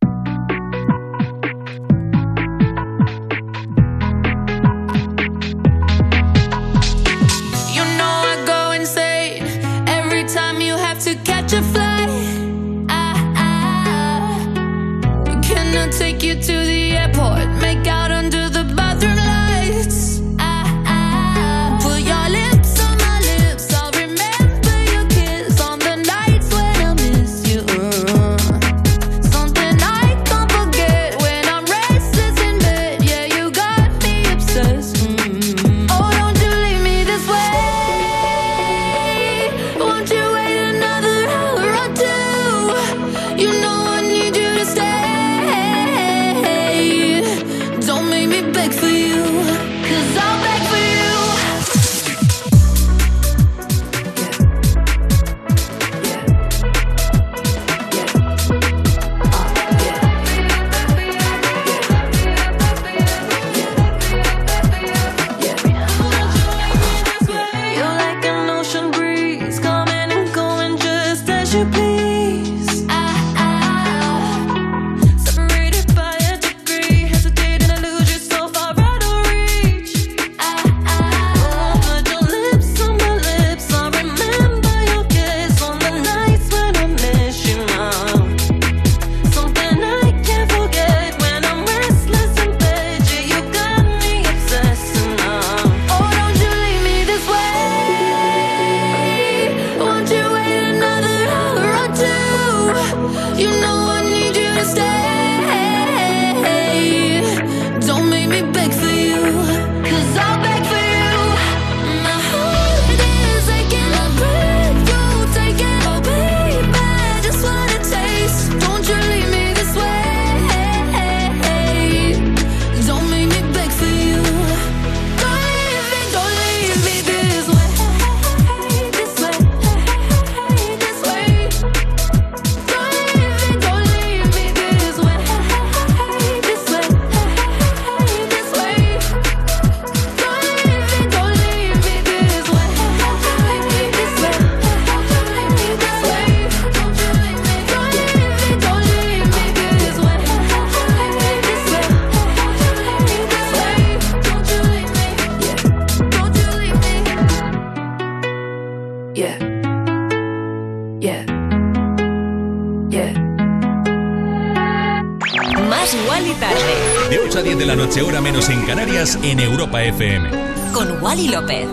En 169.23 169.39
Europa 169.41 169.83
FM. 169.83 170.29
Con 170.73 171.01
Wally 171.01 171.29
López. 171.29 171.67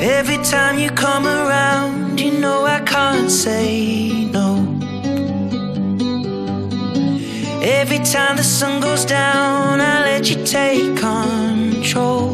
Every 0.00 0.38
time 0.38 0.78
you 0.78 0.90
come 0.90 1.26
around, 1.26 2.20
you 2.20 2.32
know 2.38 2.64
I 2.66 2.80
can't 2.80 3.30
say 3.30 4.26
no. 4.32 4.56
Every 7.62 7.98
time 7.98 8.36
the 8.36 8.44
sun 8.44 8.80
goes 8.80 9.04
down, 9.04 9.80
I 9.80 10.04
let 10.04 10.30
you 10.30 10.44
take 10.44 10.96
control. 10.96 12.33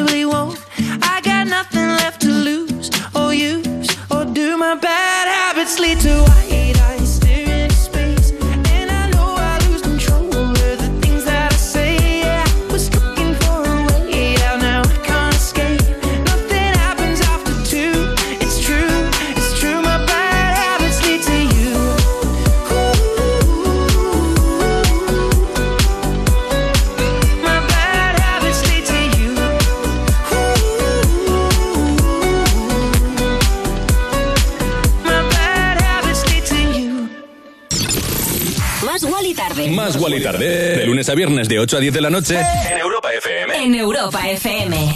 Wally 40.01 40.23
Tarde. 40.23 40.77
De 40.77 40.85
lunes 40.87 41.07
a 41.09 41.15
viernes 41.15 41.47
de 41.47 41.59
8 41.59 41.77
a 41.77 41.79
10 41.79 41.93
de 41.93 42.01
la 42.01 42.09
noche. 42.09 42.39
En 42.39 42.79
Europa 42.79 43.09
FM. 43.13 43.63
En 43.63 43.75
Europa 43.75 44.29
FM. 44.29 44.95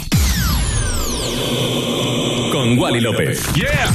Con 2.50 2.76
Wally 2.76 3.00
López. 3.00 3.40
Yeah. 3.54 3.86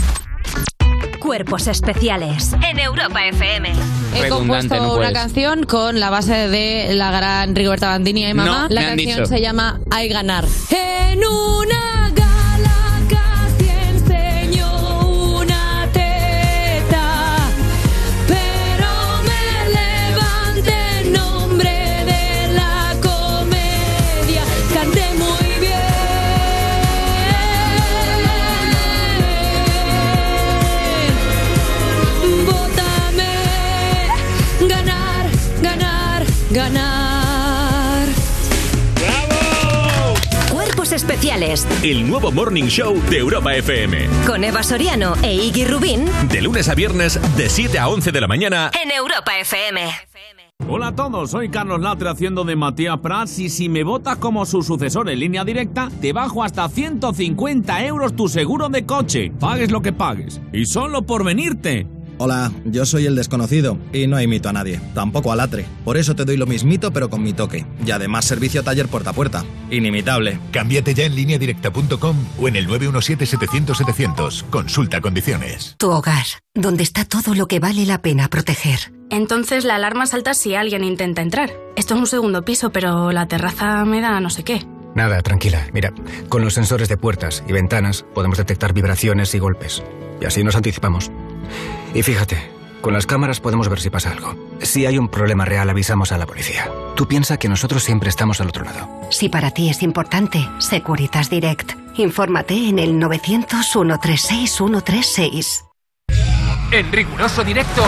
Cuerpos 1.19 1.67
Especiales 1.67 2.53
en 2.65 2.79
Europa 2.79 3.25
FM. 3.25 3.73
He 4.15 4.29
compuesto 4.29 4.95
una 4.95 5.11
canción 5.11 5.63
con 5.63 5.99
la 5.99 6.09
base 6.09 6.47
de 6.47 6.93
la 6.93 7.11
gran 7.11 7.55
Rigoberta 7.57 7.89
Bandini 7.89 8.27
y 8.27 8.33
mamá. 8.33 8.67
La 8.69 8.81
canción 8.81 9.27
se 9.27 9.41
llama 9.41 9.81
Hay 9.91 10.07
ganar. 10.07 10.45
En 10.69 11.19
una 11.25 11.90
Especiales. 40.91 41.67
El 41.83 42.07
nuevo 42.07 42.31
Morning 42.31 42.65
Show 42.65 43.01
de 43.09 43.17
Europa 43.17 43.53
FM. 43.55 44.07
Con 44.25 44.43
Eva 44.43 44.63
Soriano 44.63 45.13
e 45.23 45.33
Iggy 45.33 45.65
Rubín. 45.65 46.05
De 46.29 46.41
lunes 46.41 46.69
a 46.69 46.75
viernes, 46.75 47.19
de 47.37 47.49
7 47.49 47.79
a 47.79 47.87
11 47.87 48.11
de 48.11 48.21
la 48.21 48.27
mañana. 48.27 48.71
En 48.83 48.91
Europa 48.91 49.37
FM. 49.39 49.81
Hola 50.67 50.87
a 50.87 50.95
todos, 50.95 51.31
soy 51.31 51.49
Carlos 51.49 51.81
Latre 51.81 52.09
haciendo 52.09 52.43
de 52.43 52.55
Matías 52.55 52.99
Prats 52.99 53.39
y 53.39 53.49
si 53.49 53.67
me 53.67 53.83
votas 53.83 54.17
como 54.17 54.45
su 54.45 54.61
sucesor 54.61 55.09
en 55.09 55.19
línea 55.19 55.43
directa, 55.43 55.89
te 55.99 56.13
bajo 56.13 56.43
hasta 56.43 56.69
150 56.69 57.85
euros 57.85 58.15
tu 58.15 58.29
seguro 58.29 58.69
de 58.69 58.85
coche, 58.85 59.31
pagues 59.39 59.71
lo 59.71 59.81
que 59.81 59.91
pagues. 59.91 60.39
Y 60.53 60.65
solo 60.65 61.01
por 61.01 61.23
venirte. 61.23 61.87
Hola, 62.23 62.51
yo 62.65 62.85
soy 62.85 63.07
el 63.07 63.15
desconocido 63.15 63.79
y 63.91 64.05
no 64.05 64.21
imito 64.21 64.47
a 64.47 64.53
nadie, 64.53 64.79
tampoco 64.93 65.31
a 65.31 65.35
Latre. 65.35 65.65
Por 65.83 65.97
eso 65.97 66.15
te 66.15 66.23
doy 66.23 66.37
lo 66.37 66.45
mismito 66.45 66.93
pero 66.93 67.09
con 67.09 67.23
mi 67.23 67.33
toque. 67.33 67.65
Y 67.83 67.89
además 67.89 68.25
servicio 68.25 68.61
taller 68.61 68.87
puerta 68.87 69.09
a 69.09 69.13
puerta. 69.13 69.43
Inimitable. 69.71 70.37
Cámbiate 70.51 70.93
ya 70.93 71.05
en 71.05 71.15
lineadirecta.com 71.15 72.15
o 72.39 72.47
en 72.47 72.57
el 72.57 72.67
917-700-700. 72.67 74.43
Consulta 74.51 75.01
condiciones. 75.01 75.73
Tu 75.79 75.89
hogar, 75.89 76.27
donde 76.53 76.83
está 76.83 77.05
todo 77.05 77.33
lo 77.33 77.47
que 77.47 77.59
vale 77.59 77.87
la 77.87 78.03
pena 78.03 78.27
proteger. 78.27 78.93
Entonces 79.09 79.65
la 79.65 79.73
alarma 79.73 80.05
salta 80.05 80.35
si 80.35 80.53
alguien 80.53 80.83
intenta 80.83 81.23
entrar. 81.23 81.49
Esto 81.75 81.95
es 81.95 82.01
un 82.01 82.05
segundo 82.05 82.45
piso, 82.45 82.71
pero 82.71 83.11
la 83.11 83.27
terraza 83.27 83.83
me 83.83 83.99
da 83.99 84.19
no 84.19 84.29
sé 84.29 84.43
qué. 84.43 84.63
Nada, 84.93 85.23
tranquila. 85.23 85.65
Mira, 85.73 85.91
con 86.29 86.43
los 86.43 86.53
sensores 86.53 86.87
de 86.87 86.97
puertas 86.97 87.43
y 87.47 87.51
ventanas 87.51 88.05
podemos 88.13 88.37
detectar 88.37 88.73
vibraciones 88.73 89.33
y 89.33 89.39
golpes. 89.39 89.81
Y 90.21 90.25
así 90.25 90.43
nos 90.43 90.55
anticipamos. 90.55 91.09
Y 91.93 92.03
fíjate, 92.03 92.37
con 92.81 92.93
las 92.93 93.05
cámaras 93.05 93.39
podemos 93.39 93.69
ver 93.69 93.79
si 93.79 93.89
pasa 93.89 94.11
algo. 94.11 94.35
Si 94.61 94.85
hay 94.85 94.97
un 94.97 95.07
problema 95.09 95.45
real, 95.45 95.69
avisamos 95.69 96.11
a 96.11 96.17
la 96.17 96.25
policía. 96.25 96.69
Tú 96.95 97.07
piensa 97.07 97.37
que 97.37 97.47
nosotros 97.49 97.83
siempre 97.83 98.09
estamos 98.09 98.41
al 98.41 98.49
otro 98.49 98.65
lado. 98.65 98.89
Si 99.09 99.29
para 99.29 99.51
ti 99.51 99.69
es 99.69 99.83
importante, 99.83 100.47
Securitas 100.59 101.29
Direct. 101.29 101.73
Infórmate 101.95 102.69
en 102.69 102.79
el 102.79 102.93
900-136-136. 102.93 105.65
En 106.71 106.91
riguroso 106.91 107.43
directo, 107.43 107.83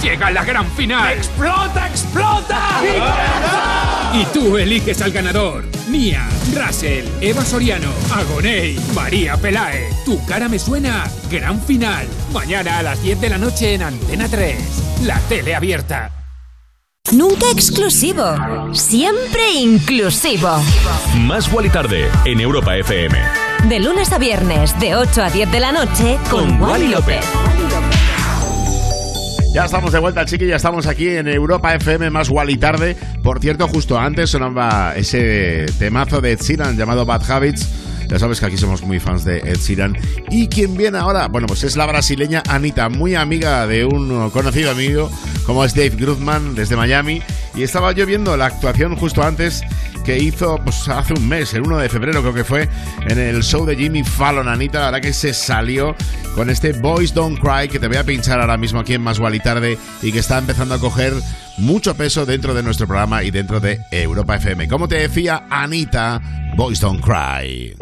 llega 0.00 0.30
la 0.30 0.44
gran 0.44 0.64
final. 0.70 1.12
¡Explota, 1.12 1.88
explota! 1.88 2.60
Y 2.84 3.87
tú 4.32 4.56
eliges 4.56 5.02
al 5.02 5.12
ganador. 5.12 5.64
Mía, 5.88 6.28
Russell, 6.54 7.06
Eva 7.20 7.44
Soriano, 7.44 7.90
Agoney, 8.12 8.78
María 8.94 9.36
Pelae. 9.36 9.88
Tu 10.04 10.24
cara 10.24 10.48
me 10.48 10.58
suena. 10.58 11.04
Gran 11.30 11.60
final. 11.60 12.06
Mañana 12.32 12.78
a 12.78 12.82
las 12.82 13.02
10 13.02 13.20
de 13.20 13.28
la 13.30 13.38
noche 13.38 13.74
en 13.74 13.82
Antena 13.82 14.28
3. 14.28 14.56
La 15.04 15.18
tele 15.28 15.54
abierta. 15.54 16.12
Nunca 17.12 17.50
exclusivo, 17.50 18.22
siempre 18.74 19.50
inclusivo. 19.52 20.58
Más 21.16 21.50
Wally 21.50 21.70
Tarde 21.70 22.10
en 22.26 22.40
Europa 22.40 22.76
FM. 22.76 23.18
De 23.66 23.80
lunes 23.80 24.12
a 24.12 24.18
viernes, 24.18 24.78
de 24.78 24.94
8 24.94 25.22
a 25.22 25.30
10 25.30 25.50
de 25.50 25.60
la 25.60 25.72
noche, 25.72 26.18
con, 26.30 26.60
Wally 26.60 26.88
López. 26.88 27.24
Ya 29.58 29.64
estamos 29.64 29.90
de 29.90 29.98
vuelta, 29.98 30.24
chiqui, 30.24 30.46
ya 30.46 30.54
estamos 30.54 30.86
aquí 30.86 31.08
en 31.08 31.26
Europa 31.26 31.74
FM 31.74 32.10
más 32.10 32.30
Wally 32.30 32.58
tarde. 32.58 32.96
Por 33.24 33.40
cierto, 33.40 33.66
justo 33.66 33.98
antes 33.98 34.30
sonaba 34.30 34.94
ese 34.94 35.66
temazo 35.80 36.20
de 36.20 36.30
Ed 36.30 36.40
Sheeran 36.40 36.76
llamado 36.76 37.04
Bad 37.04 37.28
Habits. 37.28 37.68
Ya 38.08 38.20
sabes 38.20 38.38
que 38.38 38.46
aquí 38.46 38.56
somos 38.56 38.82
muy 38.82 39.00
fans 39.00 39.24
de 39.24 39.38
Ed 39.38 39.56
Sheeran. 39.56 39.98
Y 40.30 40.46
quien 40.46 40.76
viene 40.76 40.98
ahora, 40.98 41.26
bueno, 41.26 41.48
pues 41.48 41.64
es 41.64 41.76
la 41.76 41.86
brasileña 41.86 42.44
Anita, 42.48 42.88
muy 42.88 43.16
amiga 43.16 43.66
de 43.66 43.84
un 43.84 44.30
conocido 44.30 44.70
amigo 44.70 45.10
como 45.44 45.64
es 45.64 45.74
Dave 45.74 45.96
Gruzman 45.96 46.54
desde 46.54 46.76
Miami. 46.76 47.20
Y 47.56 47.64
estaba 47.64 47.90
yo 47.90 48.06
viendo 48.06 48.36
la 48.36 48.46
actuación 48.46 48.94
justo 48.94 49.24
antes 49.24 49.64
que 50.08 50.18
hizo 50.18 50.56
pues, 50.64 50.88
hace 50.88 51.12
un 51.12 51.28
mes, 51.28 51.52
el 51.52 51.64
1 51.64 51.76
de 51.76 51.88
febrero 51.90 52.22
creo 52.22 52.32
que 52.32 52.42
fue, 52.42 52.66
en 53.10 53.18
el 53.18 53.42
show 53.42 53.66
de 53.66 53.76
Jimmy 53.76 54.02
Fallon. 54.02 54.48
Anita, 54.48 54.78
la 54.78 54.86
verdad 54.86 55.02
que 55.02 55.12
se 55.12 55.34
salió 55.34 55.94
con 56.34 56.48
este 56.48 56.72
Boys 56.72 57.12
Don't 57.12 57.38
Cry 57.38 57.68
que 57.68 57.78
te 57.78 57.88
voy 57.88 57.98
a 57.98 58.04
pinchar 58.04 58.40
ahora 58.40 58.56
mismo 58.56 58.80
aquí 58.80 58.94
en 58.94 59.02
Más 59.02 59.20
y 59.20 59.40
Tarde 59.40 59.76
y 60.00 60.10
que 60.10 60.20
está 60.20 60.38
empezando 60.38 60.74
a 60.74 60.78
coger 60.78 61.12
mucho 61.58 61.94
peso 61.94 62.24
dentro 62.24 62.54
de 62.54 62.62
nuestro 62.62 62.86
programa 62.86 63.22
y 63.22 63.30
dentro 63.30 63.60
de 63.60 63.82
Europa 63.90 64.36
FM. 64.36 64.66
Como 64.66 64.88
te 64.88 64.94
decía 64.94 65.44
Anita, 65.50 66.22
Boys 66.56 66.80
Don't 66.80 67.04
Cry. 67.04 67.74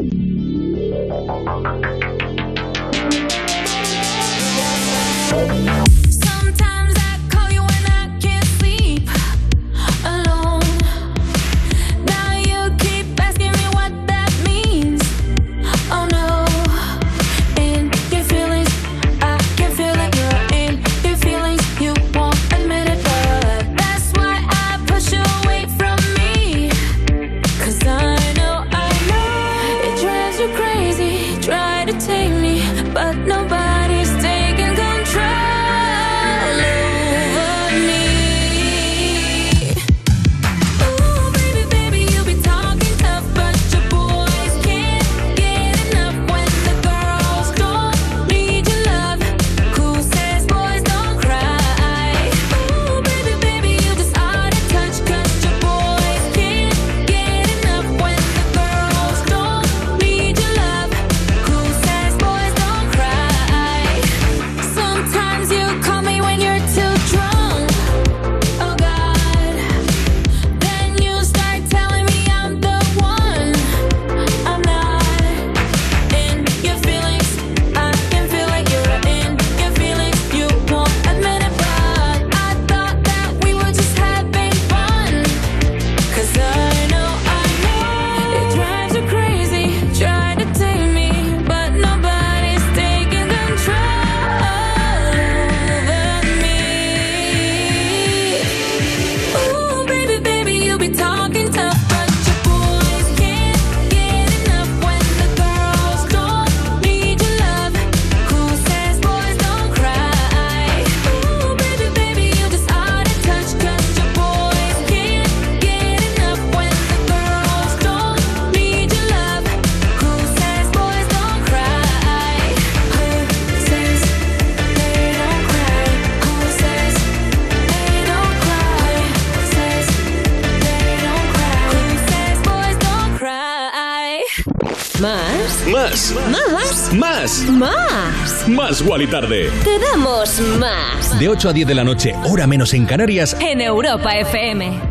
¿Más? 137.27 137.45
Más. 137.49 138.47
Más. 138.47 138.81
Wally 138.81 139.05
Tarde. 139.05 139.49
Te 139.65 139.77
damos 139.79 140.39
más. 140.59 141.19
De 141.19 141.27
8 141.27 141.49
a 141.49 141.53
10 141.53 141.67
de 141.67 141.75
la 141.75 141.83
noche, 141.83 142.15
hora 142.23 142.47
menos 142.47 142.73
en 142.73 142.85
Canarias. 142.85 143.35
En 143.41 143.59
Europa 143.59 144.15
FM. 144.15 144.86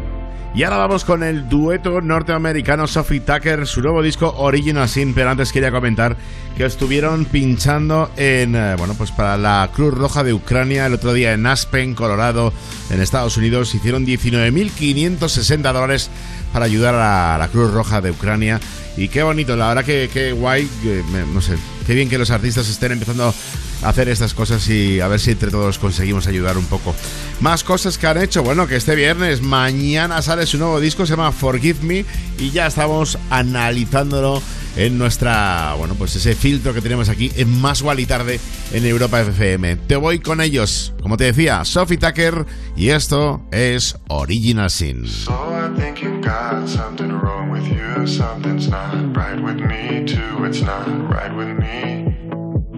Y 0.57 0.63
ahora 0.63 0.79
vamos 0.79 1.05
con 1.05 1.23
el 1.23 1.51
dueto 1.51 2.01
norteamericano 2.01 2.87
Sophie 2.87 3.21
Tucker, 3.21 3.67
su 3.67 3.83
nuevo 3.83 4.03
disco 4.03 4.35
Original 4.39 4.89
Sin, 4.89 5.13
pero 5.13 5.29
antes 5.29 5.53
quería 5.53 5.71
comentar 5.71 6.17
que 6.57 6.65
estuvieron 6.65 7.27
pinchando 7.27 8.11
en, 8.17 8.57
eh, 8.57 8.75
bueno, 8.79 8.95
pues 8.95 9.11
para 9.11 9.37
la 9.37 9.69
Cruz 9.75 9.93
Roja 9.93 10.25
de 10.25 10.33
Ucrania 10.33 10.87
el 10.87 10.95
otro 10.95 11.13
día 11.13 11.35
en 11.35 11.45
Aspen, 11.45 11.95
Colorado, 11.95 12.55
en 12.89 13.03
Estados 13.03 13.37
Unidos. 13.37 13.75
Hicieron 13.75 14.07
19.560 14.07 15.73
dólares 15.75 16.09
para 16.55 16.65
ayudar 16.65 16.95
a 16.95 17.37
la 17.37 17.49
Cruz 17.49 17.71
Roja 17.71 18.01
de 18.01 18.13
Ucrania. 18.13 18.59
Y 18.97 19.09
qué 19.09 19.23
bonito, 19.23 19.57
la 19.57 19.69
verdad 19.69 19.85
que, 19.85 20.09
que 20.11 20.33
guay, 20.33 20.67
que 20.83 21.03
no 21.35 21.43
sé, 21.43 21.57
qué 21.87 21.93
bien 21.93 22.09
que 22.09 22.17
los 22.17 22.31
artistas 22.31 22.67
estén 22.71 22.93
empezando 22.93 23.35
hacer 23.83 24.09
estas 24.09 24.35
cosas 24.35 24.69
y 24.69 25.01
a 25.01 25.09
ver 25.09 25.21
si 25.21 25.33
entre 25.33 25.51
todos 25.51 25.79
conseguimos 25.79 26.27
ayudar 26.27 26.57
un 26.59 26.67
poco. 26.67 26.95
Más 27.41 27.65
cosas 27.65 27.99
que 27.99 28.07
han 28.07 28.23
hecho, 28.23 28.43
bueno, 28.43 28.67
que 28.67 28.77
este 28.77 28.95
viernes, 28.95 29.43
mañana 29.43 30.23
sale 30.23 30.47
su 30.47 30.59
nuevo 30.59 30.81
disco, 30.81 31.07
se 31.07 31.13
llama 31.13 31.33
Forgive 31.33 31.83
Me 31.83 32.05
y 32.39 32.51
ya 32.51 32.67
estamos 32.67 33.19
analizándolo 33.31 34.43
en 34.77 34.99
nuestra, 34.99 35.75
bueno, 35.79 35.95
pues 35.95 36.17
ese 36.17 36.35
filtro 36.35 36.75
que 36.75 36.83
tenemos 36.83 37.09
aquí 37.09 37.33
en 37.37 37.61
Más 37.61 37.83
y 37.97 38.07
Tarde 38.07 38.41
en 38.73 38.85
Europa 38.85 39.21
FM. 39.21 39.77
Te 39.77 39.97
voy 39.97 40.21
con 40.21 40.41
ellos, 40.41 40.93
como 41.03 41.17
te 41.17 41.25
decía, 41.25 41.65
Sophie 41.65 41.97
Tucker 41.97 42.47
y 42.77 42.91
esto 42.91 43.43
es 43.53 43.97
Original 44.09 44.71
Sin. 44.71 45.07
So 45.07 45.33
I 45.33 45.75
think 45.81 46.03
you've 46.03 46.21
got 46.21 46.69
something 46.69 47.11
wrong 47.11 47.51
with 47.51 47.65
you, 47.65 48.07
something's 48.07 48.69
not 48.69 49.17
right 49.17 49.43
with 49.43 49.57
me, 49.57 50.05
too, 50.05 50.45
it's 50.45 50.63
not 50.63 50.87
right 51.11 51.35
with 51.35 51.59
me. 51.59 52.36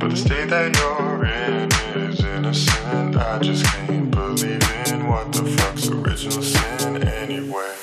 The 0.09 0.17
state 0.17 0.49
that 0.49 0.75
you're 0.75 1.25
in 1.27 1.71
is 2.03 2.21
innocent. 2.25 3.17
I 3.17 3.39
just 3.41 3.65
can't 3.67 4.11
believe 4.11 4.63
in 4.89 5.07
what 5.07 5.33
the 5.33 5.45
fuck's 5.45 5.89
original 5.89 6.43
sin, 6.43 7.03
anyway. 7.03 7.75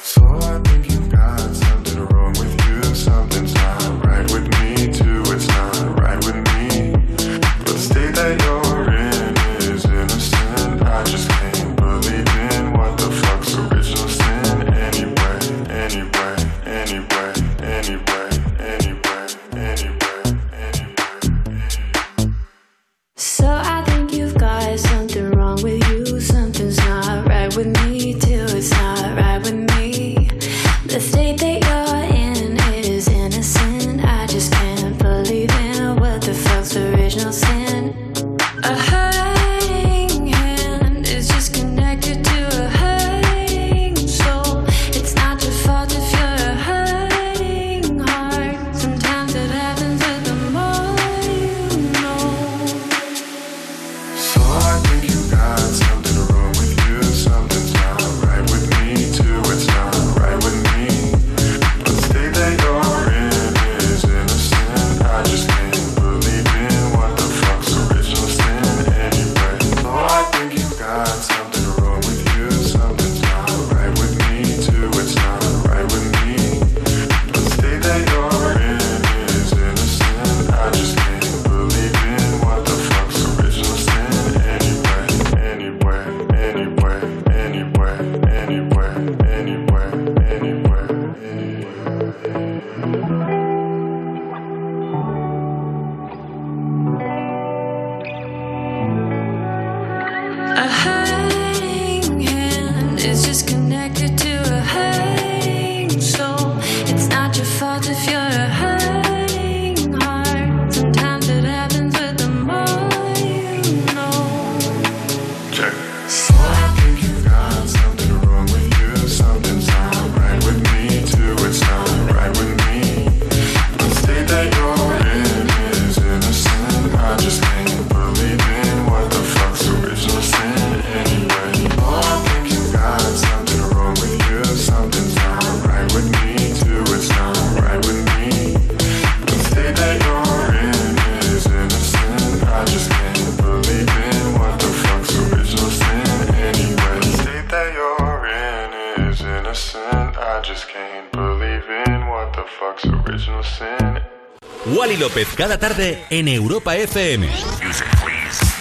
cada 155.46 155.60
tarde 155.60 156.04
en 156.10 156.28
Europa 156.28 156.76
FM. 156.76 157.30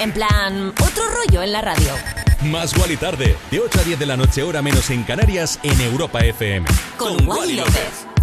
En 0.01 0.13
plan, 0.13 0.69
otro 0.69 1.03
rollo 1.09 1.43
en 1.43 1.51
la 1.51 1.63
radio. 1.63 1.89
Más 2.43 2.77
Wally 2.77 2.99
Tarde, 2.99 3.39
de 3.51 3.61
8 3.61 3.81
a 3.81 3.85
10 3.85 3.99
de 3.99 4.05
la 4.05 4.19
noche, 4.19 4.43
hora 4.43 4.61
menos 4.61 4.91
en 4.91 5.03
Canarias, 5.03 5.59
en 5.63 5.81
Europa 5.81 6.21
FM. 6.21 6.69
Con, 6.99 7.25
Con 7.25 7.57
López. 7.57 8.14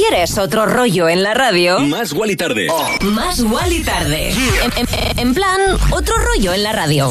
Quieres 0.00 0.38
otro 0.38 0.64
rollo 0.64 1.10
en 1.10 1.22
la 1.22 1.34
radio, 1.34 1.78
Más 1.80 2.12
Wally 2.14 2.34
tarde. 2.34 2.68
más 3.02 3.40
Wally 3.40 3.82
tarde. 3.82 4.30
En, 4.30 4.72
en- 4.88 5.18
en 5.18 5.34
plan, 5.34 5.60
otro 5.90 6.14
rollo 6.16 6.54
en 6.54 6.62
la 6.62 6.72
radio. 6.72 7.10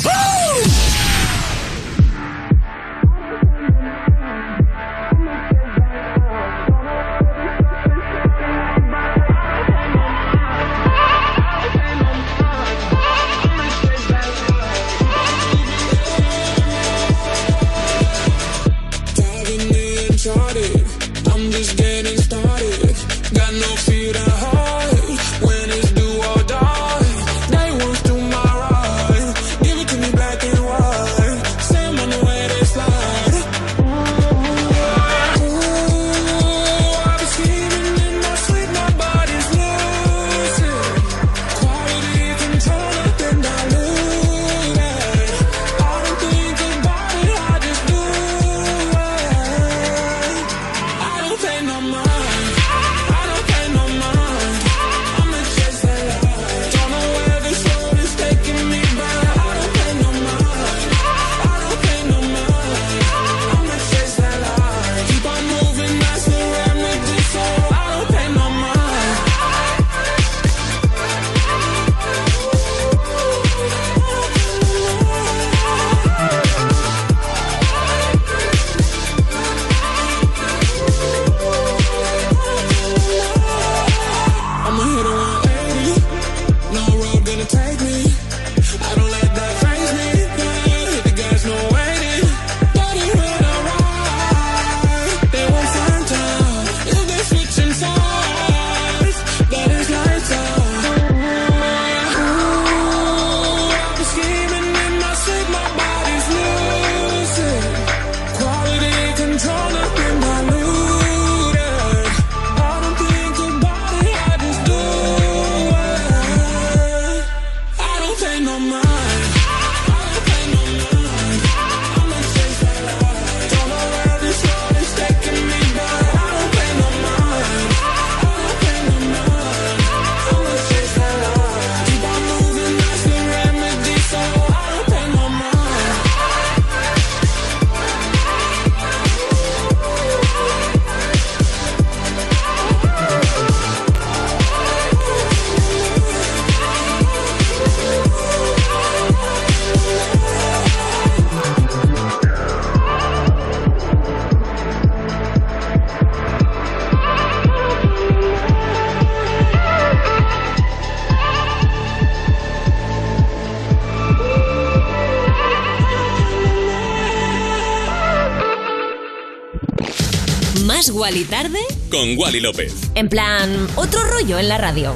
Wally 171.10 171.24
tarde, 171.24 171.58
Con 171.90 172.16
Wally 172.20 172.40
López. 172.40 172.92
en 172.94 173.10
plan, 173.10 173.50
otro 173.78 174.00
rollo 174.04 174.38
en 174.38 174.48
la 174.48 174.60
radio. 174.60 174.96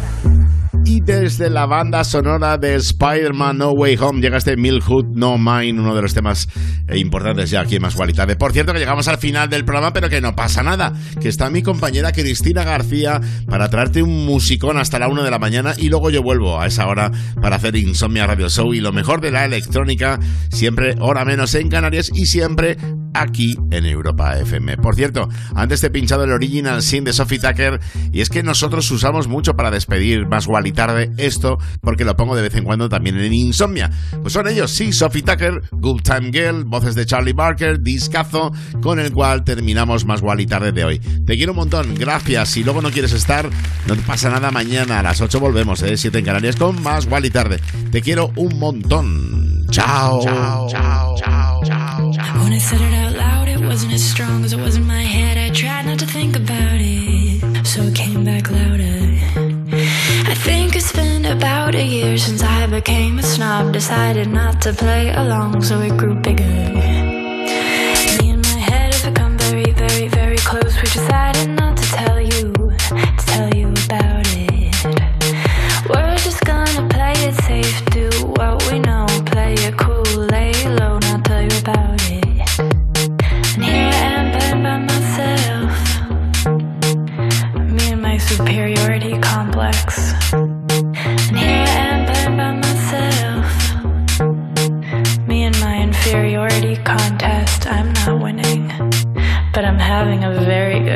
Y 0.86 1.00
desde 1.00 1.50
la 1.50 1.66
banda 1.66 2.04
sonora 2.04 2.58
de 2.60 2.76
Spider-Man 2.76 3.58
No 3.58 3.72
Way 3.72 3.98
Home 4.00 4.22
llega 4.22 4.38
este 4.38 4.56
Milhood 4.56 5.06
No 5.16 5.40
Mine, 5.40 5.80
uno 5.80 5.96
de 5.96 6.04
los 6.04 6.14
temas 6.14 6.48
eh, 6.88 7.00
importantes 7.00 7.50
ya 7.50 7.62
aquí 7.62 7.78
en 7.78 7.82
Más 7.82 7.96
Tarde. 7.96 8.36
Por 8.36 8.52
cierto, 8.52 8.74
que 8.74 8.80
llegamos 8.80 9.08
al 9.08 9.18
final 9.18 9.50
del 9.50 9.66
programa, 9.66 9.92
pero 9.92 10.08
que 10.08 10.22
no 10.22 10.36
pasa 10.36 10.62
nada, 10.62 10.94
que 11.20 11.30
está 11.30 11.50
mi 11.50 11.64
compañera 11.64 12.12
Cristina 12.12 12.64
García 12.64 13.20
para 13.48 13.70
traerte 13.70 14.04
un 14.04 14.26
musicón 14.26 14.78
hasta 14.78 15.00
la 15.00 15.08
una 15.08 15.24
de 15.24 15.32
la 15.32 15.40
mañana 15.40 15.74
y 15.76 15.90
luego 15.90 16.12
yo 16.12 16.22
vuelvo 16.22 16.62
a 16.62 16.68
esa 16.68 16.86
hora 16.86 17.10
para 17.42 17.56
hacer 17.56 17.76
Insomnia 17.76 18.28
Radio 18.28 18.50
Show 18.50 18.72
y 18.76 18.82
lo 18.82 18.92
mejor 18.92 19.20
de 19.20 19.32
la 19.32 19.46
electrónica, 19.46 20.20
siempre 20.52 20.94
hora 21.00 21.26
menos 21.26 21.56
en 21.56 21.70
Canarias 21.70 22.12
y 22.14 22.28
siempre 22.28 22.78
aquí 23.16 23.56
en 23.72 23.86
Europa 23.86 24.03
FM. 24.32 24.78
Por 24.78 24.96
cierto, 24.96 25.30
antes 25.56 25.82
te 25.82 25.88
he 25.88 25.90
pinchado 25.90 26.24
el 26.24 26.32
original 26.32 26.82
sin 26.82 27.04
de 27.04 27.14
Sophie 27.14 27.40
Tucker 27.40 27.80
y 28.12 28.22
es 28.22 28.30
que 28.30 28.44
nosotros 28.44 28.90
usamos 28.92 29.28
mucho 29.28 29.54
para 29.54 29.72
despedir 29.72 30.28
más 30.28 30.46
igual 30.46 30.68
y 30.68 30.72
tarde 30.72 31.12
esto 31.18 31.58
porque 31.82 32.06
lo 32.06 32.16
pongo 32.16 32.36
de 32.36 32.42
vez 32.42 32.56
en 32.56 32.64
cuando 32.64 32.90
también 32.90 33.20
en 33.20 33.34
Insomnia. 33.34 33.92
Pues 34.22 34.34
son 34.34 34.48
ellos, 34.48 34.72
sí, 34.72 34.94
Sophie 34.94 35.24
Tucker, 35.24 35.62
Good 35.72 36.02
Time 36.02 36.32
Girl, 36.32 36.64
voces 36.66 36.96
de 36.96 37.06
Charlie 37.06 37.34
Barker, 37.34 37.82
discazo 37.82 38.52
con 38.82 39.00
el 39.00 39.12
cual 39.12 39.44
terminamos 39.44 40.06
más 40.06 40.22
igual 40.22 40.40
y 40.40 40.46
tarde 40.46 40.72
de 40.72 40.84
hoy. 40.84 41.00
Te 41.00 41.36
quiero 41.36 41.52
un 41.52 41.58
montón, 41.58 41.96
gracias. 41.96 42.50
Si 42.50 42.64
luego 42.64 42.82
no 42.82 42.92
quieres 42.92 43.14
estar, 43.14 43.50
no 43.88 43.96
te 43.96 44.02
pasa 44.02 44.30
nada 44.30 44.52
mañana 44.52 45.00
a 45.00 45.04
las 45.04 45.22
8 45.22 45.40
volvemos, 45.40 45.82
¿eh? 45.84 45.98
7 45.98 46.20
en 46.20 46.26
Canarias 46.26 46.56
con 46.56 46.82
más 46.82 47.06
igual 47.06 47.26
y 47.26 47.30
tarde. 47.30 47.60
Te 47.92 48.02
quiero 48.02 48.32
un 48.36 48.60
montón. 48.60 49.66
Chao. 49.70 50.22
Chao, 50.22 50.68
chao, 50.70 51.16
chao, 51.18 51.62
chao, 51.66 52.12
chao. 52.14 53.13
As 53.94 54.04
strong 54.04 54.44
as 54.44 54.54
it 54.54 54.60
was 54.60 54.76
in 54.76 54.86
my 54.88 55.04
head. 55.04 55.38
I 55.38 55.54
tried 55.54 55.86
not 55.86 56.00
to 56.00 56.06
think 56.06 56.36
about 56.36 56.80
it, 56.82 57.66
so 57.66 57.84
it 57.84 57.96
came 57.96 58.24
back 58.26 58.50
louder. 58.50 58.98
I 60.32 60.36
think 60.36 60.76
it's 60.76 60.92
been 60.92 61.26
about 61.26 61.76
a 61.76 61.86
year 61.86 62.18
since 62.18 62.42
I 62.42 62.66
became 62.66 63.20
a 63.20 63.24
snob. 63.24 63.72
Decided 63.72 64.30
not 64.30 64.62
to 64.64 64.74
play 64.74 65.14
along, 65.14 65.62
so 65.62 65.80
it 65.82 65.96
grew 65.96 66.16
bigger. 66.16 66.63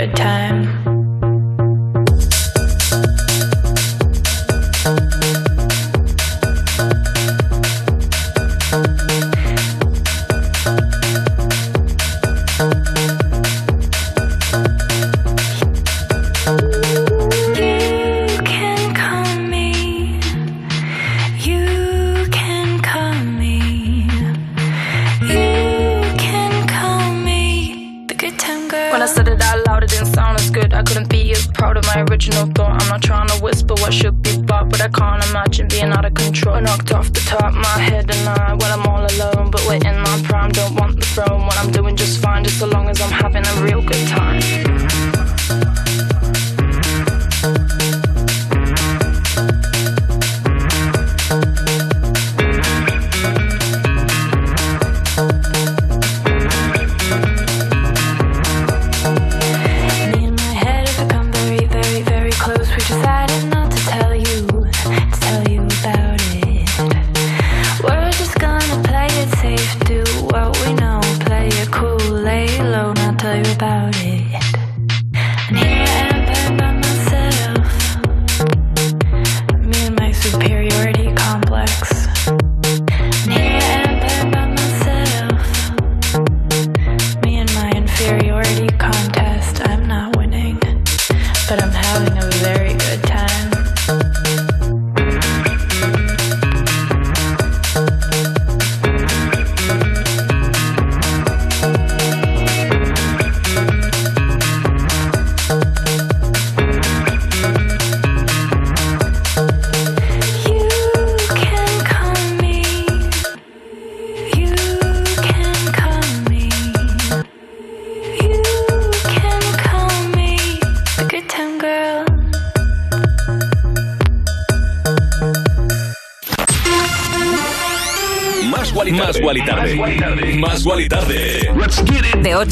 Good 0.07 0.15
time. 0.15 0.66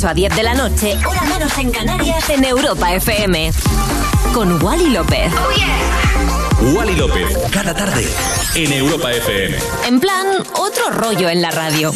a 0.08 0.14
10 0.14 0.36
de 0.36 0.44
la 0.44 0.54
noche, 0.54 0.98
hora 1.08 1.22
menos 1.24 1.58
en 1.58 1.72
Canarias, 1.72 2.30
en 2.30 2.44
Europa 2.44 2.94
FM. 2.94 3.52
Con 4.34 4.62
Wally 4.62 4.90
López. 4.90 5.32
Oh. 5.34 6.72
Wally 6.78 6.96
López, 6.96 7.38
cada 7.52 7.74
tarde, 7.74 8.08
en 8.56 8.74
Europa 8.74 9.12
FM. 9.12 9.58
En 9.88 10.00
plan, 10.00 10.28
otro 10.54 10.92
rollo 10.92 11.30
en 11.30 11.42
la 11.42 11.50
radio. 11.50 11.92